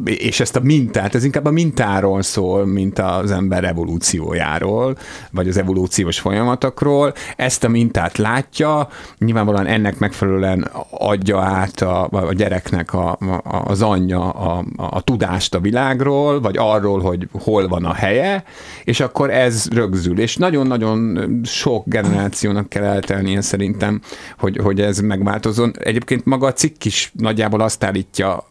és 0.04 0.40
ezt 0.40 0.56
a 0.56 0.60
mintát, 0.64 1.16
ez 1.16 1.24
inkább 1.24 1.46
a 1.46 1.52
mintáról 1.52 2.22
szól, 2.22 2.66
mint 2.66 3.00
az 3.00 3.32
ember 3.32 3.64
evolúciójáról, 3.64 4.98
vagy 5.32 5.48
az 5.48 5.58
evolúciós 5.58 6.20
folyamatokról. 6.20 7.14
Ezt 7.36 7.64
a 7.64 7.70
mintát 7.70 8.18
látja, 8.18 8.88
nyilvánvalóan 9.18 9.66
ennek 9.66 10.00
megfelelően 10.00 10.70
adja 10.90 11.40
át 11.40 11.82
a, 11.82 12.08
a 12.12 12.34
gyereknek 12.34 12.94
a, 12.94 13.12
a, 13.12 13.64
az 13.66 13.82
anyja 13.82 14.30
a, 14.30 14.66
a 14.76 15.02
tudást 15.02 15.56
a 15.56 15.60
világról, 15.60 16.42
vagy 16.42 16.56
arról, 16.58 17.00
hogy 17.00 17.28
hol 17.32 17.68
van 17.68 17.86
a 17.86 17.94
helye, 17.94 18.44
és 18.84 19.00
akkor 19.00 19.30
ez 19.30 19.68
rögzül. 19.72 20.20
És 20.20 20.36
nagyon-nagyon 20.36 21.20
sok 21.44 21.84
generációnak 21.86 22.70
kell 22.70 22.84
eltelnie 22.84 23.42
szerintem, 23.42 24.02
hogy, 24.38 24.58
hogy 24.58 24.82
ez 24.82 25.00
megváltozon. 25.00 25.74
Egyébként 25.80 26.26
maga 26.26 26.48
a 26.48 26.54
cikk 26.54 26.84
is 26.84 27.12
nagyjából 27.14 27.62
azt 27.62 27.84
állítja 27.84 28.48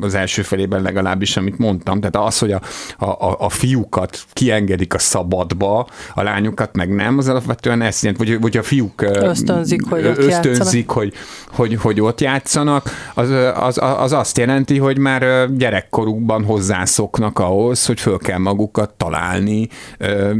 az 0.00 0.14
első 0.14 0.42
felében 0.42 0.82
legalábbis, 0.82 1.36
amit 1.36 1.58
mondtam. 1.58 2.00
Tehát 2.00 2.28
az, 2.28 2.38
hogy 2.38 2.52
a, 2.52 2.60
a, 2.98 3.36
a 3.38 3.48
fiúkat 3.48 4.24
kiengedik 4.32 4.94
a 4.94 4.98
szabadba, 4.98 5.86
a 6.14 6.22
lányokat 6.22 6.76
meg 6.76 6.94
nem, 6.94 7.18
az 7.18 7.28
alapvetően 7.28 7.82
ezt 7.82 8.02
jelent, 8.02 8.20
vagy, 8.20 8.40
vagy 8.40 8.56
a 8.56 8.62
fiúk 8.62 9.02
ösztönzik, 9.02 9.88
hogy 9.88 10.06
ott 10.06 10.18
ösztönzik, 10.18 10.88
hogy, 10.88 11.12
hogy, 11.50 11.74
hogy 11.74 12.00
ott 12.00 12.20
játszanak, 12.20 12.90
az, 13.14 13.30
az, 13.54 13.78
az 13.98 14.12
azt 14.12 14.38
jelenti, 14.38 14.78
hogy 14.78 14.98
már 14.98 15.50
gyerekkorukban 15.56 16.44
hozzászoknak 16.44 17.38
ahhoz, 17.38 17.86
hogy 17.86 18.00
föl 18.00 18.18
kell 18.18 18.38
magukat 18.38 18.90
találni 18.90 19.68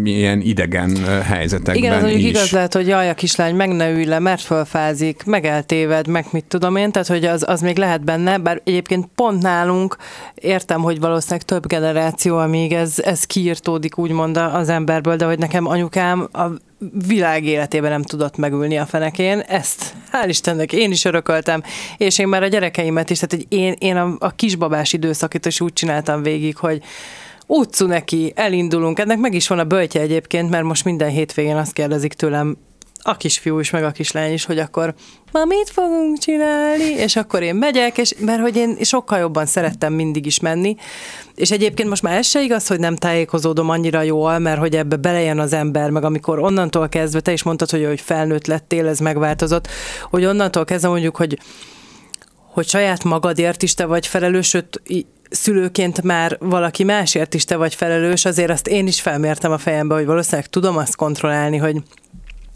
ilyen 0.05 0.41
idegen 0.41 1.05
helyzetekben 1.23 1.75
Igen, 1.75 2.05
az 2.05 2.11
is. 2.11 2.25
igaz 2.25 2.51
lehet, 2.51 2.75
hogy 2.75 2.87
jaj, 2.87 3.09
a 3.09 3.15
kislány 3.15 3.55
meg 3.55 3.69
ne 3.69 3.91
ülj 3.91 4.05
le, 4.05 4.19
mert 4.19 4.41
fölfázik, 4.41 5.25
meg 5.25 5.45
eltéved, 5.45 6.09
meg 6.09 6.27
mit 6.31 6.45
tudom 6.45 6.77
én, 6.77 6.93
tehát 6.93 7.09
hogy 7.09 7.25
az, 7.25 7.45
az 7.47 7.61
még 7.61 7.77
lehet 7.77 8.05
benne, 8.05 8.39
bár 8.39 8.61
egyébként 8.65 9.02
egyébként 9.03 9.11
pont 9.15 9.43
nálunk 9.43 9.97
értem, 10.35 10.81
hogy 10.81 11.01
valószínűleg 11.01 11.43
több 11.43 11.67
generáció, 11.67 12.37
amíg 12.37 12.73
ez, 12.73 12.99
ez 12.99 13.25
kiirtódik 13.25 13.99
úgymond 13.99 14.37
az 14.37 14.69
emberből, 14.69 15.17
de 15.17 15.25
hogy 15.25 15.39
nekem 15.39 15.67
anyukám 15.67 16.29
a 16.33 16.45
világ 17.07 17.45
életében 17.45 17.91
nem 17.91 18.03
tudott 18.03 18.37
megülni 18.37 18.79
a 18.79 18.87
fenekén. 18.87 19.39
Ezt, 19.39 19.95
hál' 20.13 20.29
Istennek, 20.29 20.73
én 20.73 20.91
is 20.91 21.05
örököltem, 21.05 21.63
és 21.97 22.19
én 22.19 22.29
már 22.29 22.43
a 22.43 22.47
gyerekeimet 22.47 23.11
is, 23.11 23.19
tehát 23.19 23.35
hogy 23.35 23.59
én, 23.59 23.75
én 23.79 23.97
a, 23.97 24.17
a 24.19 24.31
kisbabás 24.31 24.93
időszakit 24.93 25.47
is 25.47 25.61
úgy 25.61 25.73
csináltam 25.73 26.23
végig, 26.23 26.57
hogy 26.57 26.83
utcu 27.47 27.87
neki, 27.87 28.33
elindulunk. 28.35 28.99
Ennek 28.99 29.19
meg 29.19 29.35
is 29.35 29.49
van 29.49 29.59
a 29.59 29.65
böltje 29.65 30.01
egyébként, 30.01 30.51
mert 30.51 30.65
most 30.65 30.85
minden 30.85 31.09
hétvégén 31.09 31.57
azt 31.57 31.73
kérdezik 31.73 32.13
tőlem 32.13 32.57
a 33.03 33.17
kisfiú 33.17 33.59
is, 33.59 33.71
meg 33.71 33.85
a 33.85 33.91
kislány 33.91 34.33
is, 34.33 34.45
hogy 34.45 34.59
akkor 34.59 34.95
ma 35.33 35.45
mit 35.45 35.71
fogunk 35.71 36.19
csinálni, 36.19 36.85
és 36.85 37.17
akkor 37.17 37.43
én 37.43 37.55
megyek, 37.55 37.99
és, 37.99 38.15
mert 38.19 38.41
hogy 38.41 38.57
én 38.57 38.77
sokkal 38.81 39.19
jobban 39.19 39.47
szerettem 39.47 39.93
mindig 39.93 40.27
is 40.27 40.41
menni, 40.41 40.77
és 41.35 41.51
egyébként 41.51 41.89
most 41.89 42.03
már 42.03 42.17
ez 42.17 42.27
se 42.27 42.43
igaz, 42.43 42.67
hogy 42.67 42.79
nem 42.79 42.97
tájékozódom 42.97 43.69
annyira 43.69 44.03
jól, 44.03 44.39
mert 44.39 44.59
hogy 44.59 44.77
ebbe 44.77 44.97
belejön 44.97 45.39
az 45.39 45.53
ember, 45.53 45.91
meg 45.91 46.05
amikor 46.05 46.39
onnantól 46.39 46.89
kezdve, 46.89 47.21
te 47.21 47.33
is 47.33 47.43
mondtad, 47.43 47.71
hogy, 47.71 47.85
hogy 47.85 48.01
felnőtt 48.01 48.47
lettél, 48.47 48.87
ez 48.87 48.99
megváltozott, 48.99 49.69
hogy 50.11 50.25
onnantól 50.25 50.65
kezdve 50.65 50.89
mondjuk, 50.89 51.17
hogy 51.17 51.39
hogy 52.53 52.69
saját 52.69 53.05
magadért 53.05 53.63
is 53.63 53.75
te 53.75 53.85
vagy 53.85 54.07
felelős, 54.07 54.49
sőt, 54.49 54.83
szülőként 55.31 56.03
már 56.03 56.37
valaki 56.41 56.85
másért 56.85 57.35
is 57.35 57.45
te 57.45 57.57
vagy 57.57 57.75
felelős, 57.75 58.25
azért 58.25 58.51
azt 58.51 58.69
én 58.69 58.87
is 58.87 59.01
felmértem 59.01 59.53
a 59.53 59.59
fejembe, 59.59 59.95
hogy 59.95 60.07
valószínűleg 60.07 60.47
tudom 60.47 60.77
azt 60.77 60.97
kontrollálni, 60.97 61.57
hogy 61.57 61.83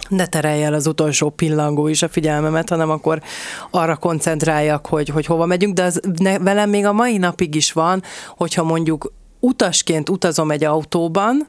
ne 0.09 0.27
terelj 0.27 0.65
el 0.65 0.75
az 0.75 0.87
utolsó 0.87 1.31
pillangó 1.31 1.89
is 1.89 2.03
a 2.03 2.09
figyelmemet, 2.09 2.69
hanem 2.69 2.91
akkor 2.91 3.23
arra 3.71 3.97
koncentráljak, 3.97 4.87
hogy, 4.87 5.09
hogy 5.09 5.27
hova 5.27 5.47
megyünk, 5.47 5.75
de 5.75 5.83
az 5.83 6.01
ne, 6.19 6.39
velem 6.39 6.71
még 6.71 6.87
a 6.87 6.93
mai 6.93 7.19
napig 7.19 7.55
is 7.55 7.73
van, 7.73 8.03
hogyha 8.37 8.63
mondjuk 8.63 9.13
utasként 9.41 10.09
utazom 10.09 10.51
egy 10.51 10.65
autóban, 10.65 11.47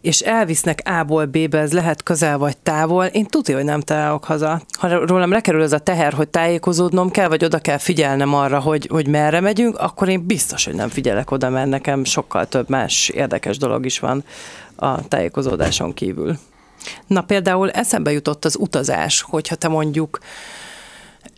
és 0.00 0.20
elvisznek 0.20 0.82
A-ból 0.84 1.24
B-be, 1.24 1.58
ez 1.58 1.72
lehet 1.72 2.02
közel 2.02 2.38
vagy 2.38 2.56
távol, 2.56 3.04
én 3.04 3.26
tudja, 3.26 3.54
hogy 3.54 3.64
nem 3.64 3.80
találok 3.80 4.24
haza. 4.24 4.60
Ha 4.78 5.06
rólam 5.06 5.30
lekerül 5.30 5.62
ez 5.62 5.72
a 5.72 5.78
teher, 5.78 6.12
hogy 6.12 6.28
tájékozódnom 6.28 7.10
kell, 7.10 7.28
vagy 7.28 7.44
oda 7.44 7.58
kell 7.58 7.78
figyelnem 7.78 8.34
arra, 8.34 8.60
hogy, 8.60 8.86
hogy 8.90 9.08
merre 9.08 9.40
megyünk, 9.40 9.78
akkor 9.78 10.08
én 10.08 10.26
biztos, 10.26 10.64
hogy 10.64 10.74
nem 10.74 10.88
figyelek 10.88 11.30
oda, 11.30 11.50
mert 11.50 11.68
nekem 11.68 12.04
sokkal 12.04 12.46
több 12.46 12.68
más 12.68 13.08
érdekes 13.08 13.58
dolog 13.58 13.84
is 13.84 13.98
van 13.98 14.24
a 14.76 15.08
tájékozódáson 15.08 15.94
kívül. 15.94 16.38
Na 17.06 17.22
például 17.22 17.70
eszembe 17.70 18.12
jutott 18.12 18.44
az 18.44 18.56
utazás, 18.58 19.22
hogyha 19.22 19.54
te 19.54 19.68
mondjuk 19.68 20.18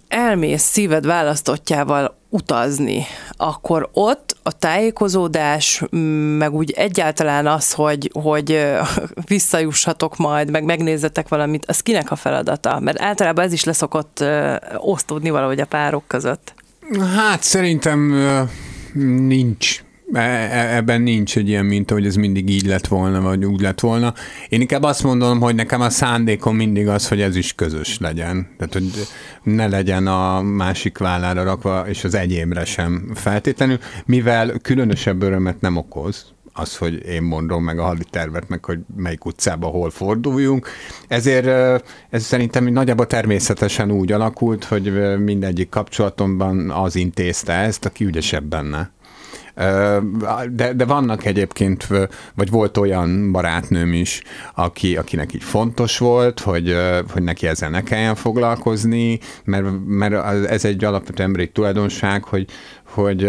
elmész 0.08 0.62
szíved 0.62 1.06
választottjával 1.06 2.16
utazni, 2.28 3.04
akkor 3.30 3.88
ott 3.92 4.36
a 4.42 4.52
tájékozódás, 4.52 5.82
meg 6.38 6.54
úgy 6.54 6.70
egyáltalán 6.70 7.46
az, 7.46 7.72
hogy, 7.72 8.10
hogy 8.12 8.66
visszajussatok 9.26 10.16
majd, 10.16 10.50
meg 10.50 10.64
megnézzetek 10.64 11.28
valamit, 11.28 11.66
az 11.66 11.80
kinek 11.80 12.10
a 12.10 12.16
feladata? 12.16 12.80
Mert 12.80 13.00
általában 13.00 13.44
ez 13.44 13.52
is 13.52 13.64
leszokott 13.64 14.24
osztódni 14.76 15.30
valahogy 15.30 15.60
a 15.60 15.66
párok 15.66 16.04
között. 16.06 16.54
Hát 17.16 17.42
szerintem 17.42 18.14
nincs 19.26 19.84
ebben 20.12 21.02
nincs 21.02 21.36
egy 21.36 21.48
ilyen 21.48 21.64
minta, 21.64 21.94
hogy 21.94 22.06
ez 22.06 22.14
mindig 22.14 22.48
így 22.48 22.66
lett 22.66 22.86
volna, 22.86 23.20
vagy 23.20 23.44
úgy 23.44 23.60
lett 23.60 23.80
volna. 23.80 24.14
Én 24.48 24.60
inkább 24.60 24.82
azt 24.82 25.02
mondom, 25.02 25.40
hogy 25.40 25.54
nekem 25.54 25.80
a 25.80 25.90
szándékom 25.90 26.56
mindig 26.56 26.88
az, 26.88 27.08
hogy 27.08 27.20
ez 27.20 27.36
is 27.36 27.54
közös 27.54 27.98
legyen. 27.98 28.48
Tehát, 28.56 28.72
hogy 28.72 28.90
ne 29.42 29.66
legyen 29.66 30.06
a 30.06 30.42
másik 30.42 30.98
vállára 30.98 31.44
rakva, 31.44 31.88
és 31.88 32.04
az 32.04 32.14
egyébre 32.14 32.64
sem 32.64 33.10
feltétlenül, 33.14 33.78
mivel 34.04 34.52
különösebb 34.62 35.22
örömet 35.22 35.60
nem 35.60 35.76
okoz 35.76 36.34
az, 36.58 36.76
hogy 36.76 37.06
én 37.06 37.22
mondom 37.22 37.64
meg 37.64 37.78
a 37.78 37.84
haditervet, 37.84 38.48
meg 38.48 38.64
hogy 38.64 38.78
melyik 38.96 39.24
utcába 39.24 39.66
hol 39.66 39.90
forduljunk. 39.90 40.68
Ezért 41.08 41.46
ez 42.10 42.22
szerintem 42.24 42.64
nagyjából 42.64 43.06
természetesen 43.06 43.90
úgy 43.90 44.12
alakult, 44.12 44.64
hogy 44.64 45.18
mindegyik 45.18 45.68
kapcsolatomban 45.68 46.70
az 46.70 46.96
intézte 46.96 47.52
ezt, 47.52 47.84
aki 47.84 48.04
ügyesebb 48.04 48.44
benne. 48.44 48.90
De, 50.50 50.72
de 50.72 50.84
vannak 50.84 51.24
egyébként, 51.24 51.88
vagy 52.34 52.50
volt 52.50 52.76
olyan 52.76 53.32
barátnőm 53.32 53.92
is, 53.92 54.22
aki, 54.54 54.96
akinek 54.96 55.34
így 55.34 55.44
fontos 55.44 55.98
volt, 55.98 56.40
hogy, 56.40 56.76
hogy 57.12 57.22
neki 57.22 57.46
ezzel 57.46 57.70
ne 57.70 57.82
kelljen 57.82 58.14
foglalkozni, 58.14 59.18
mert, 59.44 59.66
mert 59.86 60.14
ez 60.46 60.64
egy 60.64 60.84
alapvető 60.84 61.22
emberi 61.22 61.48
tulajdonság, 61.48 62.24
hogy, 62.24 62.46
hogy 62.96 63.28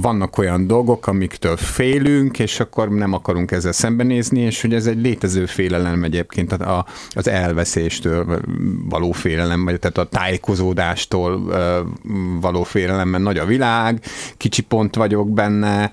vannak 0.00 0.38
olyan 0.38 0.66
dolgok, 0.66 1.06
amiktől 1.06 1.56
félünk, 1.56 2.38
és 2.38 2.60
akkor 2.60 2.88
nem 2.88 3.12
akarunk 3.12 3.50
ezzel 3.50 3.72
szembenézni, 3.72 4.40
és 4.40 4.60
hogy 4.60 4.74
ez 4.74 4.86
egy 4.86 5.00
létező 5.00 5.46
félelem 5.46 6.04
egyébként 6.04 6.52
a, 6.52 6.86
az 7.10 7.28
elveszéstől 7.28 8.40
való 8.88 9.12
félelem, 9.12 9.64
vagy 9.64 9.78
tehát 9.78 9.98
a 9.98 10.08
tájékozódástól 10.08 11.40
való 12.40 12.62
félelem, 12.62 13.08
mert 13.08 13.22
nagy 13.22 13.38
a 13.38 13.44
világ, 13.44 14.00
kicsi 14.36 14.62
pont 14.62 14.94
vagyok 14.94 15.30
benne, 15.30 15.92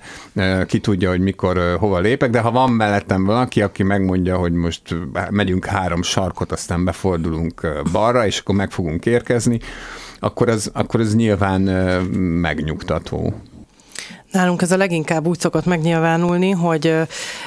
ki 0.66 0.78
tudja, 0.78 1.10
hogy 1.10 1.20
mikor 1.20 1.76
hova 1.78 1.98
lépek, 1.98 2.30
de 2.30 2.40
ha 2.40 2.50
van 2.50 2.70
mellettem 2.70 3.24
valaki, 3.24 3.62
aki 3.62 3.82
megmondja, 3.82 4.36
hogy 4.36 4.52
most 4.52 4.82
megyünk 5.30 5.64
három 5.64 6.02
sarkot, 6.02 6.52
aztán 6.52 6.84
befordulunk 6.84 7.66
balra, 7.92 8.26
és 8.26 8.38
akkor 8.38 8.54
meg 8.54 8.70
fogunk 8.70 9.06
érkezni, 9.06 9.60
akkor 10.24 10.48
az, 10.48 10.70
akkor 10.74 11.00
az 11.00 11.14
nyilván 11.14 11.60
megnyugtató. 12.16 13.34
Nálunk 14.34 14.62
ez 14.62 14.72
a 14.72 14.76
leginkább 14.76 15.26
úgy 15.26 15.40
szokott 15.40 15.64
megnyilvánulni, 15.64 16.50
hogy 16.50 16.86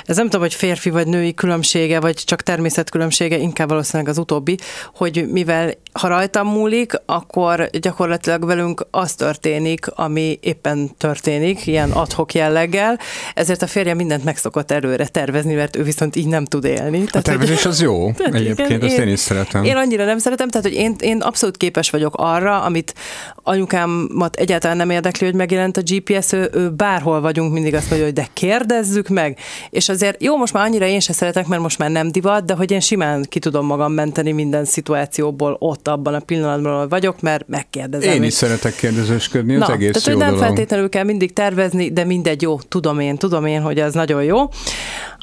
ez 0.05 0.15
nem 0.15 0.25
tudom, 0.25 0.41
hogy 0.41 0.53
férfi 0.53 0.89
vagy 0.89 1.07
női 1.07 1.33
különbsége, 1.33 1.99
vagy 1.99 2.15
csak 2.15 2.41
természetkülönbsége, 2.41 3.37
inkább 3.37 3.69
valószínűleg 3.69 4.11
az 4.11 4.17
utóbbi, 4.17 4.57
hogy 4.93 5.27
mivel 5.31 5.73
ha 5.91 6.07
rajtam 6.07 6.47
múlik, 6.47 6.93
akkor 7.05 7.69
gyakorlatilag 7.69 8.45
velünk 8.45 8.87
az 8.91 9.13
történik, 9.13 9.87
ami 9.87 10.39
éppen 10.41 10.91
történik, 10.97 11.67
ilyen 11.67 11.91
adhok 11.91 12.33
jelleggel, 12.33 12.99
ezért 13.33 13.61
a 13.61 13.67
férje 13.67 13.93
mindent 13.93 14.23
megszokott 14.23 14.71
előre 14.71 15.07
tervezni, 15.07 15.53
mert 15.53 15.75
ő 15.75 15.83
viszont 15.83 16.15
így 16.15 16.27
nem 16.27 16.45
tud 16.45 16.65
élni. 16.65 16.97
Tehát, 16.97 17.15
a 17.15 17.21
tervezés 17.21 17.63
hogy, 17.63 17.71
az 17.71 17.81
jó, 17.81 18.07
egyébként, 18.31 18.69
igen, 18.69 18.81
azt 18.81 18.97
én, 18.97 19.07
én 19.07 19.13
is 19.13 19.19
szeretem. 19.19 19.63
Én 19.63 19.75
annyira 19.75 20.05
nem 20.05 20.17
szeretem, 20.17 20.49
tehát 20.49 20.67
hogy 20.67 20.75
én, 20.75 20.95
én 20.99 21.21
abszolút 21.21 21.57
képes 21.57 21.89
vagyok 21.89 22.13
arra, 22.17 22.61
amit 22.61 22.93
anyukámat 23.35 24.35
egyáltalán 24.35 24.77
nem 24.77 24.89
érdekli, 24.89 25.25
hogy 25.25 25.35
megjelent 25.35 25.77
a 25.77 25.81
GPS, 25.85 26.31
ő, 26.31 26.49
ő 26.53 26.69
bárhol 26.77 27.21
vagyunk, 27.21 27.53
mindig 27.53 27.73
azt 27.73 27.87
mondja, 27.89 28.05
hogy 28.05 28.15
de 28.15 28.27
kérdezzük 28.33 29.07
meg, 29.07 29.37
és 29.69 29.89
azért 29.89 30.23
jó, 30.23 30.37
most 30.37 30.53
már 30.53 30.65
annyira 30.65 30.85
én 30.85 30.99
se 30.99 31.13
szeretek, 31.13 31.47
mert 31.47 31.61
most 31.61 31.77
már 31.77 31.89
nem 31.89 32.11
divat, 32.11 32.45
de 32.45 32.53
hogy 32.53 32.71
én 32.71 32.79
simán 32.79 33.25
ki 33.29 33.39
tudom 33.39 33.65
magam 33.65 33.93
menteni 33.93 34.31
minden 34.31 34.65
szituációból 34.65 35.55
ott 35.59 35.87
abban 35.87 36.13
a 36.13 36.19
pillanatban, 36.19 36.73
ahol 36.73 36.87
vagyok, 36.87 37.21
mert 37.21 37.47
megkérdezem. 37.47 38.13
Én 38.13 38.23
is 38.23 38.33
szeretek 38.33 38.75
kérdezősködni, 38.75 39.55
az 39.55 39.67
Na, 39.67 39.73
egész 39.73 39.91
tehát, 39.91 40.07
jó 40.07 40.13
hogy 40.13 40.21
nem 40.21 40.31
dolog. 40.33 40.45
feltétlenül 40.45 40.89
kell 40.89 41.03
mindig 41.03 41.33
tervezni, 41.33 41.91
de 41.91 42.03
mindegy, 42.03 42.41
jó, 42.41 42.59
tudom 42.59 42.99
én, 42.99 43.17
tudom 43.17 43.45
én, 43.45 43.61
hogy 43.61 43.79
ez 43.79 43.93
nagyon 43.93 44.23
jó. 44.23 44.37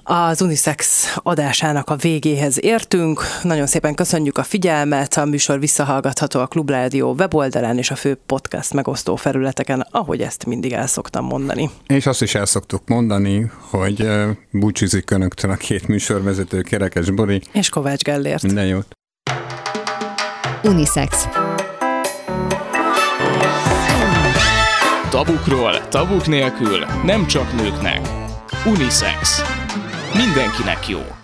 Az 0.07 0.43
Unisex 0.43 1.07
adásának 1.23 1.91
a 1.91 1.97
végéhez 1.97 2.65
értünk. 2.65 3.21
Nagyon 3.43 3.67
szépen 3.67 3.95
köszönjük 3.95 4.39
a 4.39 4.43
figyelmet. 4.43 5.15
A 5.17 5.25
műsor 5.25 5.59
visszahallgatható 5.59 6.41
a 6.41 6.47
Klubrádió 6.47 7.15
weboldalán 7.19 7.79
és 7.79 7.91
a 7.91 7.95
fő 7.95 8.19
podcast 8.27 8.73
megosztó 8.73 9.17
felületeken, 9.17 9.87
ahogy 9.91 10.21
ezt 10.21 10.47
mindig 10.47 10.73
el 10.73 10.87
szoktam 10.87 11.25
mondani. 11.25 11.71
És 11.87 12.07
azt 12.07 12.23
is 12.23 12.35
el 12.35 12.47
szoktuk 12.47 12.89
mondani, 12.89 13.51
hogy 13.71 14.09
búcsúzik 14.51 15.11
önöktől 15.11 15.51
a 15.51 15.55
két 15.57 15.89
műsorvezető, 15.89 16.61
Kerekes 16.61 17.11
Bori 17.11 17.43
és 17.53 17.69
Kovács 17.69 18.03
Gellért. 18.03 18.43
Minden 18.43 18.67
jót! 18.67 18.87
Unisex. 20.63 21.29
Tabukról, 25.11 25.89
tabuk 25.89 26.27
nélkül, 26.27 26.85
nem 27.05 27.27
csak 27.27 27.53
nőknek. 27.57 28.09
Unisex. 28.67 29.43
Mindenkinek 30.17 30.89
jó. 30.89 31.24